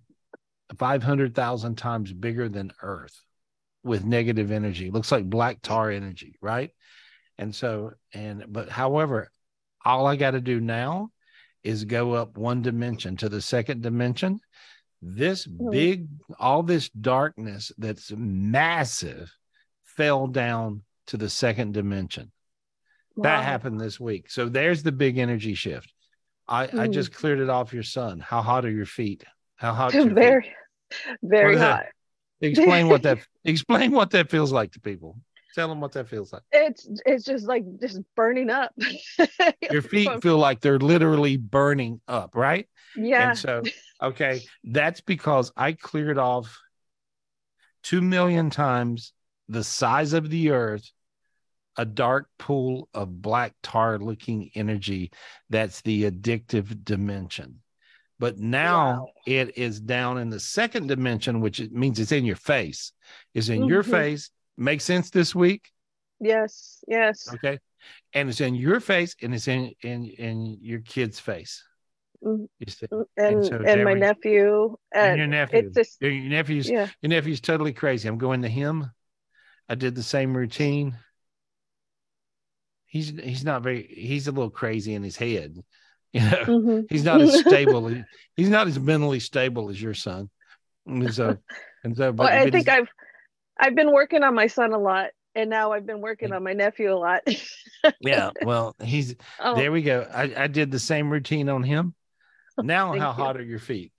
[0.78, 3.21] 500,000 times bigger than Earth
[3.84, 4.91] with negative energy.
[4.91, 6.71] Looks like black tar energy, right?
[7.38, 9.32] And so, and but however,
[9.86, 11.11] all I got to do now
[11.64, 14.39] is go up one dimension to the second dimension.
[15.01, 15.72] This Mhm.
[15.72, 16.08] big,
[16.39, 19.32] all this darkness that's massive
[19.84, 22.32] fell down to the second dimension.
[23.18, 24.30] That happened this week.
[24.30, 25.91] So there's the big energy shift.
[26.47, 26.93] I, I Mhm.
[26.93, 28.20] just cleared it off your son.
[28.20, 29.24] How hot are your feet?
[29.55, 29.93] How hot?
[29.93, 30.14] your feet?
[30.14, 30.55] very,
[31.24, 31.76] very What is that?
[31.78, 31.86] hot.
[32.41, 35.20] Explain what that explain what that feels like to people.
[35.56, 36.43] Tell them what that feels like.
[36.52, 38.74] It's it's just like just burning up.
[39.72, 42.68] Your feet feel like they're literally burning up, right?
[42.95, 43.30] yeah.
[43.30, 43.64] And so,
[44.02, 46.58] okay, that's because I cleared off
[47.84, 49.14] two million times
[49.50, 50.89] the size of the earth,
[51.78, 55.12] a dark pool of black tar looking energy.
[55.50, 57.62] That's the addictive dimension.
[58.20, 59.08] But now Wow.
[59.28, 62.91] it is down in the second dimension, which it means it's in your face,
[63.34, 63.91] is in your Mhm.
[63.91, 64.30] face.
[64.58, 65.70] Make sense this week?
[66.20, 66.84] yes.
[66.88, 67.32] Yes.
[67.36, 67.60] Okay.
[68.14, 71.64] And it's in your face and it's in in in your kid's face.
[72.24, 72.47] Mhm.
[72.60, 72.88] You see?
[72.91, 74.76] And And and, so there my nephew.
[74.93, 75.60] And And your nephew.
[75.60, 76.88] it's just your, your nephew's yeah.
[77.01, 78.08] your nephew's totally crazy.
[78.10, 78.89] I'm going to him.
[79.70, 80.97] I did the same routine.
[82.86, 85.64] He's he's not very he's a little crazy in his head.
[86.14, 86.86] You know, Mhm.
[86.89, 87.93] he's not as stable.
[88.36, 90.30] he's not as mentally stable as your son.
[90.88, 91.38] And so
[91.84, 92.88] and so but, well, I think I've
[93.60, 96.36] I've been working on my son a lot, and now I've been working mm.
[96.36, 97.22] on my nephew a lot.
[98.01, 100.08] yeah, well, he's oh, there we go.
[100.14, 101.93] I, I did the same routine on him.
[102.58, 103.14] Oh, now Thank how you.
[103.14, 103.91] hot are your feet?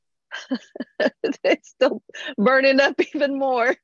[1.44, 2.02] it's still
[2.36, 3.74] burning up even more.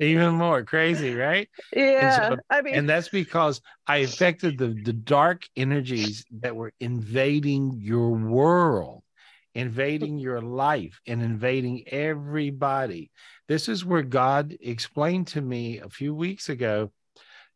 [0.00, 1.48] Even more crazy, right?
[1.74, 6.72] yeah, so- I mean, and that's because I affected the the dark energies that were
[6.80, 9.02] invading your world,
[9.54, 13.10] invading your life, and invading everybody.
[13.48, 16.90] This is where God explained to me a few weeks ago.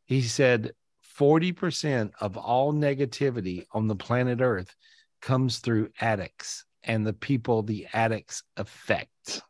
[0.05, 0.73] He said
[1.19, 4.75] 40% of all negativity on the planet Earth
[5.21, 9.43] comes through addicts and the people the addicts affect.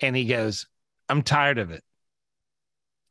[0.00, 0.66] And he goes,
[1.08, 1.82] I'm tired of it.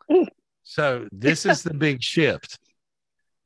[0.63, 2.57] So this is the big shift.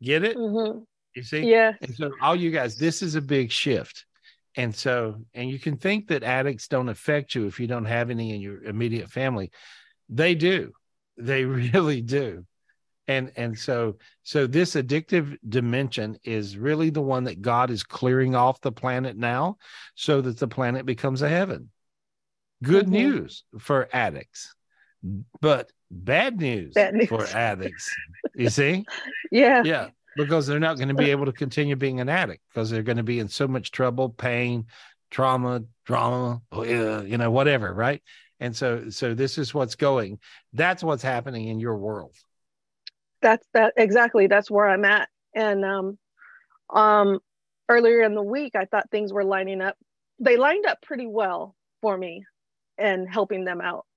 [0.04, 0.38] Get it?
[0.38, 0.84] mhm.
[1.16, 1.50] You see?
[1.50, 4.05] yeah, And so all you guys, this is a big shift.
[4.58, 8.10] And so, and you can think that addicts don't affect you if you don't have
[8.10, 9.52] any in your immediate family.
[10.10, 10.72] They do.
[11.18, 12.46] They really do.
[13.08, 18.34] And and so so this addictive dimension is really the one that God is clearing
[18.34, 19.58] off the planet now
[19.94, 21.70] so that the planet becomes a heaven.
[22.64, 22.92] Good Mhm.
[22.92, 24.56] news for addicts.
[25.40, 27.08] But bad news, Bad news.
[27.10, 27.94] for addicts.
[28.34, 28.86] You see?
[29.32, 32.70] yeah, yeah because they're not going to be able to continue being an addict because
[32.70, 34.66] they're going to be in so much trouble pain
[35.12, 38.02] trauma drama uh, you know whatever right
[38.40, 40.20] and so so this is what's going
[40.54, 42.16] that's what's happening in your world
[43.26, 44.28] that's that exactly.
[44.28, 45.98] That's where I'm at, and um,
[46.70, 47.20] um,
[47.68, 49.76] earlier in the week, I thought things were lining up.
[50.20, 52.24] They lined up pretty well for me
[52.78, 53.88] and helping them out.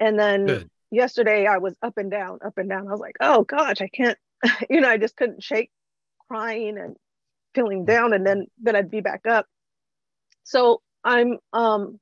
[0.00, 0.70] And then Good.
[0.90, 2.88] yesterday I was up and down, up and down.
[2.88, 4.18] I was like, oh gosh, I can't,
[4.70, 5.70] you know, I just couldn't shake
[6.28, 6.96] crying and
[7.54, 9.46] feeling down and then then I'd be back up.
[10.44, 12.00] So I'm um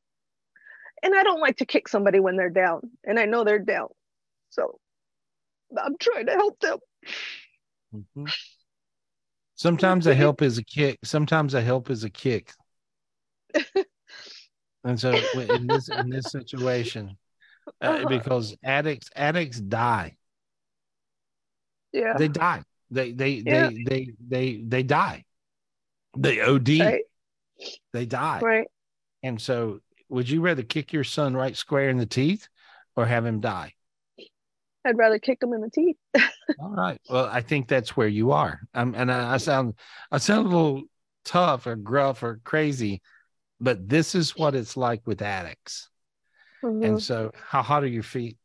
[1.02, 3.89] and I don't like to kick somebody when they're down and I know they're down.
[4.51, 4.78] So
[5.77, 6.78] I'm trying to help them.
[7.93, 8.27] Mhm.
[9.55, 10.98] Sometimes a help is a kick.
[11.05, 12.52] Sometimes a help is a kick.
[14.85, 17.16] and so in this in this situation,
[17.82, 18.06] uh, Uh-huh.
[18.09, 20.16] because addicts addicts die.
[21.93, 22.14] Yeah.
[22.16, 22.62] They die.
[22.90, 23.69] They they Yeah.
[23.70, 25.24] they they they they die.
[26.16, 26.81] They OD.
[26.81, 27.02] Right.
[27.93, 28.40] They die.
[28.40, 28.66] Right.
[29.23, 32.48] And so, would you rather kick your son right square in the teeth,
[32.97, 33.74] or have him die?
[34.85, 35.97] I'd rather kick him in the teeth.
[36.59, 37.01] All right.
[37.09, 38.60] Well, I think that's where you are.
[38.74, 39.74] Um, and I, I sound,
[40.10, 40.82] I sound a little
[41.24, 43.01] tough or gruff or crazy,
[43.60, 45.89] but this is what it's like with addicts.
[46.64, 46.85] Mhm.
[46.85, 48.36] And so, how hot are your feet?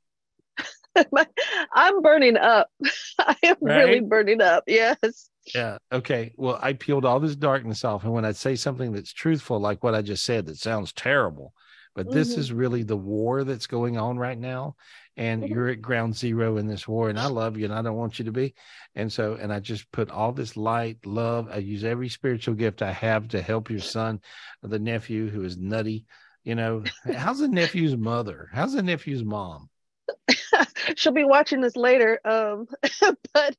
[1.74, 2.70] I'm burning up.
[3.20, 4.64] I am really burning up.
[4.68, 5.30] Yes.
[5.54, 5.78] Yeah.
[5.92, 6.34] Okay.
[6.36, 9.84] Well, I peeled all this darkness off, and when I say something that's truthful, like
[9.84, 11.54] what I just said, that sounds terrible,
[11.96, 12.38] but this Mhm.
[12.38, 14.76] is really the war that's going on right now,
[15.16, 15.50] and Mhm.
[15.50, 18.20] you're at ground zero in this war, and I love you, and I don't want
[18.20, 18.54] you to be,
[18.94, 21.48] and so, and I just put all this light, love.
[21.50, 24.22] I use every spiritual gift I have to help your son,
[24.62, 26.06] the nephew who is nutty.
[26.44, 28.50] You know, how's the nephew's mother?
[28.54, 29.70] How's the nephew's mom?
[30.96, 32.20] She'll be watching this later.
[32.26, 32.68] Um,
[33.34, 33.56] but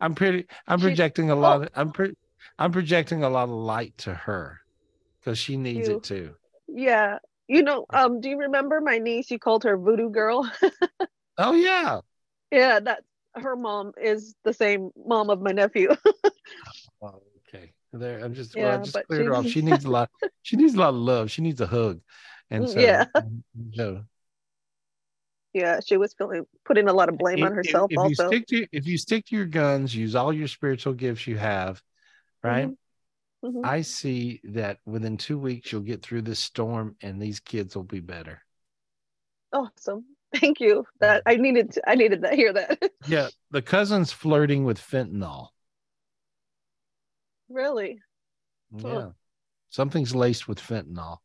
[0.00, 0.46] I'm pretty.
[0.66, 1.62] I'm projecting a lot.
[1.62, 2.14] Of, I'm pre,
[2.58, 4.60] I'm projecting a lot of light to her
[5.20, 5.96] because she needs You.
[5.96, 6.34] it too.
[6.68, 7.18] yeah,
[7.48, 9.30] you know, um, do you remember my niece?
[9.30, 10.50] You called her Voodoo Girl.
[11.38, 12.00] Oh yeah.
[12.50, 15.90] yeah, that her mom is the same mom of my nephew.
[17.02, 17.72] Oh, okay.
[17.92, 18.24] There.
[18.24, 18.56] I'm just.
[18.56, 19.46] well, I Yeah, just cleared her off.
[19.46, 20.10] She needs a lot.
[20.42, 21.30] She needs a lot of love.
[21.30, 22.00] She needs a hug.
[22.50, 22.80] And so.
[22.80, 23.04] Yeah.
[23.74, 24.04] So
[25.54, 27.90] yeah, she was feeling putting a lot of blame if- on if- herself.
[27.90, 30.92] If, you also, stick to if you stick to your guns, use all your spiritual
[30.94, 31.80] gifts you have,
[32.42, 32.68] right?
[33.44, 33.64] Mhm.
[33.64, 37.84] I see that within two weeks you'll get through this storm, and these kids will
[37.84, 38.42] be better.
[39.52, 40.04] awesome.
[40.34, 40.84] Thank you.
[40.98, 41.72] That I needed.
[41.72, 42.82] To, I needed to hear that.
[43.06, 45.50] Yeah, the cousin's flirting with fentanyl.
[47.48, 48.00] really.
[48.76, 48.88] Yeah.
[48.88, 49.14] Oh.
[49.68, 51.18] Something's laced with fentanyl.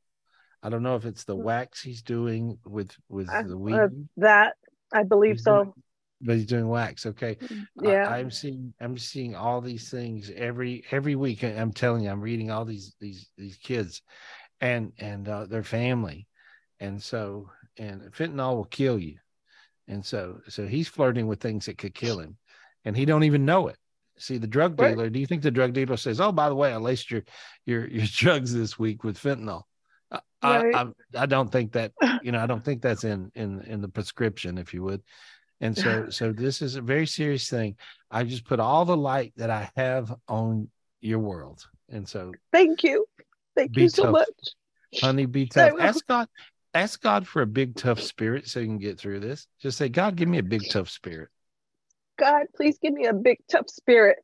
[0.61, 4.07] I don't know if it's the wax he's doing with with I- the uh, weed,
[4.18, 4.56] That
[4.94, 5.81] I believe He's doing- so.
[6.22, 7.06] but he's doing wax.
[7.06, 7.38] Okay.
[7.81, 8.10] Yeah.
[8.10, 11.44] I, am seeing I'm seeing all these things every every week.
[11.44, 14.02] I'm telling you, I'm reading all these these these kids
[14.60, 16.27] and and uh, their family.
[16.81, 19.18] And so and fentanyl will kill you.
[19.88, 22.38] And so so he's flirting with things that could kill him.
[22.86, 23.77] And he don't even know it.
[24.18, 24.90] See the drug Right.
[24.95, 25.10] dealer.
[25.10, 27.23] Do you think the drug dealer says, "Oh, by the way, I laced your
[27.65, 29.64] your your drugs this week with fentanyl"?
[30.41, 30.76] I, Right.
[30.76, 31.91] I, I I don't think that
[32.24, 35.02] you know I don't think that's in in in the prescription, if you would.
[35.61, 37.76] And so so this is a very serious thing.
[38.10, 40.70] I just put all the light that I have on
[41.02, 43.06] your world, and so Thank you.
[43.56, 44.11] Thank you so tough.
[44.11, 45.02] much.
[45.02, 45.74] honey, be tough.
[45.80, 46.28] Ask God,
[46.74, 49.48] ask God for a big tough spirit so you can get through this.
[49.61, 51.30] Just say, God, give me a big tough spirit.
[52.18, 54.18] God, please give me a big tough spirit.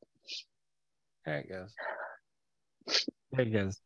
[1.25, 1.73] There it goes.
[3.31, 3.79] There it goes.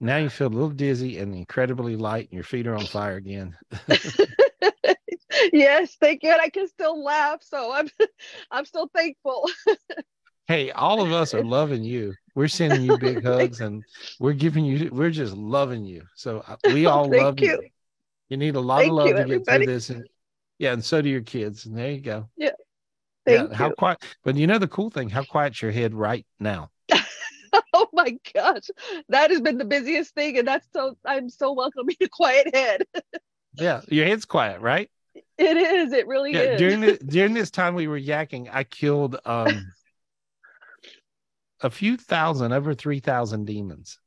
[0.00, 3.16] Now you feel a little dizzy and incredibly light, and your feet are on fire
[3.16, 3.56] again.
[5.52, 6.30] yes, thank you.
[6.30, 7.88] And I can still laugh, so I'm
[8.50, 9.48] I'm still thankful.
[10.46, 12.14] Hey, all of us are loving you.
[12.34, 13.82] We're sending you big hugs, and
[14.20, 14.90] we're giving you.
[14.92, 16.02] We're just loving you.
[16.14, 17.52] So uh, we all love you.
[17.52, 17.68] you.
[18.28, 18.36] you.
[18.36, 19.64] need a lot Thank of love you, to get everybody.
[19.64, 20.06] through this, and
[20.58, 21.66] yeah, and so do your kids.
[21.66, 22.28] And there you go.
[23.26, 23.74] Thank yeah, how you.
[23.74, 24.04] quiet.
[24.24, 26.70] But you know the cool thing, how quiet's your head right now?
[27.96, 28.70] My gosh.
[29.08, 30.38] That has been the busiest thing.
[30.38, 32.82] And that's so I'm so welcoming a quiet head.
[33.58, 34.90] Yeah, your head's quiet, right?
[35.38, 35.94] It is.
[35.94, 36.42] It really Yeah.
[36.42, 36.58] is.
[36.58, 39.72] During the during this time we were yakking, I killed um
[41.62, 43.98] a few thousand, over three thousand demons.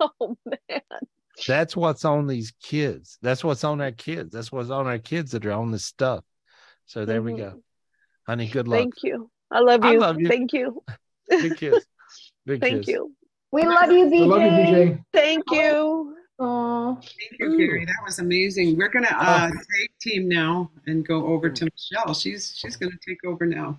[0.00, 0.82] oh man.
[1.46, 3.18] That's what's on these kids.
[3.22, 4.34] That's what's on our kids.
[4.34, 6.24] That's what's on our kids that are on this stuff.
[6.84, 7.62] So there we go.
[8.26, 8.80] Honey, good luck.
[8.80, 8.82] Mm-hmm.
[8.82, 9.30] Thank you.
[9.50, 9.98] I love I you.
[9.98, 10.28] love you.
[10.28, 10.84] Thank you.
[11.56, 11.86] Kiss.
[12.46, 12.88] Big Thank kiss.
[12.88, 13.12] you.
[13.52, 14.22] We love you, BJ.
[14.22, 15.04] I love you, BJ.
[15.12, 16.16] Thank you.
[16.38, 16.94] Aw.
[16.94, 17.84] Thank you, Gary.
[17.84, 18.76] That was amazing.
[18.76, 22.14] We're gonna uh, tag team now and go over to Michelle.
[22.14, 23.78] She's she's gonna take over now.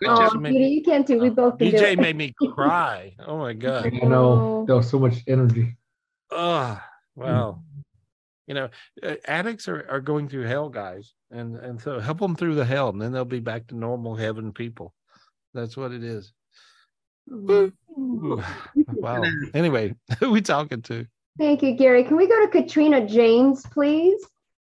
[0.00, 0.42] Good Aw, job.
[0.42, 1.20] Beauty, you can too.
[1.20, 1.98] We both can do BJ it.
[2.00, 3.14] made me cry.
[3.24, 3.86] Oh my god.
[3.86, 5.76] I know there was so much energy.
[6.30, 6.80] Oh,
[7.14, 7.62] wow.
[8.48, 8.68] You know,
[9.02, 12.64] uh, addicts are, are going through hell, guys, and and so help them through the
[12.64, 14.92] hell, and then they'll be back to normal heaven people.
[15.54, 16.32] That's what it is.
[17.28, 17.68] Hmm.
[17.98, 18.42] Ooh.
[18.94, 19.24] Wow.
[19.54, 21.06] Anyway, who we talking to?
[21.38, 22.04] Thank you, Gary.
[22.04, 24.24] Can we go to Katrina James, please?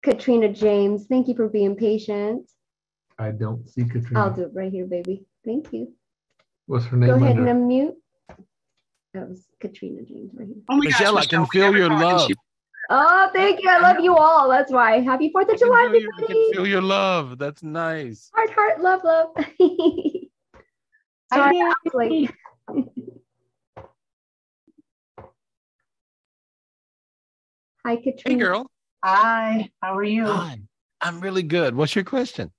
[0.02, 2.48] Katrina James, thank you for being patient.
[3.18, 4.20] I don't see Katrina.
[4.20, 5.24] I'll do it right here, baby.
[5.44, 5.92] Thank you.
[6.66, 7.10] What's her name?
[7.10, 7.94] Go ahead and unmute.
[9.14, 10.56] That was Katrina James right here.
[10.68, 12.30] Oh my Michelle, gosh, I can feel your love.
[12.90, 13.68] Oh, thank you.
[13.68, 14.48] I love you all.
[14.48, 15.00] That's why.
[15.00, 16.52] Happy 4th of July, feel your, I can everybody.
[16.52, 17.38] feel your love.
[17.38, 18.30] That's nice.
[18.34, 19.34] Heart, heart, love, love.
[21.32, 22.34] Sorry, I was like,
[27.86, 28.20] Hi, Katrina.
[28.24, 28.70] Hey, girl.
[29.04, 30.26] Hi, how are you?
[30.26, 30.58] Hi.
[31.00, 31.74] I'm really good.
[31.74, 32.50] What's your question?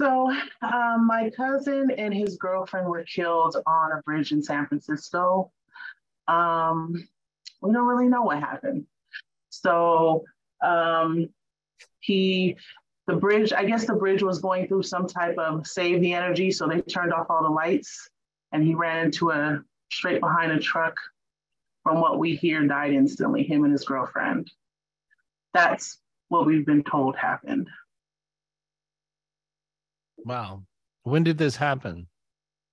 [0.00, 0.30] So,
[0.62, 5.52] um, my cousin and his girlfriend were killed on a bridge in San Francisco.
[6.28, 7.06] Um,
[7.60, 8.86] we don't really know what happened.
[9.50, 10.24] So,
[10.62, 11.28] um,
[12.00, 12.56] he,
[13.06, 16.50] the bridge, I guess the bridge was going through some type of save the energy.
[16.50, 18.08] So they turned off all the lights
[18.52, 19.60] and he ran into a
[19.90, 20.96] straight behind a truck.
[21.82, 24.50] From what we hear, died instantly, him and his girlfriend.
[25.52, 25.98] That's
[26.28, 27.68] what we've been told happened.
[30.24, 30.62] Wow.
[31.02, 32.06] When did this happen?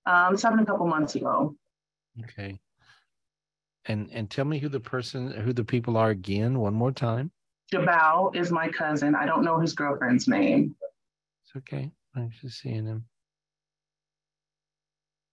[0.06, 1.54] Um, this happened a couple months ago.
[2.24, 2.58] Okay.
[3.84, 7.30] And and tell me who the person who the people are again one more time.
[7.70, 9.14] Jabal is my cousin.
[9.14, 10.74] I don't know his girlfriend's name.
[11.44, 11.90] It's okay.
[12.14, 13.04] I'm just seeing him.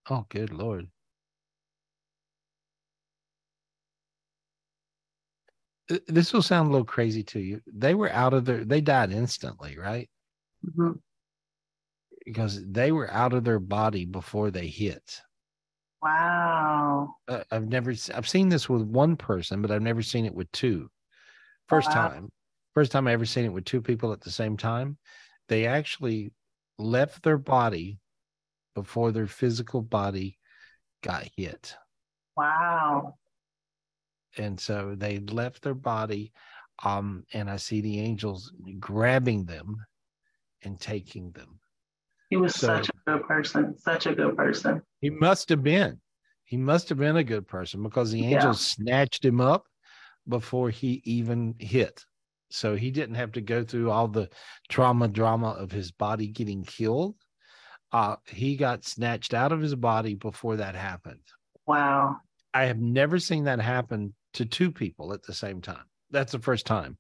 [0.10, 0.88] Oh, good lord.
[6.08, 7.62] This will sound a little crazy to you.
[7.66, 10.08] They were out of their they died instantly, right?
[10.66, 11.00] Mhm.
[12.26, 15.22] Because they were out of their body before they hit.
[16.02, 17.16] Wow.
[17.28, 20.52] uh, I've never I've seen this with one person, but I've never seen it with
[20.52, 20.90] two.
[21.70, 21.94] First Wow.
[22.10, 22.30] time,
[22.74, 24.98] first time I ever seen it with two people at the same time.
[25.48, 26.32] They actually
[26.78, 28.00] left their body
[28.76, 30.38] before their physical body
[31.04, 31.76] got hit,
[32.36, 33.18] Wow.
[34.38, 36.32] and so they left their body.
[36.82, 39.86] Um, and I see the angels grabbing them
[40.62, 41.60] and taking them.
[42.30, 43.78] He was So- such a good person.
[43.78, 44.82] Such a good person.
[45.02, 46.00] He must have been.
[46.46, 48.38] He must have been a good person because the Yeah.
[48.38, 49.68] angels snatched him up
[50.30, 52.06] before he even hit.
[52.52, 54.30] So he didn't have to go through all the
[54.70, 57.16] trauma drama of his body getting killed.
[57.92, 61.22] Uh, he got snatched out of his body before that happened.
[61.68, 62.18] Wow.
[62.54, 65.84] I have never seen that happen to two people at the same time.
[66.12, 66.98] That's the first time.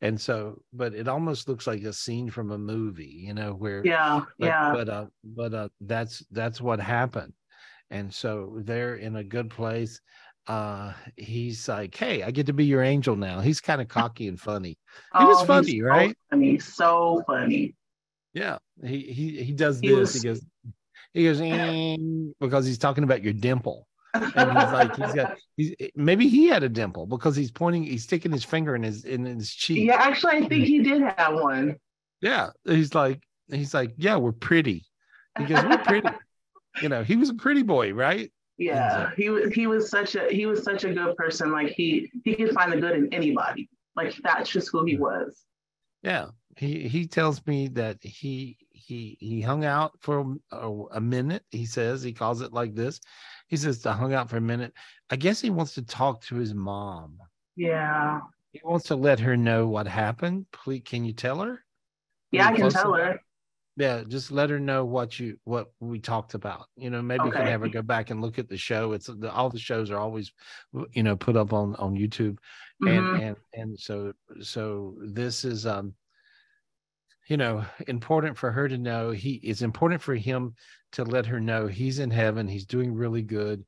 [0.00, 3.82] And so, but it almost looks like a scene from a movie, you know, where
[3.84, 4.22] Yeah.
[4.38, 4.72] but yeah.
[4.74, 7.32] but uh but uh that's that's what happened
[7.90, 10.00] and so they're in a good place
[10.46, 13.40] uh he's like hey i get to be your angel now.
[13.40, 14.76] He's kind of cocky and funny.
[15.18, 16.10] He was Oh, funny right?
[16.10, 16.58] So funny.
[16.58, 17.74] So funny.
[18.34, 20.14] yeah he he he does He this.
[20.14, 20.42] Was- he goes
[21.12, 21.96] he goes "Eh,"
[22.40, 23.86] because he's talking about your dimple.
[24.14, 24.24] And
[24.58, 28.32] he's like he's got he's maybe he had a dimple because he's pointing he's sticking
[28.32, 29.86] his finger in his in his cheek.
[29.86, 31.76] Yeah, actually, I think he did have one.
[32.20, 34.84] yeah he's like he's like yeah we're pretty.
[35.38, 36.08] He goes we're pretty.
[36.82, 40.28] You know he was a pretty boy right Yeah, he was he was such a
[40.30, 41.50] he was such a good person.
[41.50, 43.68] Like he he could find the good in anybody.
[43.96, 45.44] Like that's just who he was.
[46.02, 51.42] Yeah, he he tells me that he he he hung out for a, a minute.
[51.50, 53.00] He says he calls it like this.
[53.48, 54.72] He says I hung out for a minute.
[55.10, 57.18] I guess he wants to talk to his mom.
[57.56, 58.20] Yeah.
[58.52, 60.46] He wants to let her know what happened.
[60.52, 61.64] Please, can you tell her?
[62.30, 63.20] Yeah, I can tell her.
[63.76, 66.66] Yeah, just let her know what you what we talked about.
[66.76, 68.92] You know, maybe you can have her go back and look at the show.
[68.92, 70.32] It's the, all the shows are always,
[70.92, 72.38] you know, put up on on YouTube,
[72.82, 75.94] and and and so so this is um,
[77.26, 79.10] you know, important for her to know.
[79.10, 80.54] He it's important for him
[80.92, 82.46] to let her know he's in heaven.
[82.46, 83.64] He's doing really good.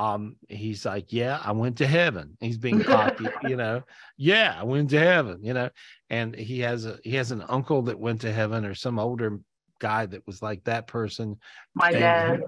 [0.00, 2.36] Um, he's like, yeah, I went to heaven.
[2.40, 3.82] He's being cocky, you know.
[4.16, 5.68] Yeah, I went to heaven, you know.
[6.08, 9.38] And he has a he has an uncle that went to heaven, or some older
[9.78, 11.36] guy that was like that person.
[11.74, 12.38] My And dad.
[12.40, 12.44] he-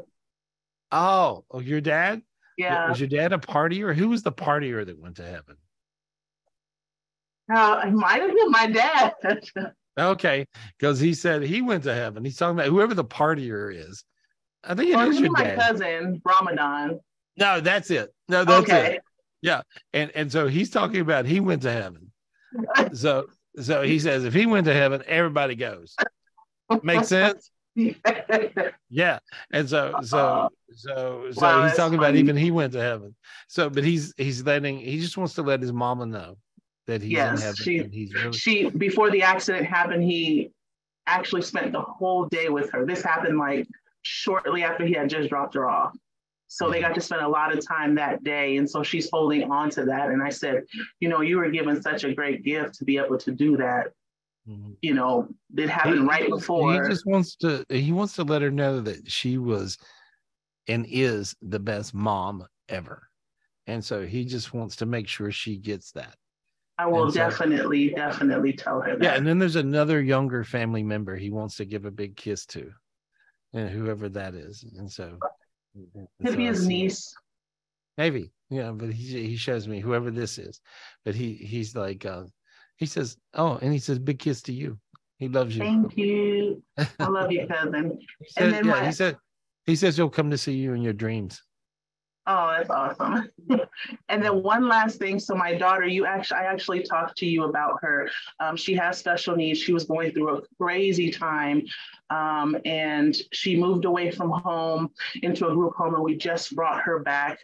[0.92, 2.22] oh, oh, your dad?
[2.56, 2.88] Yeah.
[2.88, 3.94] Was your dad a partier?
[3.94, 5.56] Who was the partier that went to heaven?
[7.52, 9.12] Uh, it might have been my dad.
[10.00, 10.46] Okay,
[10.78, 12.24] because he said he went to heaven.
[12.24, 14.04] He's talking about whoever the partier is.
[14.64, 15.58] I think it Or is your my dad.
[15.58, 16.98] cousin Ramadan.
[17.36, 18.12] No, that's it.
[18.28, 18.96] No, that's Okay.
[18.96, 19.02] it.
[19.40, 22.12] Yeah, and and so he's talking about he went to heaven.
[22.94, 23.26] So
[23.60, 25.96] so he says if he went to heaven, everybody goes.
[26.82, 27.50] Makes sense?
[28.90, 29.18] Yeah.
[29.50, 33.16] And so so so so Wow, he's talking about even he went to heaven.
[33.48, 36.36] So but he's he's letting he just wants to let his mama know
[36.86, 40.50] that he's in heaven she and he's really she before the accident happened, he
[41.06, 42.84] actually spent the whole day with her.
[42.84, 43.66] This happened like
[44.02, 45.96] shortly after he had just dropped her off.
[46.54, 48.58] So they got to spend a lot of time that day.
[48.58, 50.10] And so she's holding on to that.
[50.10, 50.64] And I said,
[51.00, 53.86] you know, you were given such a great gift to be able to do that.
[54.46, 54.76] Mhm.
[54.82, 56.74] You know, it happened He- right before.
[56.82, 59.78] He just wants to he wants to let her know that she was
[60.68, 63.08] and is the best mom ever.
[63.66, 66.16] And so he just wants to make sure she gets that.
[66.76, 69.02] I will so- definitely, definitely tell her that.
[69.02, 72.44] Yeah, and then there's another younger family member he wants to give a big kiss
[72.46, 72.70] to.
[73.54, 74.64] And whoever that is.
[74.76, 75.18] And so
[76.24, 77.14] Could be his niece.
[77.98, 80.60] Maybe, yeah, but he he shows me whoever this is,
[81.04, 82.24] but he he's like uh
[82.76, 84.78] he says, oh, and he says, big kiss to you.
[85.18, 85.62] He loves you.
[85.62, 86.62] Thank you.
[86.98, 87.98] I love you, cousin.
[88.20, 89.16] He then yeah, my, he said
[89.66, 91.40] he says he'll come to see you in your dreams.
[92.26, 93.28] Oh, that's awesome.
[94.08, 95.18] and then one last thing.
[95.18, 98.10] So my daughter, you actually, I actually talked to you about her.
[98.40, 99.60] Um, she has special needs.
[99.60, 101.62] She was going through a crazy time.
[102.10, 104.90] Um, and she moved away from home
[105.22, 107.38] into a group home and we just brought her back.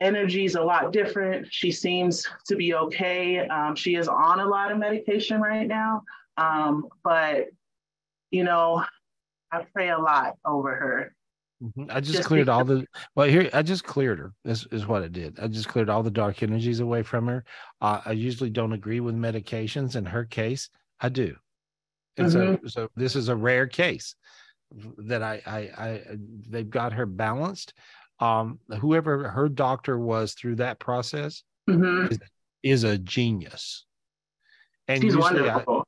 [0.00, 1.46] Energy is a lot different.
[1.50, 3.46] She seems to be okay.
[3.46, 6.02] Um, she is on a lot of medication right now.
[6.36, 7.48] Um, but,
[8.30, 8.84] you know,
[9.52, 11.14] I pray a lot over her.
[11.62, 11.90] Mhm.
[11.90, 13.50] I just, Just cleared all the well here.
[13.52, 14.32] I just cleared her.
[14.44, 15.38] This is what I did.
[15.38, 17.44] I just cleared all the dark energies away from her.
[17.82, 19.94] Uh, I usually don't agree with medications.
[19.94, 20.70] In her case,
[21.00, 21.36] I do.
[22.16, 24.14] And so, so this is a rare case
[24.98, 26.02] that I, I, I,
[26.48, 27.74] they've got her balanced.
[28.20, 32.10] Um, whoever her doctor was through that process Mhm.
[32.12, 32.18] is,
[32.62, 33.84] is a genius.
[34.88, 35.86] And She's usually I- wonderful.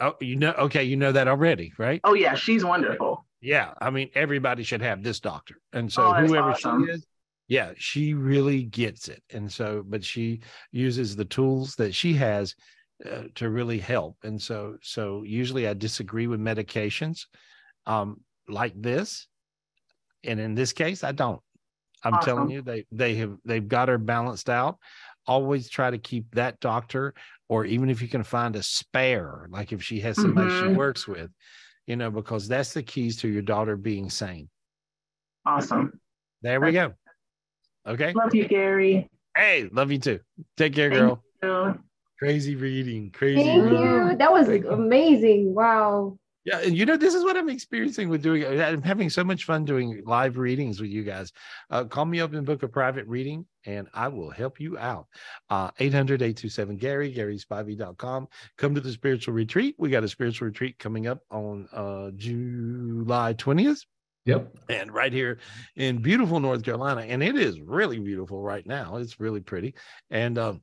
[0.00, 2.00] oh, you know, okay, you know that already, right?
[2.04, 3.09] Oh, yeah, she's wonderful.
[3.40, 6.82] Yeah, I mean everybody should have this doctor, and so Oh, whoever awesome.
[6.82, 7.06] she is,
[7.48, 10.40] yeah, she really gets it, and so but she
[10.72, 12.54] uses the tools that she has
[13.10, 17.26] uh, to really help, and so so usually I disagree with medications,
[17.86, 19.26] um, like this,
[20.24, 21.40] and in this case I don't.
[22.02, 24.78] I'm telling you, they they have they've got her balanced out.
[25.26, 27.14] Always try to keep that doctor,
[27.48, 30.74] or even if you can find a spare, like if she has somebody she Mhm.
[30.76, 31.30] works with,
[31.90, 34.48] you know, because that's the keys to your daughter being sane.
[35.44, 35.98] Awesome.
[36.40, 36.94] There we go.
[37.84, 38.12] Okay.
[38.12, 39.10] Love you, Gary.
[39.36, 40.20] Hey, love you too.
[40.56, 41.24] Take care, Thank girl.
[41.42, 41.80] you.
[42.20, 43.10] Crazy reading.
[43.10, 43.42] Crazy.
[43.42, 43.82] Thank reading.
[43.82, 44.16] you.
[44.18, 44.70] That was Thank you.
[44.70, 45.52] amazing.
[45.52, 46.16] Wow.
[46.50, 48.44] Yeah, and you know, this is what I'm experiencing with doing.
[48.44, 51.32] I'm having so much fun doing live readings with you guys.
[51.70, 55.06] Uh, call me up and book a private reading, and I will help you out.
[55.48, 58.26] Uh, 800 827 Gary, GarySpivey.com.
[58.58, 59.76] Come to the spiritual retreat.
[59.78, 63.84] We got a spiritual retreat coming up on uh, July 20th.
[64.26, 64.52] Yep.
[64.68, 65.38] and right here
[65.76, 68.96] in beautiful North Carolina, and it is really beautiful right now.
[68.96, 69.76] It's really pretty,
[70.10, 70.62] and um,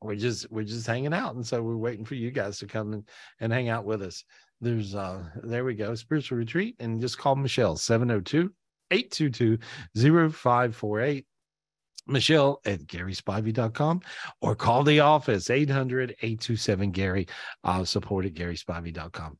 [0.00, 2.92] we're just we're just hanging out, and so we're waiting for you guys to come
[2.92, 3.08] and,
[3.40, 4.24] and hang out with us.
[4.60, 8.52] There's uh there we go, spiritual retreat, and just call Michelle 702
[8.90, 9.58] 822
[10.32, 11.26] 0548.
[12.08, 14.00] Michelle at GarySpivey.com
[14.40, 17.28] or call the office 800 827 Gary.
[17.64, 19.38] Uh, support at GarySpivey.com.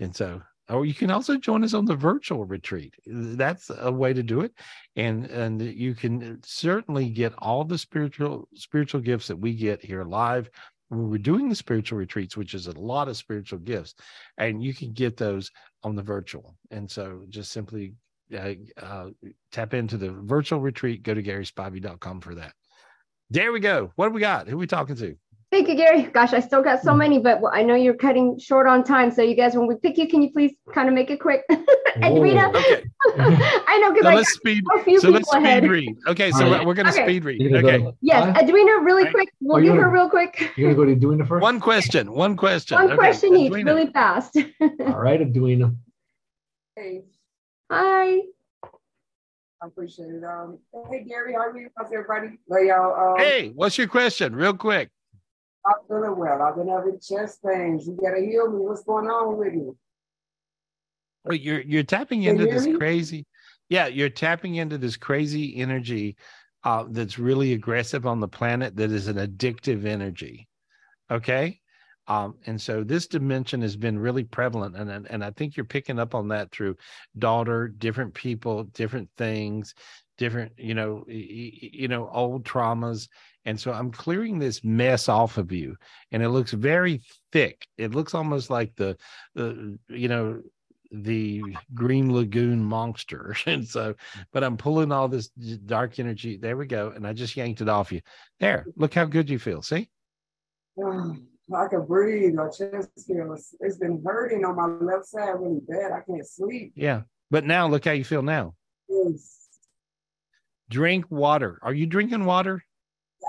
[0.00, 2.94] And so, or you can also join us on the virtual retreat.
[3.06, 4.52] That's a way to do it.
[4.96, 10.04] And and you can certainly get all the spiritual spiritual gifts that we get here
[10.04, 10.50] live
[10.90, 13.94] when we're doing the spiritual retreats, which is a lot of spiritual gifts,
[14.38, 15.50] and you can get those
[15.82, 16.56] on the virtual.
[16.70, 17.94] And so just simply
[18.36, 19.10] uh, uh,
[19.52, 22.52] tap into the virtual retreat, go to GarySpivey.com for that.
[23.30, 23.92] There we go.
[23.94, 24.48] What do we got?
[24.48, 25.16] Who we talking to?
[25.50, 26.02] Thank you, Gary.
[26.04, 26.82] Gosh, I still got Mm.
[26.84, 29.10] so many, but I know you're cutting short on time.
[29.10, 31.42] So you guys, when we pick you, can you please kind of make it quick?
[31.96, 32.84] Edwina, Okay.
[33.18, 34.62] I know So because I let's speed.
[34.78, 35.62] a few So let's people ahead.
[35.64, 35.96] speed read.
[36.06, 36.66] Okay, so we're, right.
[36.66, 37.02] we're gonna Okay.
[37.04, 37.42] speed read.
[37.56, 37.78] Okay.
[37.78, 38.42] go- yes, Huh?
[38.44, 39.12] Edwina, really Right.
[39.12, 39.28] quick.
[39.40, 40.52] We'll Oh, give her gonna- real quick.
[40.56, 41.42] You're gonna go to Edwina first.
[41.42, 42.12] One question.
[42.12, 42.76] One question.
[42.76, 44.36] One Okay, question each, really fast.
[44.60, 45.74] All right, Edwina.
[46.76, 47.02] Hey,
[47.72, 48.20] Hi.
[49.62, 50.24] I appreciate it.
[50.24, 50.58] Um,
[50.90, 51.68] hey Gary, how are you?
[51.76, 52.38] How's everybody?
[52.48, 52.94] Lay y'all.
[53.14, 54.34] Um, Hey, what's your question?
[54.34, 54.88] Real quick.
[55.66, 56.42] I'm feeling well.
[56.42, 57.86] I've been having chest pains.
[57.86, 58.58] You gotta heal me.
[58.58, 59.76] What's going on with you?
[61.24, 62.76] Well, you're you're tapping into this me?
[62.76, 63.26] crazy,
[63.68, 66.16] yeah, you're tapping into this crazy energy
[66.64, 68.76] uh, that's really aggressive on the planet.
[68.76, 70.48] That is an addictive energy.
[71.10, 71.60] Okay,
[72.06, 75.64] um, and so this dimension has been really prevalent, and and and I think you're
[75.64, 76.76] picking up on that through
[77.18, 79.74] daughter, different people, different things,
[80.16, 83.08] different you know you know old traumas.
[83.44, 85.76] And so I'm clearing this mess off of you,
[86.12, 87.02] and it looks very
[87.32, 87.66] thick.
[87.78, 88.96] It looks almost like the,
[89.34, 90.42] the you know,
[90.92, 91.42] the
[91.72, 93.94] green lagoon monster and so
[94.32, 97.68] but i'm pulling all this dark energy there we go and i just yanked it
[97.68, 98.00] off you
[98.40, 99.88] there look how good you feel see
[101.52, 102.34] I can breathe.
[102.34, 103.54] My chest feels.
[103.58, 105.90] It's been hurting on my left side really bad.
[105.90, 106.72] I can't sleep.
[106.76, 108.54] yeah but now look how you feel now
[108.88, 109.40] It's,
[110.68, 111.58] Drink water.
[111.62, 112.64] Are you drinking water?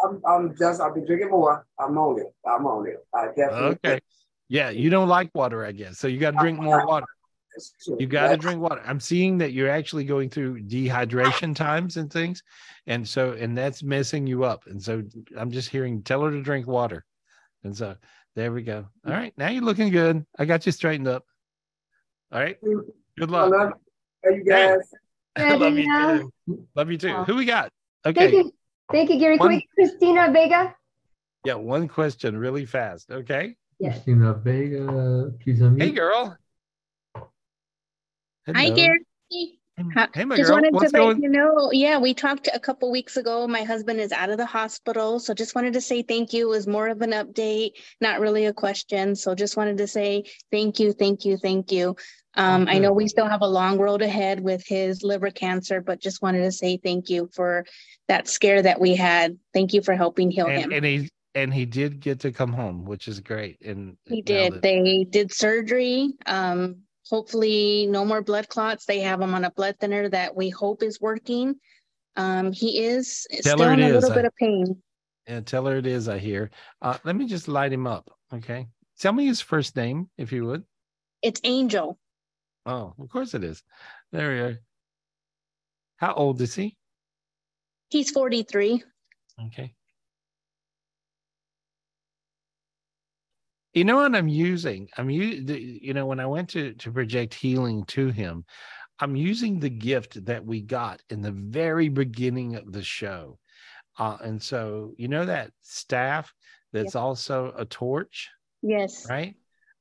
[0.04, 1.66] I'm, I'm just, I've been drinking more.
[1.80, 2.34] I'm on it.
[2.46, 2.98] I'm on it.
[3.14, 3.78] I definitely.
[3.86, 4.00] Okay.
[4.50, 5.98] Yeah, you don't like water, I guess.
[5.98, 6.88] So you got to drink more uh-huh.
[6.88, 7.06] water.
[8.00, 8.82] You got to drink water.
[8.86, 12.44] I'm seeing that you're actually going through dehydration times and things.
[12.88, 14.68] And so, and that's messing you up.
[14.68, 15.04] And so
[15.38, 17.06] I'm just hearing, tell her to drink water.
[17.64, 17.96] And so
[18.36, 18.88] there we go.
[19.06, 19.34] All right.
[19.38, 20.26] Now you're looking good.
[20.38, 21.26] I got you straightened up.
[22.32, 22.58] All right.
[22.62, 22.90] Mm-hmm.
[23.18, 23.52] Good I luck.
[23.52, 23.72] love
[24.26, 24.80] you guys.
[25.36, 26.34] I love you too.
[26.76, 27.14] Love you too.
[27.24, 27.72] Who we got?
[28.04, 28.44] Thank Okay.
[28.94, 29.00] You.
[29.00, 29.38] Thank you, Gary.
[29.38, 30.76] Can we Christina Vega?
[31.46, 31.56] Yeah.
[31.56, 33.12] One question really fast.
[33.12, 33.56] Okay.
[33.80, 33.96] Yes.
[33.96, 35.82] Christina Vega, please unmute.
[35.82, 36.38] Hey, girl.
[38.48, 39.00] Hi, Gary.
[39.96, 40.58] Hi- Hey, my just girl.
[40.58, 41.24] wanted What's to let going?
[41.24, 43.48] you know, yeah, we talked a couple weeks ago.
[43.48, 46.48] My husband is out of the hospital, so just wanted to say thank you.
[46.48, 49.16] It was more of an update, not really a question.
[49.16, 51.96] So just wanted to say thank you, thank you, thank you.
[52.36, 56.00] Um, I know we still have a long road ahead with his liver cancer, but
[56.00, 57.66] just wanted to say thank you for
[58.08, 59.38] that scare that we had.
[59.54, 60.72] Thank you for helping heal And, him.
[60.72, 63.62] and he and he did get to come home, which is great.
[63.62, 64.54] And He did.
[64.54, 66.14] that- They did surgery.
[66.26, 68.86] Um, hopefully no more blood clots.
[68.86, 71.56] They have him on a blood thinner that we hope is working.
[72.18, 73.94] Um, he is Tell still in a is.
[73.96, 74.82] little I- bit of pain.
[75.28, 76.10] Yeah, tell her it is.
[76.10, 76.50] I hear.
[76.82, 78.12] Uh, let me just light him up.
[78.34, 78.68] Okay.
[79.00, 80.64] Tell me his first name, if you would.
[81.22, 81.98] It's Angel.
[82.66, 83.64] Oh, of course it is.
[84.12, 84.60] There we are.
[85.98, 86.78] How old is he?
[87.90, 88.84] He's 43.
[89.48, 89.74] Okay.
[93.74, 94.90] You know what I'm using?
[94.98, 98.44] I'm you you know when I went to to project healing to him,
[99.00, 103.40] I'm using the gift that we got in the very beginning of the show.
[103.98, 106.34] Uh, and so you know that staff
[106.74, 108.30] that's also a torch,
[108.62, 109.06] Yes.
[109.10, 109.36] right?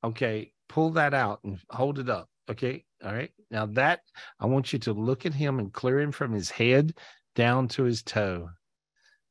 [0.04, 2.28] Okay, pull that out and hold it up.
[2.50, 2.84] Okay.
[3.04, 3.30] All right.
[3.50, 4.00] Now that
[4.38, 6.94] I want you to look at him and clear him from his head
[7.34, 8.50] down to his toe,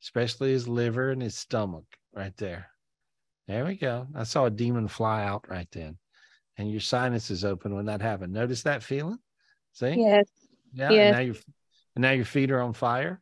[0.01, 2.67] especially his liver and his stomach right there.
[3.47, 4.07] There we go.
[4.15, 5.97] I saw a demon fly out right then.
[6.57, 8.33] And your sinuses is open when that happened.
[8.33, 9.17] Notice that feeling?
[9.73, 9.95] See?
[9.97, 10.27] Yes.
[10.73, 10.91] Yeah.
[10.91, 11.35] And now your
[11.95, 13.21] and now your feet are on fire.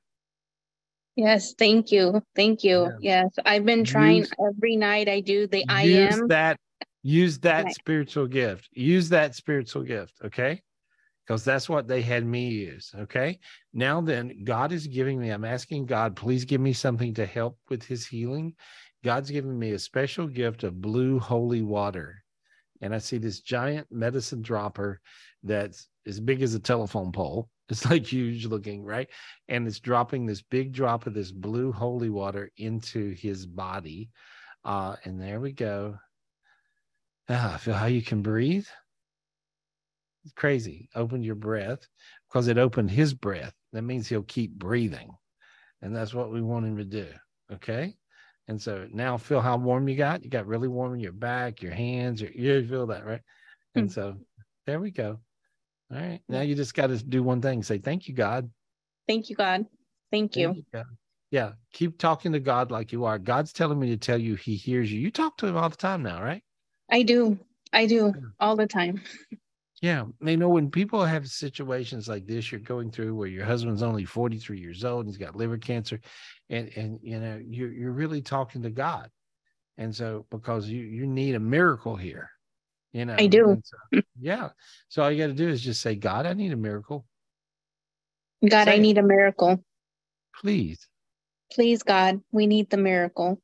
[1.15, 1.53] Yes.
[1.57, 2.21] Thank you.
[2.35, 2.91] Thank you.
[2.99, 3.29] Yes.
[3.45, 5.07] I've been trying Use- every night.
[5.07, 6.27] I do the I am.
[6.27, 6.59] that
[7.07, 7.73] use that Right.
[7.75, 8.69] spiritual gift.
[8.73, 10.61] Use that spiritual gift okay?
[11.25, 13.39] Because that's what they had me use okay?
[13.73, 17.57] Now then god is giving me i'm asking god please give me something to help
[17.69, 18.55] with his healing.
[19.03, 22.23] God's given me a special gift of blue holy water.
[22.81, 24.99] And i see this giant medicine dropper
[25.43, 27.49] that's as big as a telephone pole.
[27.69, 29.09] It's like huge looking right?
[29.49, 34.09] And it's dropping this big drop of this blue holy water into his body.
[34.63, 35.97] Uh, and there we go.
[37.29, 38.67] Ah, feel how you can breathe.
[40.23, 40.89] It's crazy.
[40.95, 41.87] Open your breath
[42.27, 43.53] because it opened his breath.
[43.73, 45.09] That means he'll keep breathing.
[45.81, 47.07] And that's what we want him to do.
[47.51, 47.95] Okay.
[48.47, 50.23] And so now feel how warm you got.
[50.23, 52.69] You got really warm in your back, your hands, your ears.
[52.69, 53.21] Feel that, right?
[53.75, 54.15] And so
[54.65, 55.19] there we go.
[55.91, 56.21] All right.
[56.27, 58.49] Now you just got to do one thing say, Thank you, God.
[59.07, 59.65] Thank you, God.
[60.11, 60.47] Thank you.
[60.47, 60.85] Thank you, God.
[61.31, 61.51] Yeah.
[61.73, 63.19] Keep talking to God like you are.
[63.19, 64.99] God's telling me to tell you he hears you.
[64.99, 66.41] You talk to him all the time now, right?
[66.89, 67.37] I do.
[67.73, 69.01] I do all the time.
[69.79, 73.83] Yeah, you know, when people have situations like this, you're going through where your husband's
[73.83, 76.01] only 43 years old and he's got liver cancer,
[76.49, 79.11] and and you know, you're you're really talking to God.
[79.77, 82.31] And so because you you need a miracle here,
[82.91, 83.17] you know.
[83.19, 83.61] I do.
[83.63, 84.49] so- yeah.
[84.89, 87.05] So all you got to do is just say, God, I need a miracle.
[88.41, 88.81] God, I Say it.
[88.81, 89.63] need a miracle.
[90.41, 90.87] Please.
[91.53, 93.39] Please, God, we need the miracle.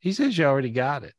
[0.00, 1.14] He says you already got it.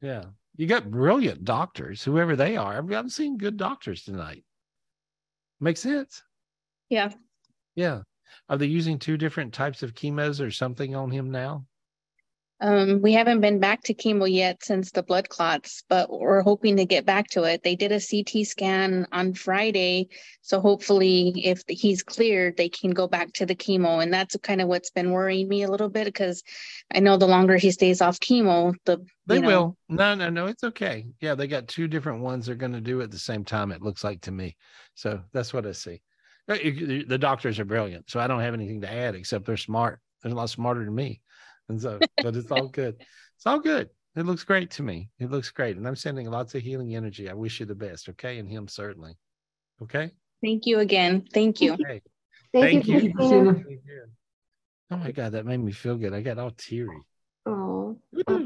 [0.00, 0.24] Yeah.
[0.56, 2.78] You got brilliant doctors, whoever they are.
[2.78, 4.44] I've, I'm seeing good doctors tonight.
[5.60, 6.22] Makes sense.
[6.88, 7.10] Yeah.
[7.74, 8.02] Yeah.
[8.48, 11.66] Are they using two different types of chemos or something on him now?
[12.60, 16.76] Um, we haven't been back to chemo yet since the blood clots, but we're hoping
[16.76, 17.62] to get back to it.
[17.62, 20.08] They did a CT scan on Friday,
[20.42, 24.02] so hopefully, if he's cleared, they can go back to the chemo.
[24.02, 26.42] And that's kind of what's been worrying me a little bit because
[26.92, 29.76] I know the longer he stays off chemo, the They you know, will.
[29.88, 30.46] No, no, no.
[30.46, 31.06] It's okay.
[31.20, 33.82] Yeah, they got two different ones they're going to do at the same time, it
[33.82, 34.56] looks like to me.
[34.96, 36.02] So that's what I see.
[36.48, 38.10] Uh, The doctors are brilliant.
[38.10, 40.00] So I don't have anything to add except they're smart.
[40.22, 41.20] They're a lot smarter than me.
[41.68, 42.96] And so, but it's all good.
[43.36, 43.90] It's all good.
[44.16, 45.10] It looks great to me.
[45.18, 45.76] It looks great.
[45.76, 47.28] And I'm sending lots of healing energy.
[47.30, 48.08] I wish you the best.
[48.08, 48.38] Okay.
[48.38, 49.16] And him certainly.
[49.82, 50.10] Okay.
[50.42, 51.26] Thank you again.
[51.32, 51.74] Thank you.
[51.74, 52.02] Okay.
[52.52, 54.04] Thank, you, you.
[54.90, 56.14] Oh my God, that made me feel good.
[56.14, 57.02] I got all teary.
[57.44, 57.98] Oh,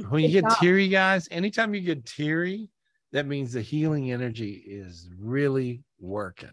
[0.09, 2.69] When you get teary, guys, anytime you get teary,
[3.13, 6.51] that means the healing energy is really working.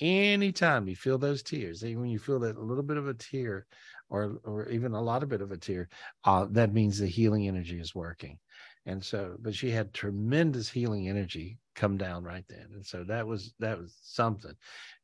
[0.00, 3.66] anytime you feel those tears, even when you feel that little bit of a tear
[4.12, 5.88] or or even a lot of bit of a tear,
[6.24, 8.38] uh, that means the healing energy is working.
[8.84, 12.66] And so, but she had tremendous healing energy come down right then.
[12.74, 14.54] And so that was that was something.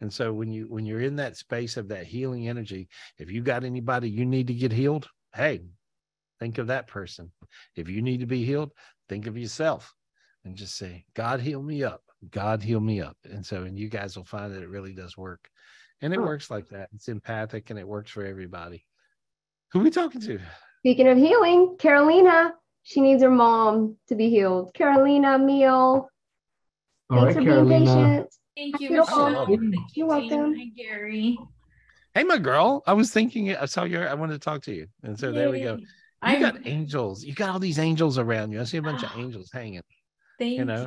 [0.03, 3.43] And so when you when you're in that space of that healing energy, if you
[3.43, 5.63] got anybody you need to get healed, hey,
[6.39, 7.33] think of that person.
[7.77, 8.73] If you need to be healed,
[9.09, 9.95] think of yourself
[10.45, 12.03] and just say, God heal me up.
[12.31, 13.17] God heal me up.
[13.25, 15.49] And so and you guys will find that it really does work.
[16.03, 16.91] And it works like that.
[16.95, 18.85] It's empathic and it works for everybody.
[19.73, 20.39] Who are we talking to?
[20.81, 24.73] Speaking of healing, Carolina, she needs her mom to be healed.
[24.75, 26.09] Carolina Meal.
[27.11, 27.85] All Thanks right, for being Carolina.
[27.85, 28.35] patient.
[28.57, 29.33] Thank you, You're Michelle.
[29.33, 29.71] welcome.
[29.73, 30.55] Thank you, You're welcome.
[30.57, 31.39] Hi, Gary.
[32.15, 32.83] Hey, my girl.
[32.87, 34.87] I was thinking I saw your I wanted to talk to you.
[35.03, 35.77] And so there we go.
[35.77, 35.87] You
[36.23, 37.23] I'm- got angels.
[37.25, 38.61] You got all these angels around you.
[38.61, 39.83] I see a bunch of angels hanging.
[40.39, 40.87] Thank you, know?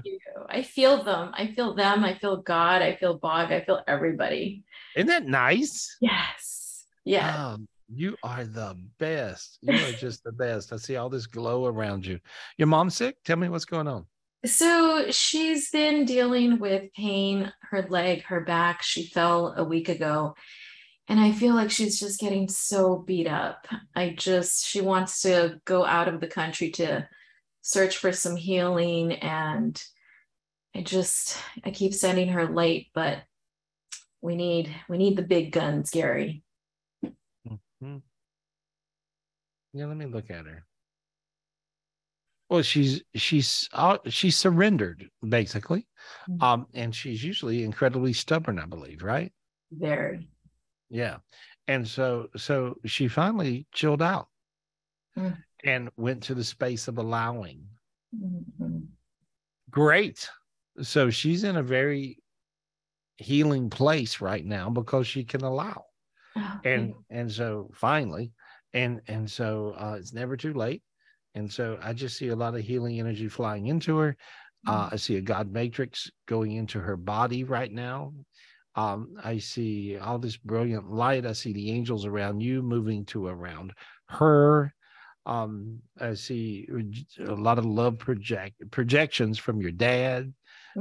[0.49, 1.31] I feel them.
[1.33, 2.03] I feel them.
[2.03, 2.81] I feel God.
[2.81, 3.51] I feel Bog.
[3.51, 4.63] I feel everybody.
[4.95, 5.97] Isn't that nice?
[6.01, 6.85] Yes.
[7.03, 7.35] Yeah.
[7.37, 9.57] Oh, um, you are the best.
[9.61, 10.71] You are just the best.
[10.73, 12.19] I see all this glow around you.
[12.57, 13.17] Your mom sick?
[13.25, 14.05] Tell me what's going on.
[14.45, 18.81] So she's been dealing with pain, her leg, her back.
[18.81, 20.35] She fell a week ago.
[21.07, 23.67] And I feel like she's just getting so beat up.
[23.95, 27.07] I just, she wants to go out of the country to
[27.61, 29.13] search for some healing.
[29.13, 29.81] And
[30.73, 33.19] I just, I keep sending her late, but
[34.21, 36.43] we need, we need the big guns, Gary.
[39.73, 40.65] Yeah, let me look at her.
[42.49, 45.87] Well, she's she's uh, she's surrendered basically,
[46.29, 46.43] Mm-hmm.
[46.43, 49.31] um, and she's usually incredibly stubborn, I believe, right?
[49.71, 50.27] Very.
[50.89, 51.17] Yeah,
[51.67, 54.27] and so so she finally chilled out
[55.17, 55.37] Mm.
[55.65, 57.67] and went to the space of allowing.
[58.15, 58.87] Mhm.
[59.69, 60.29] Great.
[60.81, 62.17] So she's in a very
[63.17, 65.85] healing place right now because she can allow.
[66.63, 68.31] And and so finally
[68.73, 70.83] and and so uh it's never too late.
[71.35, 74.15] And so i just see a lot of healing energy flying into her.
[74.67, 78.13] Uh i see a god matrix going into her body right now.
[78.75, 81.25] Um i see all this brilliant light.
[81.25, 83.73] I see the angels around you moving to around
[84.09, 84.73] her.
[85.25, 86.67] Um i see
[87.19, 90.33] a lot of love project projections from your dad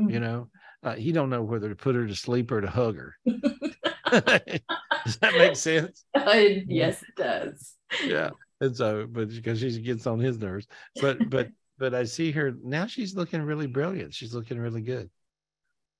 [0.08, 0.48] you know.
[0.82, 3.14] Uh, he don't know whether to put her to sleep or to hug her
[4.10, 6.04] does that make sense?
[6.14, 7.74] Uh, yes, it does.
[8.04, 8.30] yeah.
[8.60, 10.66] And so but because she gets on his nerves.
[11.00, 14.14] But but but i see her now she's looking really brilliant.
[14.14, 15.10] She's looking really good.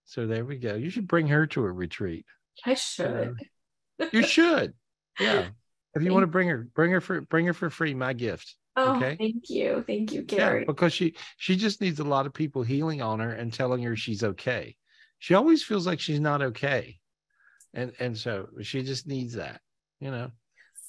[0.04, 0.74] So there we go.
[0.74, 2.26] You should bring her to a retreat.
[2.66, 3.36] I should.
[4.12, 4.74] you should.
[5.18, 5.48] Yeah.
[5.94, 8.54] If you want to bring her bring her for bring her for free my gift.
[8.76, 9.16] Oh, okay?
[9.16, 9.84] thank you.
[9.86, 13.32] Thank you, yeah because she she just needs a lot of people healing on her
[13.32, 14.76] and telling her she's okay.
[15.18, 16.99] She always feels like she's not okay
[17.74, 19.60] and and so she just needs that
[20.00, 20.30] you know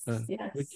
[0.08, 0.50] Uh, yes.
[0.56, 0.68] we-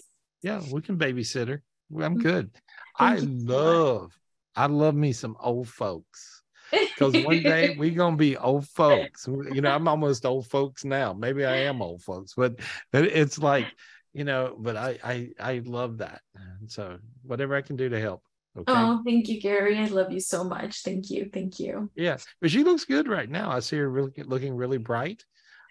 [0.44, 1.64] yeah we can babysit her
[2.00, 2.22] i'm Mhm.
[2.22, 2.52] good
[3.00, 3.56] i Thank you so much.
[3.56, 4.20] love
[4.56, 6.44] i love me some old folks
[6.96, 11.14] because one day we gonna be old folks you know i'm almost old folks now
[11.14, 12.60] maybe i am old folks but
[12.94, 13.68] it's like
[14.14, 18.00] you know but i i i love that and so whatever i can do to
[18.00, 18.22] help
[18.58, 19.78] okay Oh, thank you, Gary.
[19.78, 20.82] I love you so much.
[20.84, 21.30] Thank you.
[21.34, 21.90] Thank you.
[21.96, 25.26] yeah but she looks good right now i see her really looking really bright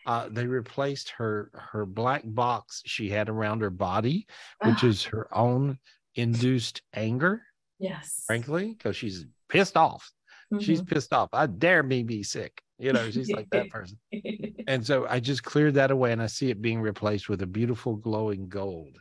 [0.06, 4.26] uh, they replaced her her black box she had around her body
[4.64, 4.88] which Ah.
[4.88, 5.78] is her own
[6.14, 7.42] induced anger
[7.78, 8.24] Yes.
[8.26, 10.10] frankly because she's pissed off
[10.60, 10.88] she's Mhm.
[10.88, 13.98] pissed off i dare me be sick you know she's like that person
[14.66, 17.46] and so i just cleared that away and i see it being replaced with a
[17.46, 18.96] beautiful glowing gold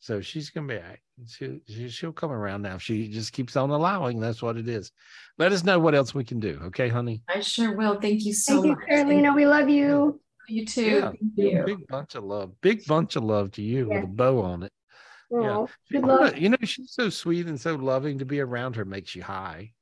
[0.00, 0.98] so she's gonna be all right.
[1.26, 4.90] She, she, she'll come around now she just keeps on allowing that's what it is
[5.38, 8.00] let us know what else we can do okay honey I sure will.
[8.00, 8.86] Thank you so Thank you, much.
[8.86, 9.34] Carolina.
[9.34, 10.20] We love you.
[10.48, 10.82] You too.
[10.86, 11.62] yeah Thank you.
[11.66, 12.52] big bunch of love.
[12.60, 14.72] Big bunch of love to you with a bow on it.
[15.30, 15.66] Yeah.
[15.88, 16.40] She- good you know- luck.
[16.40, 19.72] you know she's so sweet and so loving to be around her makes you high.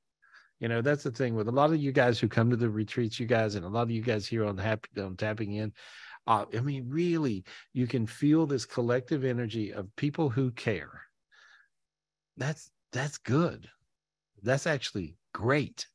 [0.60, 2.70] You know that's the thing with a lot of you guys who come to the
[2.70, 5.72] retreats you guys and a lot of you guys here on happy on tapping in
[6.28, 11.02] uh, i mean really you can feel this collective energy of people who care.
[12.36, 13.68] That's that's good.
[14.42, 15.86] That's actually great.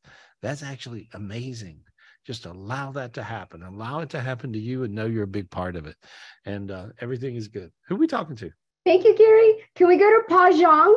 [0.42, 1.80] That's actually amazing
[2.28, 5.28] just allow that to happen allow it to happen to you and know you're a
[5.28, 5.96] big part of it
[6.46, 8.52] and uh, everything is good who are we talking to
[8.88, 9.56] Thank you, Gary.
[9.76, 10.96] Can we go to Pajong?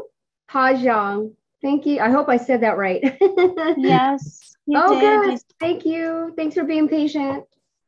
[0.48, 1.34] Pajong.
[1.60, 1.98] Thank you.
[1.98, 3.02] I hope I said that right.
[3.76, 5.30] Yes, you oh, did.
[5.30, 5.40] good.
[5.58, 6.32] Thank you.
[6.36, 7.42] Thanks for being patient.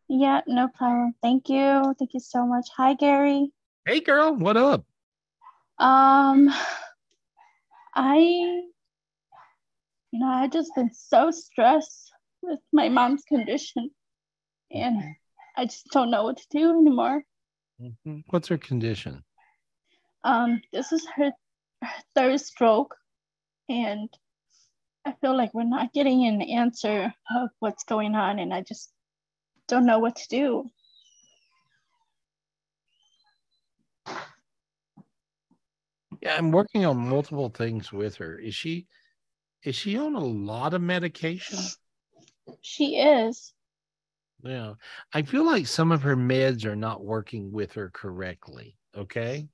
[0.09, 1.15] Yeah, no problem.
[1.23, 1.95] Thank you.
[2.01, 2.67] Thank you so much.
[2.77, 3.53] Hi, Gary.
[3.87, 4.85] hey girl what up
[5.79, 6.53] Um,
[7.95, 8.71] I, you
[10.15, 12.12] know, I just been so stressed
[12.43, 13.91] with my mom's condition,
[14.71, 15.03] and
[15.57, 17.25] I just don't know what to do anymore.
[17.81, 18.25] Mhm.
[18.31, 19.25] What's her condition?
[20.25, 21.33] Um, this is her,
[21.83, 22.97] her third stroke,
[23.69, 24.09] and
[25.05, 28.93] I feel like we're not getting an answer of what's going on, and I just
[29.67, 30.71] don't know what to do.
[36.21, 38.39] Yeah, I'm working on multiple things with her.
[38.39, 38.87] Is she
[39.65, 41.59] is she on a lot of medication?
[42.61, 43.53] She is.
[44.43, 44.75] Yeah.
[45.13, 48.77] I feel like some of her meds are not working with her correctly.
[48.97, 49.49] Okay.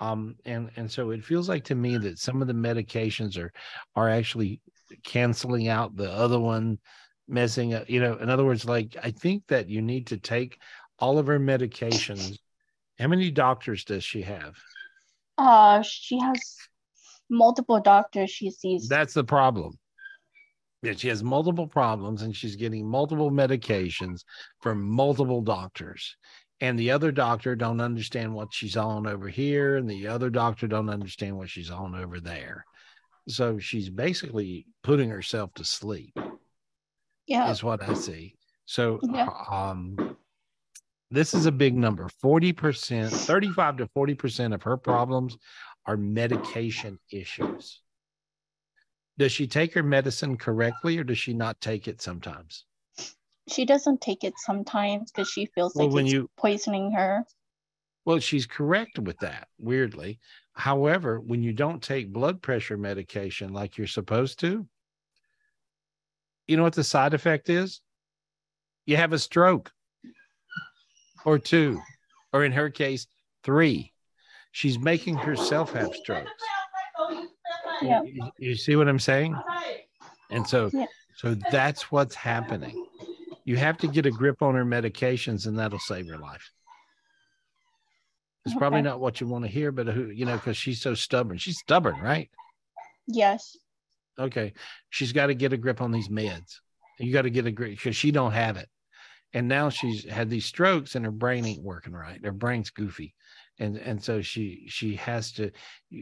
[0.00, 3.52] Um, and and so it feels like to me that some of the medications are
[3.94, 4.60] are actually
[5.04, 6.78] canceling out the other one,
[7.28, 10.58] messing up, you know, in other words, like I think that you need to take
[10.98, 12.38] all of her medications.
[12.98, 14.54] How many doctors does she have?
[15.38, 16.56] Uh, she has
[17.30, 18.88] multiple doctors she sees.
[18.88, 19.78] That's the problem.
[20.84, 24.22] Yeah, she has multiple problems and she's getting multiple medications
[24.60, 26.16] from multiple doctors.
[26.60, 30.66] And the other doctor don't understand what she's on over here, and the other doctor
[30.68, 32.64] don't understand what she's on over there.
[33.28, 36.18] So she's basically putting herself to sleep.
[37.26, 37.50] Yeah.
[37.50, 38.36] Is what I see.
[38.66, 39.28] So Yeah.
[39.50, 40.16] um
[41.10, 45.36] this is a big number 40% 35 to 40% of her problems
[45.86, 47.80] are medication issues
[49.18, 52.64] does she take her medicine correctly or does she not take it sometimes?
[53.48, 57.24] She doesn't take it sometimes because she feels Well, like when it's you- poisoning her.
[58.06, 60.18] well she's correct with that weirdly.
[60.54, 64.66] However when you don't take blood pressure medication like you're supposed to
[66.46, 67.80] you know what the side effect is?
[68.86, 69.72] You have a stroke
[71.24, 71.80] or two
[72.32, 73.06] or in her case
[73.42, 73.92] three.
[74.52, 76.30] She's making herself have strokes
[77.86, 78.02] Yeah.
[78.02, 79.36] you, you see what i'm saying?
[80.30, 80.86] And so Yeah.
[81.16, 82.86] so that's what's happening.
[83.44, 86.50] You have to get a grip on her medications and that'll save her life.
[88.46, 88.88] It's probably Okay.
[88.88, 91.38] not what you want to hear but who you know because she's so stubborn.
[91.38, 92.30] She's stubborn right?
[93.06, 93.56] Yes.
[94.18, 94.54] okay.
[94.90, 96.60] She's got to get a grip on these meds.
[96.98, 98.68] You got to get a grip because she don't have it.
[99.32, 102.24] And now she's had these strokes and her brain ain't working right.
[102.24, 103.14] Her brain's goofy
[103.58, 105.50] and and so she she has to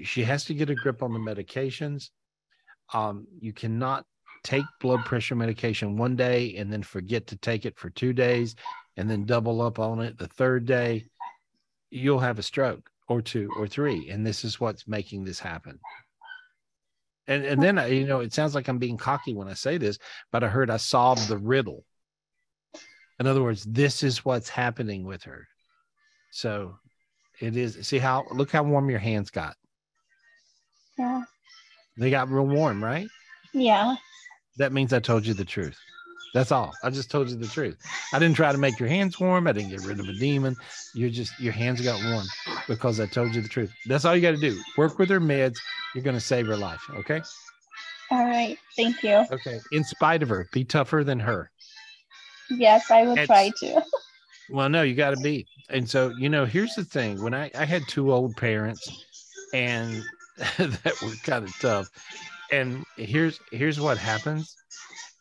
[0.03, 2.11] she has to get a grip on the medications.
[2.93, 4.05] Um you cannot
[4.43, 8.57] take blood pressure medication one day and then forget to take it for two days
[8.97, 11.05] and then double up on it the third day.
[11.91, 15.79] You'll have a stroke or two or three and this is what's making this happen.
[17.29, 19.79] And and then I, you know it sounds like i'm being cocky when i say
[19.79, 19.99] this
[20.33, 21.85] but i heard i solved the riddle.
[23.21, 25.47] In other words this is what's happening with her.
[26.33, 26.79] So
[27.43, 27.87] it is.
[27.87, 29.57] See how look how warm your hands got.
[30.99, 31.23] Yeah.
[31.97, 33.09] they got real warm right?
[33.53, 33.97] Yeah.
[34.59, 35.79] that means i told you the truth.
[36.35, 36.73] That's all.
[36.83, 37.77] I just told you the truth.
[38.15, 39.47] I didn't try to make your hands warm.
[39.47, 40.57] I didn't get rid of a demon.
[40.95, 42.25] You're just your hands got warm
[42.69, 43.71] because i told you the truth.
[43.87, 44.59] That's all you got to do.
[44.79, 45.57] Work with her meds.
[45.95, 47.21] You're going to save her life okay?
[48.11, 48.57] All right.
[48.77, 49.25] Thank you.
[49.31, 49.59] okay.
[49.73, 50.49] In spite of her.
[50.53, 51.51] Be tougher than her.
[52.51, 53.83] Yes, I will It's- try to.
[54.49, 55.49] Well, no, you got to be.
[55.69, 58.93] And so, you know, here's the thing: when I I had two old parents,
[59.53, 61.89] and that were kind of tough.
[62.51, 64.59] And here's here's what happens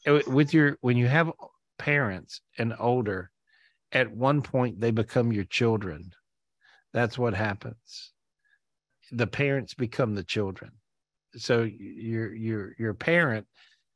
[0.07, 1.31] Uh, with your when you have
[1.79, 3.31] parents and older.
[3.93, 6.11] At one point, they become your children.
[6.93, 8.13] That's what happens.
[9.11, 10.71] The parents become the children.
[11.37, 13.47] So your your your parent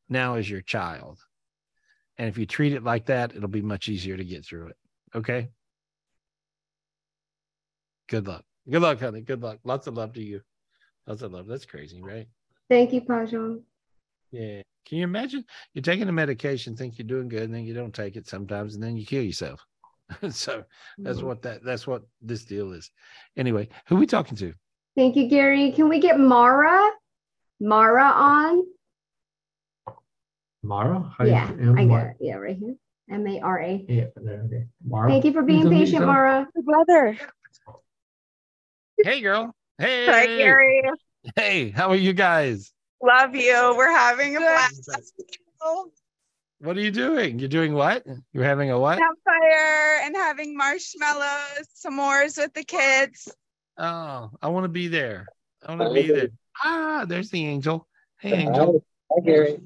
[0.09, 1.19] now is your child.
[2.17, 4.77] And if you treat it like that, it'll be much easier to get through it.
[5.15, 5.49] Okay.
[8.09, 8.43] Good luck.
[8.69, 9.21] Good luck, honey.
[9.21, 9.59] Good luck.
[9.63, 10.41] Lots of love to you.
[11.07, 11.47] Lots of love.
[11.47, 12.27] That's crazy, right?
[12.69, 13.63] Thank you, Pajon.
[14.31, 14.61] Yeah.
[14.85, 15.45] Can you imagine?
[15.73, 18.75] You're taking a medication, think you're doing good, and then you don't take it sometimes,
[18.75, 19.65] and then you kill yourself.
[20.29, 20.63] so
[20.99, 21.27] that's mm-hmm.
[21.27, 22.91] what that that's what this deal is.
[23.37, 24.53] Anyway, who we talking to?
[24.95, 25.71] Thank you, Gary.
[25.71, 26.91] Can we get Mara?
[27.59, 28.63] Mara on?
[30.61, 31.11] Mara?
[31.17, 32.17] How Yeah, M- I Mar- got it.
[32.19, 32.75] Yeah, right here.
[33.09, 33.85] M A R A.
[33.87, 34.67] Yeah, okay.
[34.83, 35.09] Mara.
[35.09, 36.07] Thank you for being Please patient, yourself.
[36.07, 36.47] Mara.
[36.63, 37.17] Brother.
[39.03, 39.53] Hey, girl.
[39.77, 40.05] Hey.
[40.07, 40.81] Hi, Gary.
[41.35, 42.71] Hey, how are you guys?
[43.03, 43.73] Love you.
[43.77, 44.89] We're having a blast.
[46.59, 47.37] What are you doing?
[47.37, 48.05] You're doing what?
[48.31, 48.97] You're having a what?
[48.97, 53.31] Campfire and having marshmallows, s'mores with the kids.
[53.77, 55.27] Oh, I want to be there.
[55.65, 56.29] I want to be there.
[56.63, 57.87] Ah, there's the angel.
[58.19, 58.83] Hey, angel.
[59.11, 59.59] Hi, Gary.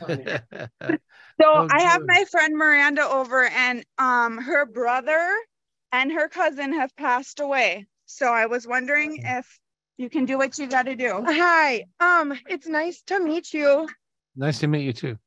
[1.40, 5.30] So Oh, I have my friend Miranda over, and um, her brother
[5.92, 7.86] and her cousin have passed away.
[8.06, 9.60] So I was wondering if
[9.98, 11.22] you can do what you got to do.
[11.26, 11.84] Hi.
[12.00, 13.88] Um, it's nice to meet you.
[14.34, 15.18] Nice to meet you too.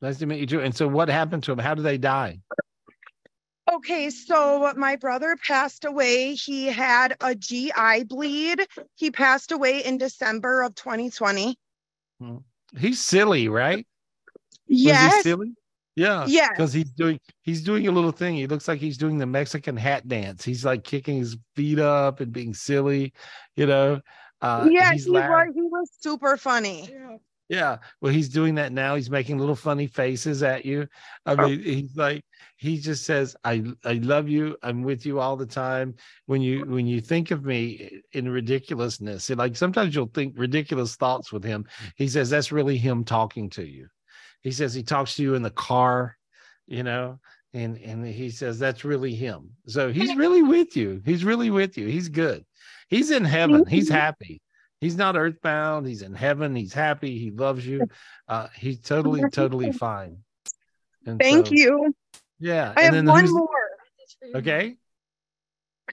[0.00, 0.60] Nice to meet you too.
[0.60, 1.58] And so, what happened to him?
[1.58, 2.38] How did they die?
[3.72, 6.34] Okay, so my brother passed away.
[6.34, 8.66] He had a GI bleed.
[8.94, 11.58] He passed away in December of 2020.
[12.20, 12.36] Hmm.
[12.78, 13.86] He's silly, right?
[14.68, 15.22] Yes.
[15.22, 15.54] silly?
[15.94, 16.26] Yeah.
[16.28, 16.50] Yes.
[16.50, 18.34] Because he's doing he's doing a little thing.
[18.36, 20.44] He looks like he's doing the Mexican hat dance.
[20.44, 23.12] He's like kicking his feet up and being silly,
[23.56, 24.00] you know.
[24.42, 26.90] Uh yeah, he was, he was super funny.
[26.92, 27.16] Yeah,
[27.48, 27.78] yeah.
[28.02, 28.94] well, he's doing that now.
[28.94, 30.86] He's making little funny faces at you.
[31.24, 31.48] I Oh.
[31.48, 32.22] mean, he's like
[32.58, 34.56] he just says, "I I love you.
[34.62, 35.94] I'm with you all the time."
[36.26, 40.96] When you when you think of me in ridiculousness, and like sometimes you'll think ridiculous
[40.96, 41.64] thoughts with him.
[41.96, 43.88] He says that's really him talking to you.
[44.46, 46.16] He says he talks to you in the car,
[46.68, 47.18] you know,
[47.52, 49.50] and and he says that's really him.
[49.66, 51.02] So he's really with you.
[51.04, 51.88] He's really with you.
[51.88, 52.44] He's good.
[52.88, 53.66] He's in heaven.
[53.66, 54.40] He's happy.
[54.80, 55.88] He's not earthbound.
[55.88, 56.54] He's in heaven.
[56.54, 57.18] He's happy.
[57.18, 57.88] He loves you.
[58.28, 60.18] Uh, he's totally, totally fine.
[61.06, 61.96] And Thank so- you.
[62.38, 62.72] Yeah.
[62.76, 63.48] I and have one more.
[64.36, 64.76] Okay.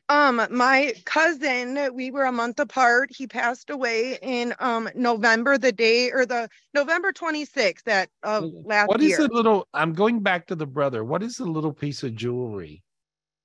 [0.10, 3.10] Um, my cousin, we were a month apart.
[3.16, 8.90] He passed away in um November, the day or the November 26th that of last
[8.90, 9.18] What is year.
[9.18, 9.68] the little?
[9.74, 11.04] I'm going back to the brother.
[11.04, 12.84] What is the little piece of jewelry?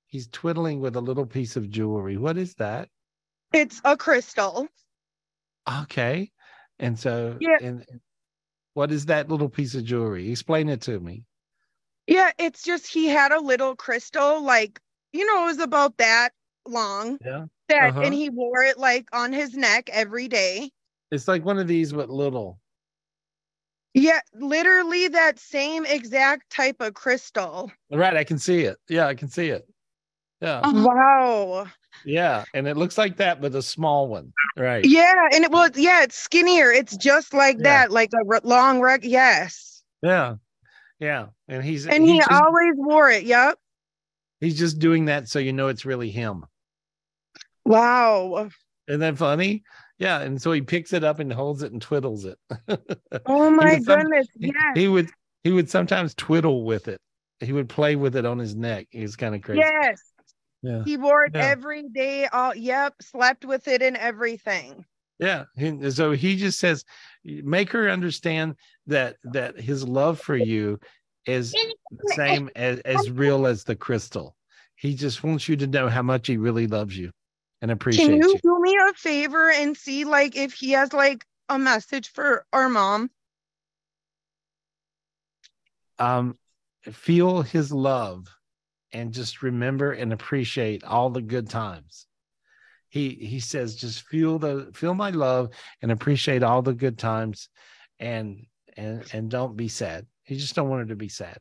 [0.07, 2.17] He's twiddling with a little piece of jewelry.
[2.17, 2.89] What is that?
[3.53, 4.67] It's a crystal.
[5.81, 6.31] Okay.
[6.79, 7.57] And so, Yeah.
[7.61, 7.99] and and
[8.73, 10.31] what is that little piece of jewelry?
[10.31, 11.25] Explain it to me.
[12.07, 14.79] Yeah, it's just he had a little crystal, like,
[15.13, 16.31] you know, it was about that
[16.67, 17.17] long.
[17.23, 17.45] Yeah.
[17.69, 18.01] That Uh-huh.
[18.01, 20.71] and he wore it like on his neck every day.
[21.11, 22.59] It's like one of these, but little.
[23.93, 27.71] Yeah, literally that same exact type of crystal.
[27.91, 28.15] Right.
[28.15, 28.77] I can see it.
[28.87, 29.67] Yeah, I can see it.
[30.41, 30.61] Yeah.
[30.63, 31.67] Wow.
[32.05, 32.45] Yeah.
[32.53, 34.31] And it looks like that, but a small one.
[34.55, 34.85] Right.
[34.85, 36.71] Yeah, and it was yeah, it's skinnier.
[36.71, 39.03] It's just like that, like a r- long reg.
[39.03, 40.35] Yes, Yeah.
[40.99, 41.27] Yeah.
[41.47, 43.23] And he's and he he's just, always wore it.
[43.23, 43.57] Yep.
[44.39, 46.45] He's just doing that so you know it's really him.
[47.65, 48.49] Wow.
[48.87, 49.63] Isn't that funny?
[49.97, 50.21] Yeah.
[50.21, 52.37] And so he picks it up and holds it and twiddles it.
[53.25, 54.27] Oh my would some- goodness.
[54.39, 54.75] he- Yes.
[54.75, 55.09] He would
[55.43, 56.99] he would sometimes twiddle with it.
[57.39, 58.87] He would play with it on his neck.
[58.89, 59.59] He's kind of crazy.
[59.61, 60.01] Yes.
[60.61, 60.83] Yeah.
[60.83, 61.45] He wore it Yeah.
[61.45, 62.25] every day.
[62.27, 64.83] All yep, slept with it and everything.
[65.19, 65.45] Yeah.
[65.57, 66.83] He- so he just says,
[67.23, 68.55] make her understand
[68.87, 70.79] that that his love for you
[71.25, 74.35] is the same as, as real as the crystal.
[74.75, 77.11] He just wants you to know how much he really loves you
[77.61, 78.39] and appreciates Can you you.
[78.41, 82.69] do me a favor and see like if he has like a message for our
[82.69, 83.09] mom?
[85.97, 86.37] Um,
[86.83, 88.27] feel his love
[88.93, 92.07] and just remember and appreciate all the good times.
[92.87, 95.49] He he says, just feel the feel my love
[95.81, 97.49] and appreciate all the good times
[97.99, 98.45] and
[98.77, 100.07] and and don't be sad.
[100.29, 101.39] He just don't want her to be sad.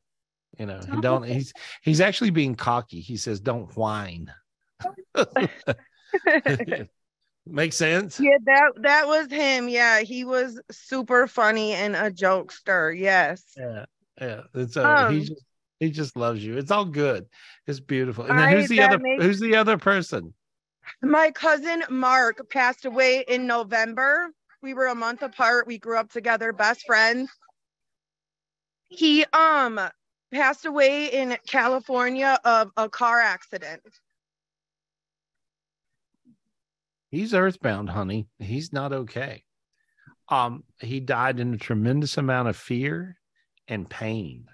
[0.58, 1.52] You know, he don't he's
[1.82, 3.00] he's actually being cocky.
[3.00, 4.32] He says, don't whine.
[7.46, 8.18] Makes sense?
[8.18, 9.68] Yeah, that that was him.
[9.68, 12.98] Yeah, he was super funny and a jokester.
[12.98, 13.42] Yes.
[13.58, 13.84] Yeah,
[14.20, 14.40] yeah.
[14.54, 15.44] And so Um, he just
[15.80, 16.56] he just loves you.
[16.56, 17.26] It's all good.
[17.66, 18.24] It's beautiful.
[18.24, 20.32] And then I- who's the other makes- who's the other person?
[21.02, 24.30] My cousin Mark passed away in November.
[24.62, 25.66] We were a month apart.
[25.66, 27.30] We grew up together, best friends.
[28.88, 29.80] He um
[30.32, 33.82] passed away in California of a car accident.
[37.10, 38.28] He's earthbound, honey.
[38.38, 39.44] He's not okay.
[40.28, 43.16] Um, he died in a tremendous amount of fear
[43.66, 44.46] and pain.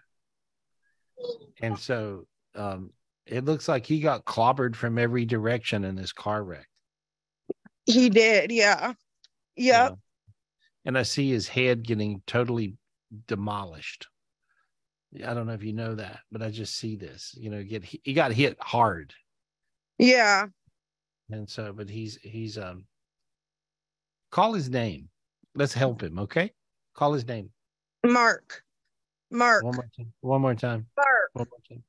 [1.61, 2.91] And so um
[3.27, 6.69] it looks like he got clobbered from every direction in this car wreck.
[7.87, 8.93] He did, yeah.
[9.57, 9.99] Yep.
[10.85, 12.77] And I see his head getting totally
[13.27, 14.09] demolished.
[15.27, 17.35] I don't know if you know that, but I just see this.
[17.39, 19.13] You know, get he got hit hard.
[19.99, 20.47] Yeah.
[21.31, 22.87] And so, but he's he's um
[24.31, 25.09] call his name.
[25.55, 26.53] Let's help him, okay?
[26.95, 27.51] Call his name.
[28.05, 28.63] Mark.
[29.31, 29.63] Mark.
[29.65, 30.13] One more time.
[30.21, 30.87] One more time.
[30.97, 31.31] Mark.
[31.33, 31.83] One more time.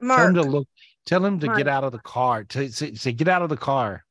[0.00, 0.18] Mark.
[0.18, 0.68] Tell him to look.
[1.06, 1.58] Tell him to Mark.
[1.58, 2.44] get out of the car.
[2.44, 4.04] To say, say, get out of the car.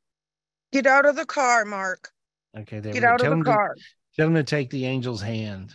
[0.74, 2.10] Get out of the car, Mark.
[2.58, 3.08] Okay, there Get we go.
[3.08, 3.76] out of the car.
[3.76, 3.82] To,
[4.16, 5.74] tell him to take the angel's hand.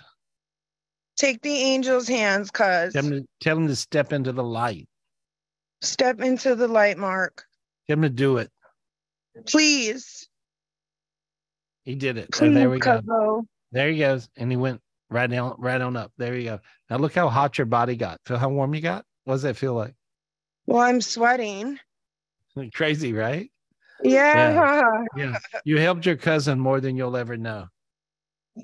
[1.16, 2.92] Take the angel's hands, cuz.
[2.92, 4.88] Tell him to tell him to step into the light.
[5.80, 7.44] Step into the light, Mark.
[7.86, 8.50] Tell him to do it.
[9.46, 10.28] Please.
[11.84, 12.34] He did it.
[12.34, 13.44] So Please, there we go.
[13.72, 14.80] There he goes, and he went
[15.10, 16.12] right down, right on up.
[16.16, 16.60] There you go.
[16.88, 18.20] Now look how hot your body got.
[18.26, 19.04] Feel how warm you got.
[19.24, 19.94] What does that feel like?
[20.66, 21.78] Well, I'm sweating.
[22.74, 23.50] Crazy, right?
[24.02, 25.04] Yeah.
[25.16, 25.38] Yeah.
[25.64, 27.68] You helped your cousin more than you'll ever know.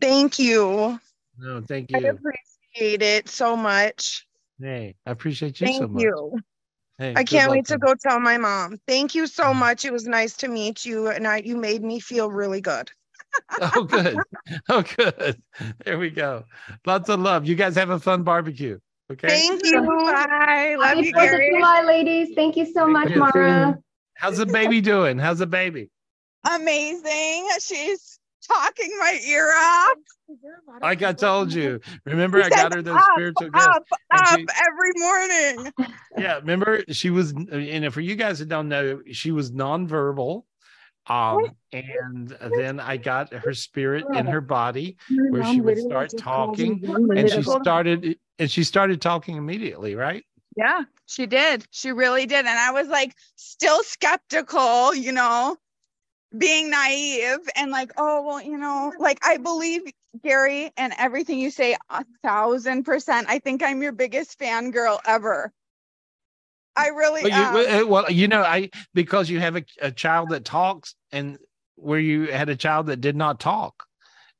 [0.00, 1.00] Thank you.
[1.38, 1.98] No, thank you.
[1.98, 4.26] I appreciate it so much.
[4.60, 6.02] Hey, I appreciate you Thank so much.
[6.02, 6.40] Thank you.
[6.98, 8.76] Hey, I can't wait to go tell my mom.
[8.88, 9.56] Thank you so mm.
[9.56, 9.84] much.
[9.84, 12.90] It was nice to meet you, and I you made me feel really good.
[13.60, 14.16] Oh, good.
[14.68, 15.40] Oh, good.
[15.84, 16.44] There we go.
[16.86, 17.46] Lots of love.
[17.46, 18.78] You guys have a fun barbecue.
[19.12, 19.28] Okay.
[19.28, 19.82] Thank you.
[19.82, 20.76] Bye.
[20.78, 21.50] Love Happy you, Fourth of Gary.
[21.54, 22.34] July, ladies.
[22.34, 23.14] Thank you so much.
[23.14, 23.78] Mara.
[24.14, 25.18] How's the baby doing?
[25.18, 25.90] How's the baby?
[26.50, 27.48] Amazing.
[27.60, 29.96] She's talking my ear off.
[30.82, 31.80] Like I told you.
[32.04, 33.66] Remember, I got her those up, spiritual gifts.
[33.66, 33.82] Up,
[34.14, 35.72] up she- every morning.
[36.18, 40.44] yeah, remember she was, and for you guys that don't know, she was nonverbal.
[41.06, 44.98] Um, and then I got her spirit in her body
[45.30, 50.22] where she would start talking, and she started, and she started talking immediately, right?
[50.54, 51.66] Yeah, she did.
[51.70, 52.40] She really did.
[52.40, 55.56] And I was like, still skeptical, you know,
[56.36, 59.82] being naive and like, oh, well, you know, like I believe
[60.22, 63.26] Gary and everything you say a thousand percent.
[63.28, 65.52] I think I'm your biggest fangirl ever.
[66.76, 70.44] I really you, uh, well, you know, I because you have a, a child that
[70.44, 71.38] talks, and
[71.74, 73.84] where you had a child that did not talk,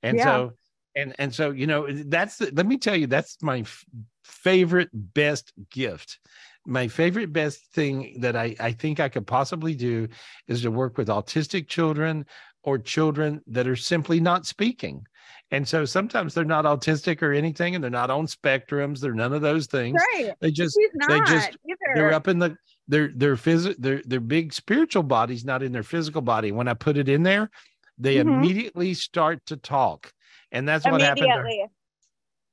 [0.02, 0.24] and Yeah.
[0.24, 0.52] so
[0.94, 3.85] and and so you know that's the, let me tell you that's my f-
[4.24, 6.20] favorite best gift.
[6.69, 10.07] My favorite best thing that I I think I could possibly do
[10.49, 12.27] is to work with autistic children
[12.62, 15.07] or children that are simply not speaking.
[15.51, 19.01] And so sometimes they're not autistic or anything, and they're not on spectrums.
[19.01, 19.99] They're none of those things.
[20.12, 20.35] Right.
[20.40, 20.78] They just
[21.09, 21.57] they just
[21.95, 22.55] they're up in the
[22.86, 26.53] their their phys their their big spiritual bodies, not in their physical body.
[26.53, 27.49] When I put it in there,
[27.97, 28.20] they Mhm.
[28.20, 30.12] immediately start to talk,
[30.53, 31.24] and that's what happened.
[31.28, 31.65] immediately.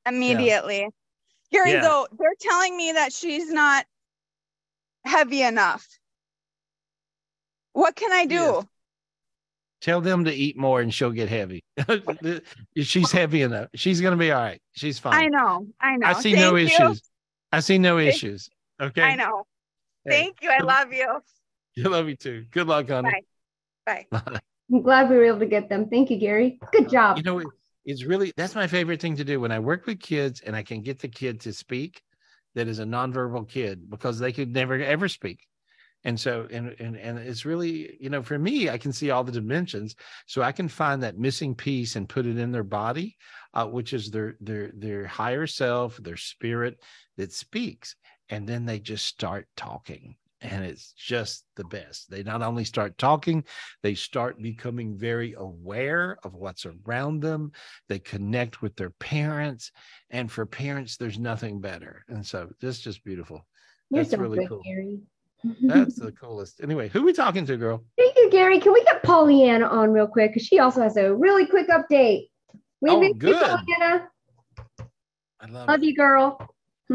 [0.08, 0.88] Immediately.
[1.52, 1.82] Gary, Yeah.
[1.82, 3.86] though, they're telling me that she's not
[5.06, 5.88] heavy enough.
[7.73, 8.68] What can I do?
[9.82, 11.64] Tell them to eat more, and she'll get heavy.
[12.77, 13.69] She's heavy enough.
[13.76, 14.61] She's gonna be all right.
[14.72, 15.14] She's fine.
[15.14, 15.68] I know.
[15.80, 16.07] I know.
[16.07, 16.65] I see no you.
[16.65, 17.02] issues.
[17.52, 18.49] I see no Thank- issues.
[18.82, 19.02] Okay.
[19.02, 19.45] I know.
[20.06, 20.11] Hey.
[20.11, 20.49] Thank you.
[20.49, 21.07] I love you.
[21.77, 22.45] You love you too.
[22.52, 23.11] Good luck, honey.
[23.86, 24.06] Bye.
[24.11, 24.40] Bye.
[24.72, 25.90] I'm glad we were able to get them.
[25.90, 26.57] Thank you, Gary.
[26.72, 27.18] Good job.
[27.18, 27.44] You know,
[27.84, 30.64] it's really that's my favorite thing to do when I work with kids and I
[30.64, 32.02] can get the kid to speak
[32.56, 35.45] that is a nonverbal kid because they could never ever speak.
[36.03, 39.23] And so and and and it's really, you know, for me, I can see all
[39.23, 39.95] the dimensions.
[40.27, 43.18] So I can find that missing piece and put it in their body,
[43.53, 46.80] uh, which is their their their higher self, their spirit
[47.18, 47.95] that speaks.
[48.30, 50.15] And then they just start talking.
[50.41, 52.10] And it's just the best.
[52.12, 53.44] They not only start talking,
[53.82, 57.52] they start becoming very aware of what's around them.
[57.88, 59.72] They connect with their parents.
[60.10, 62.03] And for parents, there's nothing better.
[62.10, 63.45] And so this just beautiful.
[63.90, 64.62] You're That's so really good, cool.
[64.64, 64.99] Gary.
[65.62, 66.62] That's the coolest.
[66.62, 67.84] Anyway, who we talking to, girl?
[67.98, 68.60] Thank you, Gary.
[68.60, 70.32] Can we get Pollyanna on real quick?
[70.32, 72.30] Because she also has a really quick update.
[72.82, 73.41] We Oh, miss you, good.
[73.41, 74.10] Pollyanna.
[75.40, 76.38] I love Love you, girl.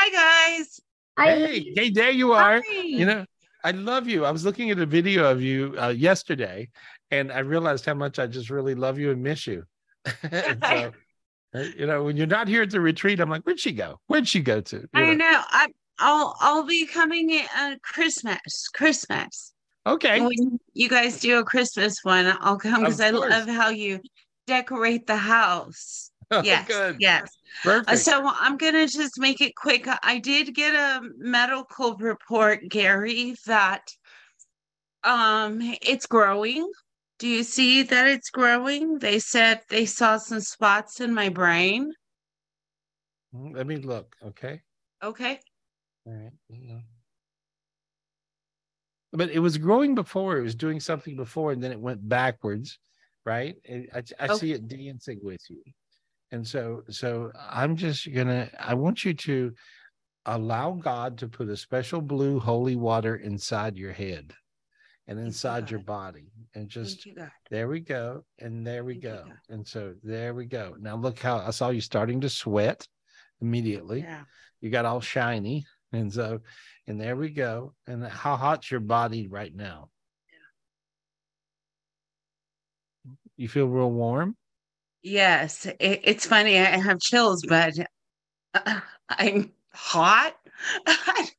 [0.00, 0.80] Hi guys.
[1.18, 2.64] Hey, hey, there you are.
[2.64, 2.88] Hi.
[2.96, 3.24] You know,
[3.64, 4.24] I love you.
[4.24, 6.70] I was looking at a video of you uh, yesterday,
[7.10, 9.64] and I realized how much I just really love you and miss you.
[10.32, 10.92] And so,
[11.54, 14.00] uh, you know, when you're not here at the retreat, I'm like, where'd she go?
[14.06, 14.88] Where'd she go to?
[14.92, 15.14] You I know.
[15.14, 15.42] know.
[15.50, 15.68] I,
[15.98, 18.68] I'll I'll be coming in uh, Christmas.
[18.72, 19.52] Christmas.
[19.86, 20.20] Okay.
[20.20, 24.00] When you guys do a Christmas one, I'll come because I love how you
[24.46, 26.10] decorate the house.
[26.30, 26.66] Oh, yes.
[26.66, 26.96] good.
[26.98, 27.37] Yes.
[27.64, 28.00] Uh, Perfect.
[28.00, 29.86] so I'm gonna just make it quick.
[30.02, 33.88] I did get a medical report, Gary, that
[35.04, 36.70] um it's growing.
[37.18, 38.98] Do you see that it's growing?
[38.98, 41.92] They said they saw some spots in my brain.
[43.34, 44.14] Mm, Let me look.
[44.24, 44.60] Okay.
[45.02, 45.40] Okay.
[46.06, 46.32] All right.
[46.50, 46.84] hang.
[49.12, 50.36] But it was growing before.
[50.36, 52.78] It was doing something before, and then it went backwards,
[53.24, 53.56] right?
[53.66, 55.62] And I, I see it dancing with you,
[56.30, 58.50] and so so I'm just gonna.
[58.58, 59.52] I want you to
[60.26, 64.34] allow God to put a special blue holy water inside your head
[65.06, 67.14] and inside your body, and just you,
[67.50, 70.74] there we go, and there we go, and so there we go.
[70.78, 72.86] Now look how I saw you starting to sweat
[73.40, 74.00] immediately.
[74.00, 74.22] Yeah.
[74.60, 76.40] You got all shiny, and so
[76.86, 77.74] and there we go.
[77.86, 79.88] And how hot's your body right now?
[83.36, 84.36] You feel real warm?
[85.02, 86.58] Yes, it, it's funny.
[86.58, 87.74] I have chills, but
[88.54, 90.36] uh, I'm hot.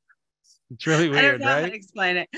[0.71, 1.19] It's really weird.
[1.19, 1.73] I don't weird, know how to right?
[1.73, 2.29] explain it.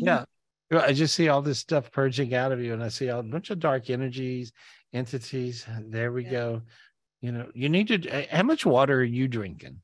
[0.00, 0.24] Yeah.
[0.72, 3.50] I just see all this stuff purging out of you, and I see a bunch
[3.50, 4.52] of dark energies,
[4.92, 5.66] entities.
[5.88, 6.62] There we go.
[7.20, 8.10] You know, you need to.
[8.10, 9.82] uh, How much water are you drinking?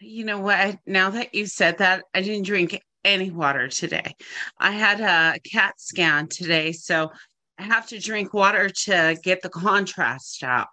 [0.00, 0.78] You know what?
[0.86, 4.14] Now that you said that, I didn't drink any water today.
[4.58, 7.10] I had a CAT scan today, so
[7.58, 10.68] I have to drink water to get the contrast out.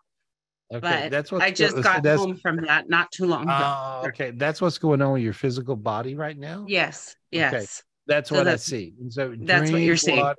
[0.73, 3.53] Okay, but that's what I just got home from that not too long ago.
[3.53, 4.31] Oh, okay.
[4.31, 6.65] That's what's going on with your physical body right now.
[6.67, 7.83] yes, Okay, yes.
[8.07, 8.93] That's So what that's- I see.
[8.99, 10.19] And so that's what you're drink seeing.
[10.19, 10.37] water.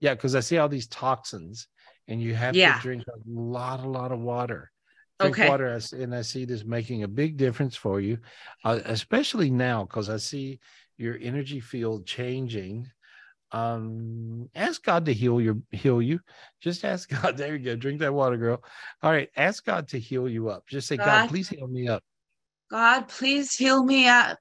[0.00, 1.68] Yeah, because I see all these toxins,
[2.08, 2.76] and you have Yeah.
[2.76, 4.70] to drink a lot, a lot of water.
[5.18, 5.48] Drink Okay.
[5.48, 8.18] water, and I see this making a big difference for you,
[8.64, 10.58] uh, especially now because I see
[10.96, 12.90] your energy field changing.
[13.52, 16.20] Um, ask God to heal your heal you.
[16.60, 17.36] Just ask God.
[17.36, 17.76] There you go.
[17.76, 18.62] Drink that water, girl.
[19.02, 19.28] All right.
[19.36, 20.66] Ask God to heal you up.
[20.66, 21.28] Just say, God, God.
[21.28, 22.02] please heal me up.
[22.70, 24.38] God, please heal me up.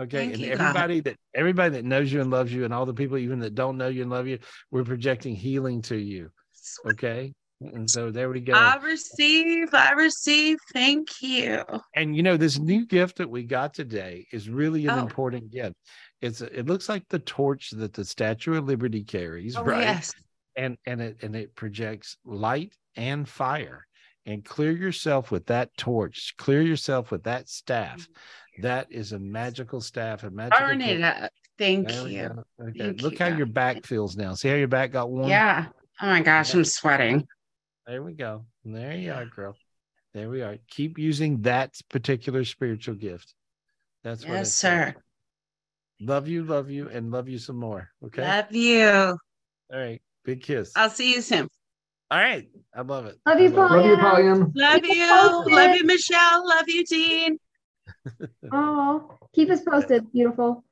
[0.00, 0.18] Okay.
[0.18, 0.60] Thank and you, God.
[0.60, 3.54] everybody that everybody that knows you and loves you, and all the people even that
[3.54, 4.38] don't know you and love you,
[4.70, 6.30] we're projecting healing to you.
[6.86, 7.32] Okay.
[7.60, 8.54] And so there we go.
[8.54, 10.58] I receive, I receive.
[10.72, 11.62] Thank you.
[11.94, 15.02] and you know, this new gift that we got today is really an Oh.
[15.02, 15.76] important gift.
[16.22, 19.82] It's it looks like the torch that the Statue of Liberty carries, Oh, right?
[19.82, 20.12] yes.
[20.56, 23.86] And and it and it projects light and fire.
[24.24, 26.34] And clear yourself with that torch.
[26.38, 28.08] Clear yourself with that staff.
[28.60, 30.22] That is a magical staff.
[30.22, 30.64] A magical.
[30.64, 31.16] Burn it up.
[31.22, 31.28] Uh,
[31.58, 32.44] thank There you.
[32.60, 32.78] Okay.
[32.78, 34.34] Thank Look you, how your back feels now.
[34.34, 35.28] See how your back got warm?
[35.28, 35.66] Yeah.
[36.00, 37.26] Oh my gosh, I'm sweating.
[37.86, 38.44] There we go.
[38.64, 39.56] There you are, girl.
[40.14, 40.58] There we are.
[40.70, 43.34] Keep using that particular spiritual gift.
[44.04, 44.94] That's what Yes, I say.
[46.00, 46.06] Sir.
[46.06, 47.88] Love you, love you, and love you some more.
[48.04, 48.22] Okay.
[48.22, 49.18] Love you.
[49.72, 50.00] All right.
[50.24, 50.72] Big kiss.
[50.76, 51.48] I'll see you soon.
[52.10, 52.48] All right.
[52.74, 53.18] I love it.
[53.26, 53.76] Love you, I love it.
[53.76, 54.52] Love you, Pauline.
[54.54, 55.54] Love you.
[55.54, 56.48] Love you, Michelle.
[56.48, 57.38] Love you, Dean.
[58.52, 60.10] Oh, keep us posted.
[60.12, 60.64] Beautiful.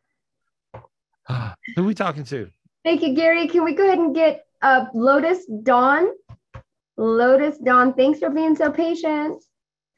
[1.29, 2.51] Who are we talking to?
[2.85, 3.49] Thank you, Gary.
[3.49, 6.09] Can we go ahead and get uh, Lotus Dawn?
[6.97, 9.43] Lotus Dawn, thanks for being so patient.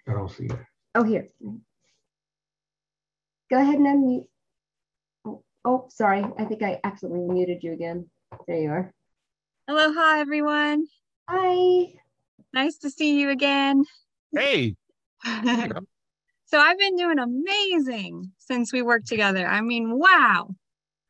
[0.09, 0.59] I don't see it.
[0.95, 1.29] Oh, here.
[3.51, 4.29] Go ahead and unmute.
[5.65, 6.25] Oh, sorry.
[6.39, 8.09] I think I accidentally muted you again.
[8.47, 8.93] There you are.
[9.69, 10.87] Aloha, everyone.
[11.29, 11.95] Hi.
[12.53, 13.85] Nice to see you again.
[14.37, 14.77] Hey.
[15.25, 19.47] so I've been doing amazing since we worked together.
[19.47, 20.49] I mean, wow.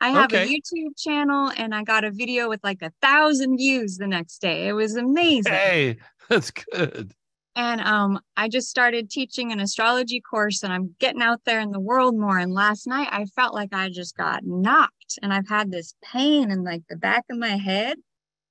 [0.01, 3.99] I have a YouTube channel and I got a video with like a thousand views
[3.99, 4.67] the next day.
[4.67, 5.53] It was amazing.
[5.53, 5.99] Hey,
[6.29, 7.15] that's good.
[7.55, 11.71] And um, I just started teaching an astrology course and I'm getting out there in
[11.71, 12.39] the world more.
[12.39, 16.51] And last night I felt like I just got knocked and I've had this pain
[16.51, 17.99] in like the back of my head,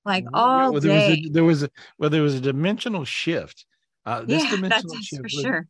[0.04, 1.24] like all well, there was day.
[1.26, 3.66] a, there was a well, there was a dimensional shift.
[4.06, 5.66] Uh, this yeah, dimensional that's shift for was- sure.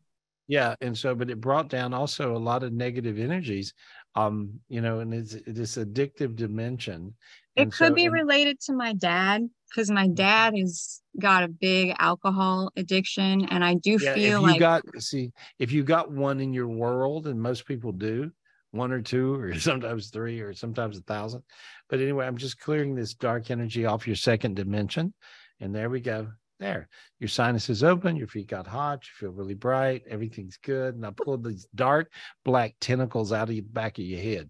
[0.47, 3.73] Yeah, and so, but it brought down also a lot of negative energies.
[4.15, 7.15] Um, you know, and it's this addictive dimension.
[7.55, 10.13] It And could so- be and- related to my dad because my mm-hmm.
[10.13, 14.59] dad has got a big alcohol addiction, and I do yeah, feel if you like
[14.59, 18.31] got see if you got one in your world and most people do
[18.71, 21.43] one or two or sometimes three or sometimes a thousand
[21.89, 25.13] but anyway i'm just clearing this dark energy off your second dimension
[25.59, 26.27] and there we go
[26.59, 26.87] there.
[27.19, 31.11] Your sinuses open your feet got hot you feel really bright everything's good and i
[31.11, 32.11] pulled these dark
[32.43, 34.49] black tentacles out of the back of your head.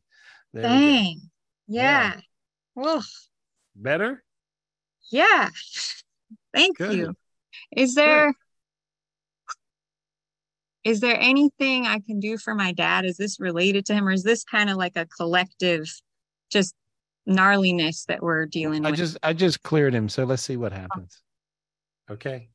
[0.53, 1.19] There dang,
[1.67, 2.19] yeah,
[2.77, 3.05] Oof.
[3.75, 4.23] better
[5.11, 5.49] yeah.
[6.53, 6.95] Thank Good.
[6.95, 7.13] you.
[7.75, 8.33] Is there
[10.83, 13.05] is there anything I can do for my dad?
[13.05, 15.85] Is this related to him, or is this kind of like a collective,
[16.51, 16.73] just
[17.29, 18.99] gnarliness that we're dealing i with?
[18.99, 21.21] I just i just cleared him so let's see what happens
[22.11, 22.49] okay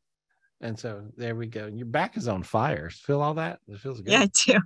[0.61, 4.03] and so there we go your back is on fire feel all that it feels
[4.03, 4.61] good yeah, I do.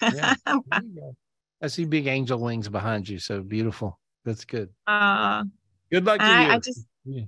[0.14, 0.34] Yeah.
[0.46, 1.16] There you go.
[1.60, 3.18] I see big angel wings behind you.
[3.18, 3.98] So beautiful.
[4.24, 4.68] That's good.
[4.86, 5.44] Uh,
[5.90, 6.52] Good luck to I, you.
[6.52, 7.24] I just Yeah.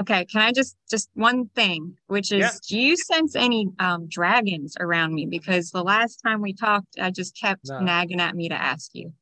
[0.00, 0.24] okay.
[0.24, 2.50] Can I just just one thing, which is, Yeah.
[2.68, 5.26] do you sense any um dragons around me?
[5.26, 7.80] Because the last time we talked, I just kept No.
[7.80, 9.12] nagging at me to ask you.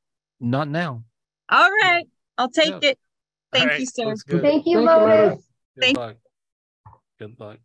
[0.40, 1.04] Not now.
[1.50, 2.90] All right, I'll take Yeah.
[2.90, 2.98] it.
[3.52, 4.04] Thank All right, you, sir.
[4.06, 4.22] that's.
[4.24, 5.08] Thank you, Thank you, Lotus.
[5.08, 5.44] Lotus.
[5.74, 6.16] Good Thank- luck.
[7.18, 7.58] Good luck.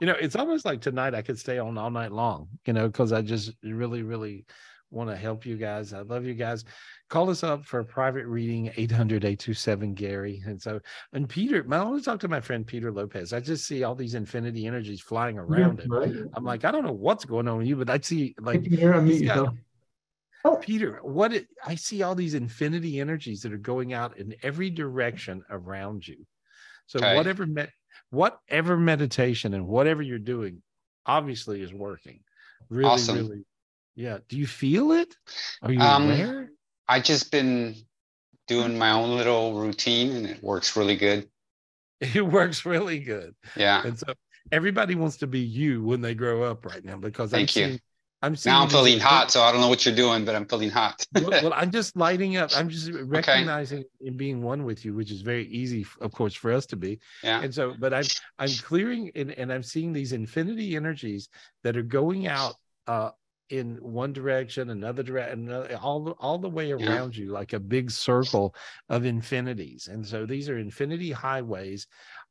[0.00, 2.86] You know, it's almost like tonight I could stay on all night long, you know,
[2.86, 4.44] because I just really, really
[4.90, 5.92] want to help you guys.
[5.92, 6.64] I love you guys.
[7.10, 10.42] Call us up for a private reading, 800 827 Gary.
[10.46, 10.78] And so,
[11.12, 13.32] and Peter, I always talk to my friend Peter Lopez.
[13.32, 15.90] I just see all these infinity energies flying around him.
[15.92, 16.14] right.
[16.34, 18.92] I'm like, I don't know what's going on with you, but I see like Peter,
[18.92, 20.60] unmute he's got- yourself.
[20.62, 24.70] Peter, what it, I see all these infinity energies that are going out in every
[24.70, 26.24] direction around you.
[26.86, 27.16] So Okay.
[27.16, 27.66] whatever me,
[28.10, 30.62] whatever meditation and whatever you're doing,
[31.06, 32.20] obviously is working.
[32.68, 33.16] Really, Awesome.
[33.16, 33.44] really.
[33.96, 34.18] Yeah.
[34.28, 35.14] Do you feel it?
[35.60, 36.50] Are you Um, aware?
[36.90, 37.76] I just been
[38.48, 41.28] doing my own little routine and it works really good.
[42.14, 43.34] It works really good.
[43.56, 43.82] Yeah.
[43.86, 44.14] And so
[44.50, 47.64] everybody wants to be you when they grow up right now because I'm Thank you.
[47.66, 47.80] seeing
[48.22, 50.34] I'm seeing now I'm feeling in- hot, so I don't know what you're doing, but
[50.34, 51.06] I'm feeling hot.
[51.14, 52.50] well, well, I'm just lighting up.
[52.54, 56.52] I'm just recognizing and being one with you, which is very easy, of course, for
[56.52, 57.00] us to be.
[57.22, 57.42] Yeah.
[57.42, 58.04] And so, but I'm
[58.38, 61.28] I'm clearing and, and I'm seeing these infinity energies
[61.64, 62.54] that are going out
[62.86, 63.10] uh
[63.50, 65.52] in one direction, another direction,
[65.82, 68.54] all the all the way around you, like a big circle
[68.88, 69.88] of infinities.
[69.88, 71.86] And so these are infinity highways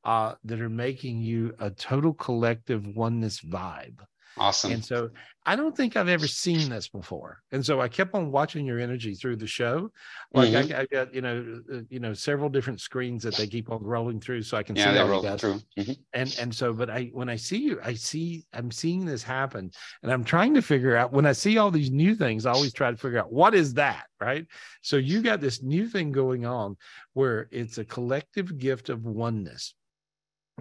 [0.06, 4.00] uh that are making you a total collective oneness vibe.
[4.40, 4.72] Awesome.
[4.72, 5.10] And so
[5.45, 7.40] I don't think I've ever seen this before.
[7.52, 9.91] And so I kept on watching your energy through the show.
[10.34, 10.74] Like Mhm.
[10.74, 13.82] I, I got, you know, uh, you know, several different screens that they keep on
[13.84, 15.41] rolling through so I can yeah, see all guys.
[15.41, 15.61] through.
[15.78, 15.98] Mhm.
[16.14, 19.72] And and so, but I when I see you, I see I'm seeing this happen,
[20.03, 22.74] and I'm trying to figure out when I see all these new things, I always
[22.74, 24.45] try to figure out what is that, right?
[24.82, 26.78] So you got this new thing going on
[27.14, 29.74] where it's a collective gift of oneness.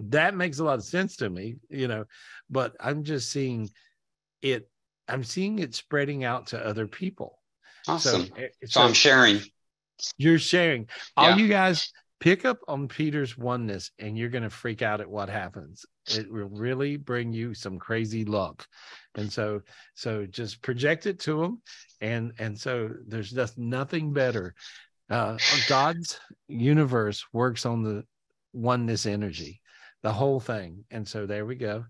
[0.09, 2.05] That makes a lot of sense to me, you know,
[2.51, 3.71] but I'm just seeing
[4.43, 4.69] it,
[5.09, 7.39] I'm seeing it spreading out to other people.
[7.87, 8.29] Awesome.
[8.37, 9.41] eh, So, I'm sharing.
[10.17, 10.89] You're sharing.
[11.17, 11.37] All Yeah.
[11.37, 15.29] you guys pick up on Peter's oneness and you're going to freak out at what
[15.29, 15.87] happens.
[16.07, 18.67] It will really bring you some crazy luck.
[19.15, 19.63] And so
[19.95, 21.63] so just project it to them.
[22.01, 24.55] and and so there's just nothing better.
[25.11, 25.39] Uh
[25.69, 28.05] God's universe works on the
[28.53, 29.61] oneness energy,
[30.09, 30.85] the whole thing.
[30.91, 31.85] And so there we go.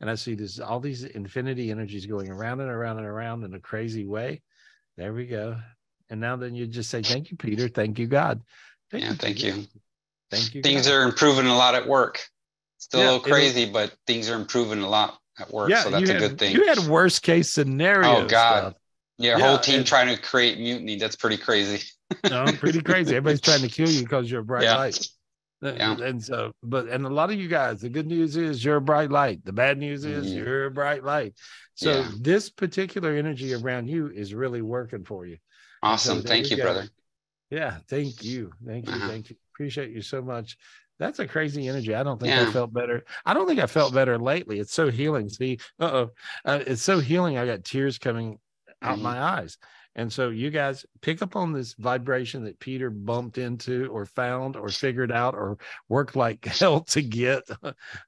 [0.00, 3.52] And I see this all these infinity energies going around and around and around in
[3.54, 4.42] a crazy way.
[4.96, 5.56] There we go.
[6.08, 7.68] And now then you just say, Thank you, Peter.
[7.68, 8.42] Thank you, God.
[8.92, 9.16] Thank Yeah, you.
[9.16, 9.56] thank Peter.
[9.56, 9.66] you.
[10.30, 10.62] Thank you.
[10.62, 10.94] Things God.
[10.94, 12.22] are improving a lot at work.
[12.78, 15.70] Still Yeah, a little crazy, but things are improving a lot at work.
[15.74, 16.54] so that's a had, good thing.
[16.54, 18.08] You had worst case scenario.
[18.08, 18.58] Oh God.
[18.60, 18.74] stuff.
[19.18, 20.96] Your Yeah, whole team and- trying to create mutiny.
[20.96, 21.82] That's pretty crazy.
[22.30, 23.16] no, pretty crazy.
[23.16, 24.76] Everybody's trying to kill you because you're a bright Yeah.
[24.76, 25.08] light.
[25.64, 25.96] Yeah.
[25.98, 28.80] And so, but and a lot of you guys, the good news is you're a
[28.82, 29.44] bright light.
[29.44, 30.36] The bad news is Mhm.
[30.36, 31.34] you're a bright light.
[31.74, 32.10] So Yeah.
[32.20, 35.38] this particular energy around you is really working for you.
[35.82, 36.22] And so Awesome.
[36.22, 36.64] Thank you, go.
[36.64, 36.88] brother.
[37.50, 38.52] Yeah, thank you.
[38.66, 38.92] Thank you.
[38.94, 39.08] Uh-huh.
[39.08, 39.36] Thank you.
[39.54, 40.56] Appreciate you so much.
[40.98, 41.94] That's a crazy energy.
[41.94, 43.04] I don't think I felt better.
[43.24, 44.60] I don't think I felt better lately.
[44.60, 45.28] It's so healing.
[45.28, 46.10] See, uh-oh.
[46.44, 47.36] Uh, it's so healing.
[47.36, 48.38] I got tears coming
[48.80, 49.02] out Mhm.
[49.02, 49.58] my eyes.
[49.96, 54.56] And so you guys pick up on this vibration that Peter bumped into or found
[54.56, 55.58] or figured out or
[55.88, 57.42] worked like hell to get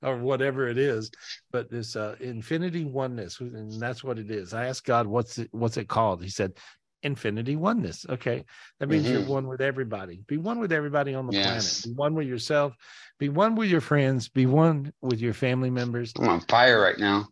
[0.03, 1.11] or whatever it is.
[1.53, 4.53] But this uh infinity oneness, and that's what it is.
[4.53, 6.23] I asked God, what's it what's it called?
[6.23, 6.55] He said,
[7.03, 8.05] infinity oneness.
[8.09, 8.45] Okay.
[8.81, 9.29] That means you're Mhm.
[9.29, 10.23] one with everybody.
[10.27, 11.45] Be one with everybody on the Yes.
[11.45, 11.83] planet.
[11.85, 12.77] Be one with yourself.
[13.19, 14.29] Be one with your friends.
[14.29, 16.13] Be one with your family members.
[16.19, 17.29] I'm on fire right now.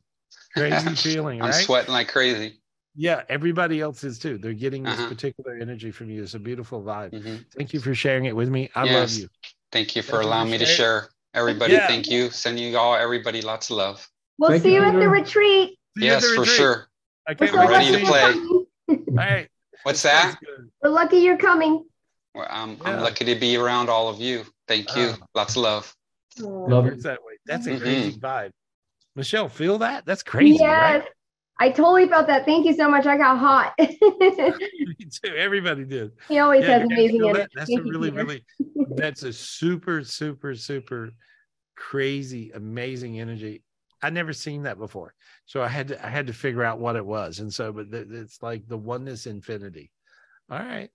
[0.52, 1.64] Crazy feeling, I'm right?
[1.64, 2.60] sweating like crazy.
[2.96, 4.38] Yeah, everybody else is too.
[4.38, 5.08] They're getting this Uh-huh.
[5.08, 6.22] particular energy from you.
[6.22, 7.12] It's a beautiful vibe.
[7.12, 7.44] Mhm.
[7.56, 8.70] Thank you for sharing it with me.
[8.74, 9.26] I love you.
[9.26, 11.02] Thank you for Thank you for allowing me to sharing.
[11.02, 11.10] share.
[11.34, 11.88] Everybody, Yeah.
[11.88, 12.30] thank you.
[12.30, 14.08] Sending you all, everybody, lots of love.
[14.38, 15.76] We'll Thank see you, you at the retreat.
[15.98, 16.56] See yes, the for retreat.
[16.56, 16.88] sure.
[17.26, 18.32] I We're can't so wait ready to to play.
[18.32, 18.68] you.
[18.88, 19.48] All right.
[19.82, 20.38] What's that?
[20.82, 21.84] We're lucky you're coming.
[22.34, 22.78] Well, I'm, Yeah.
[22.84, 24.44] I'm lucky to be around all of you.
[24.68, 25.14] Thank you.
[25.20, 25.26] Oh.
[25.34, 25.94] Lots of love.
[26.38, 27.02] Love it.
[27.02, 27.34] that way.
[27.46, 27.80] That's a Mhm.
[27.80, 28.50] crazy vibe.
[29.16, 30.04] Michelle, feel that?
[30.04, 31.02] That's crazy, yes.
[31.04, 31.13] right?
[31.60, 32.44] I totally felt that.
[32.44, 33.06] Thank you so much.
[33.06, 33.74] I got hot.
[33.78, 35.34] Me too.
[35.36, 36.12] Everybody did.
[36.28, 37.38] he always Yeah, has amazing energy.
[37.40, 37.50] that?
[37.54, 38.44] That's a Thank really, really,
[38.96, 41.10] that's a super, super, super
[41.76, 43.62] crazy, amazing energy.
[44.02, 45.14] I never seen that before.
[45.46, 47.38] So I had to, I had to figure out what it was.
[47.38, 49.90] And so, but th- it's like the oneness infinity.
[50.50, 50.90] All right.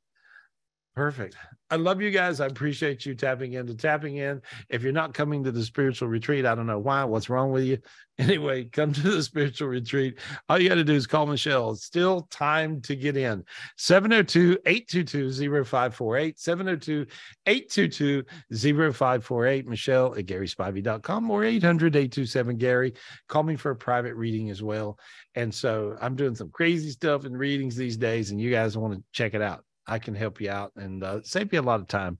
[0.95, 1.35] Perfect.
[1.71, 2.41] I love you guys.
[2.41, 4.41] I appreciate you tapping into tapping in.
[4.69, 7.03] If you're not coming to the spiritual retreat, I don't know why.
[7.03, 7.77] What's wrong with you?
[8.19, 10.19] Anyway, come to the spiritual retreat.
[10.49, 11.71] All you got to do is call Michelle.
[11.71, 13.45] It's still time to get in.
[13.77, 16.37] 702 822 0548.
[16.37, 17.05] 702
[17.45, 19.67] 822 0548.
[19.67, 22.93] Michelle at GarySpivey.com or 800 827 Gary.
[23.29, 24.99] Call me for a private reading as well.
[25.35, 28.95] And so I'm doing some crazy stuff in readings these days, and you guys want
[28.95, 29.63] to check it out.
[29.89, 32.19] I can help you out and uh, save you a lot of time,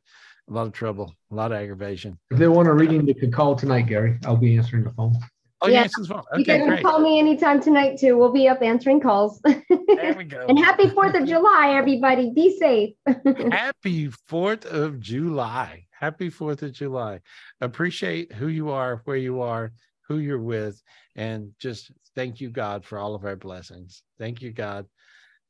[0.50, 2.18] a lot of trouble, a lot of aggravation.
[2.32, 4.18] If they want a reading, they can call tonight, Gary.
[4.26, 5.16] I'll be answering the phone.
[5.62, 5.82] Oh, Yeah.
[5.84, 6.26] yes, as well.
[6.34, 6.82] You Okay, guys great.
[6.82, 8.18] can call me anytime tonight too.
[8.18, 9.40] We'll be up answering calls.
[9.44, 10.46] There we go.
[10.50, 12.32] and happy 4th of July, everybody.
[12.34, 12.96] Be safe.
[13.52, 15.86] Happy 4th of July.
[15.92, 17.20] Happy 4th of July.
[17.62, 19.74] Appreciate who you are, where you are,
[20.08, 20.82] who you're with,
[21.16, 24.02] and just thank you, God, for all of our blessings.
[24.18, 24.88] Thank you, God.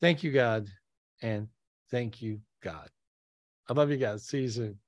[0.01, 0.67] Thank you, God.
[1.21, 1.47] And
[1.91, 2.89] thank you, God.
[3.69, 4.23] I love you guys.
[4.23, 4.79] See you soon.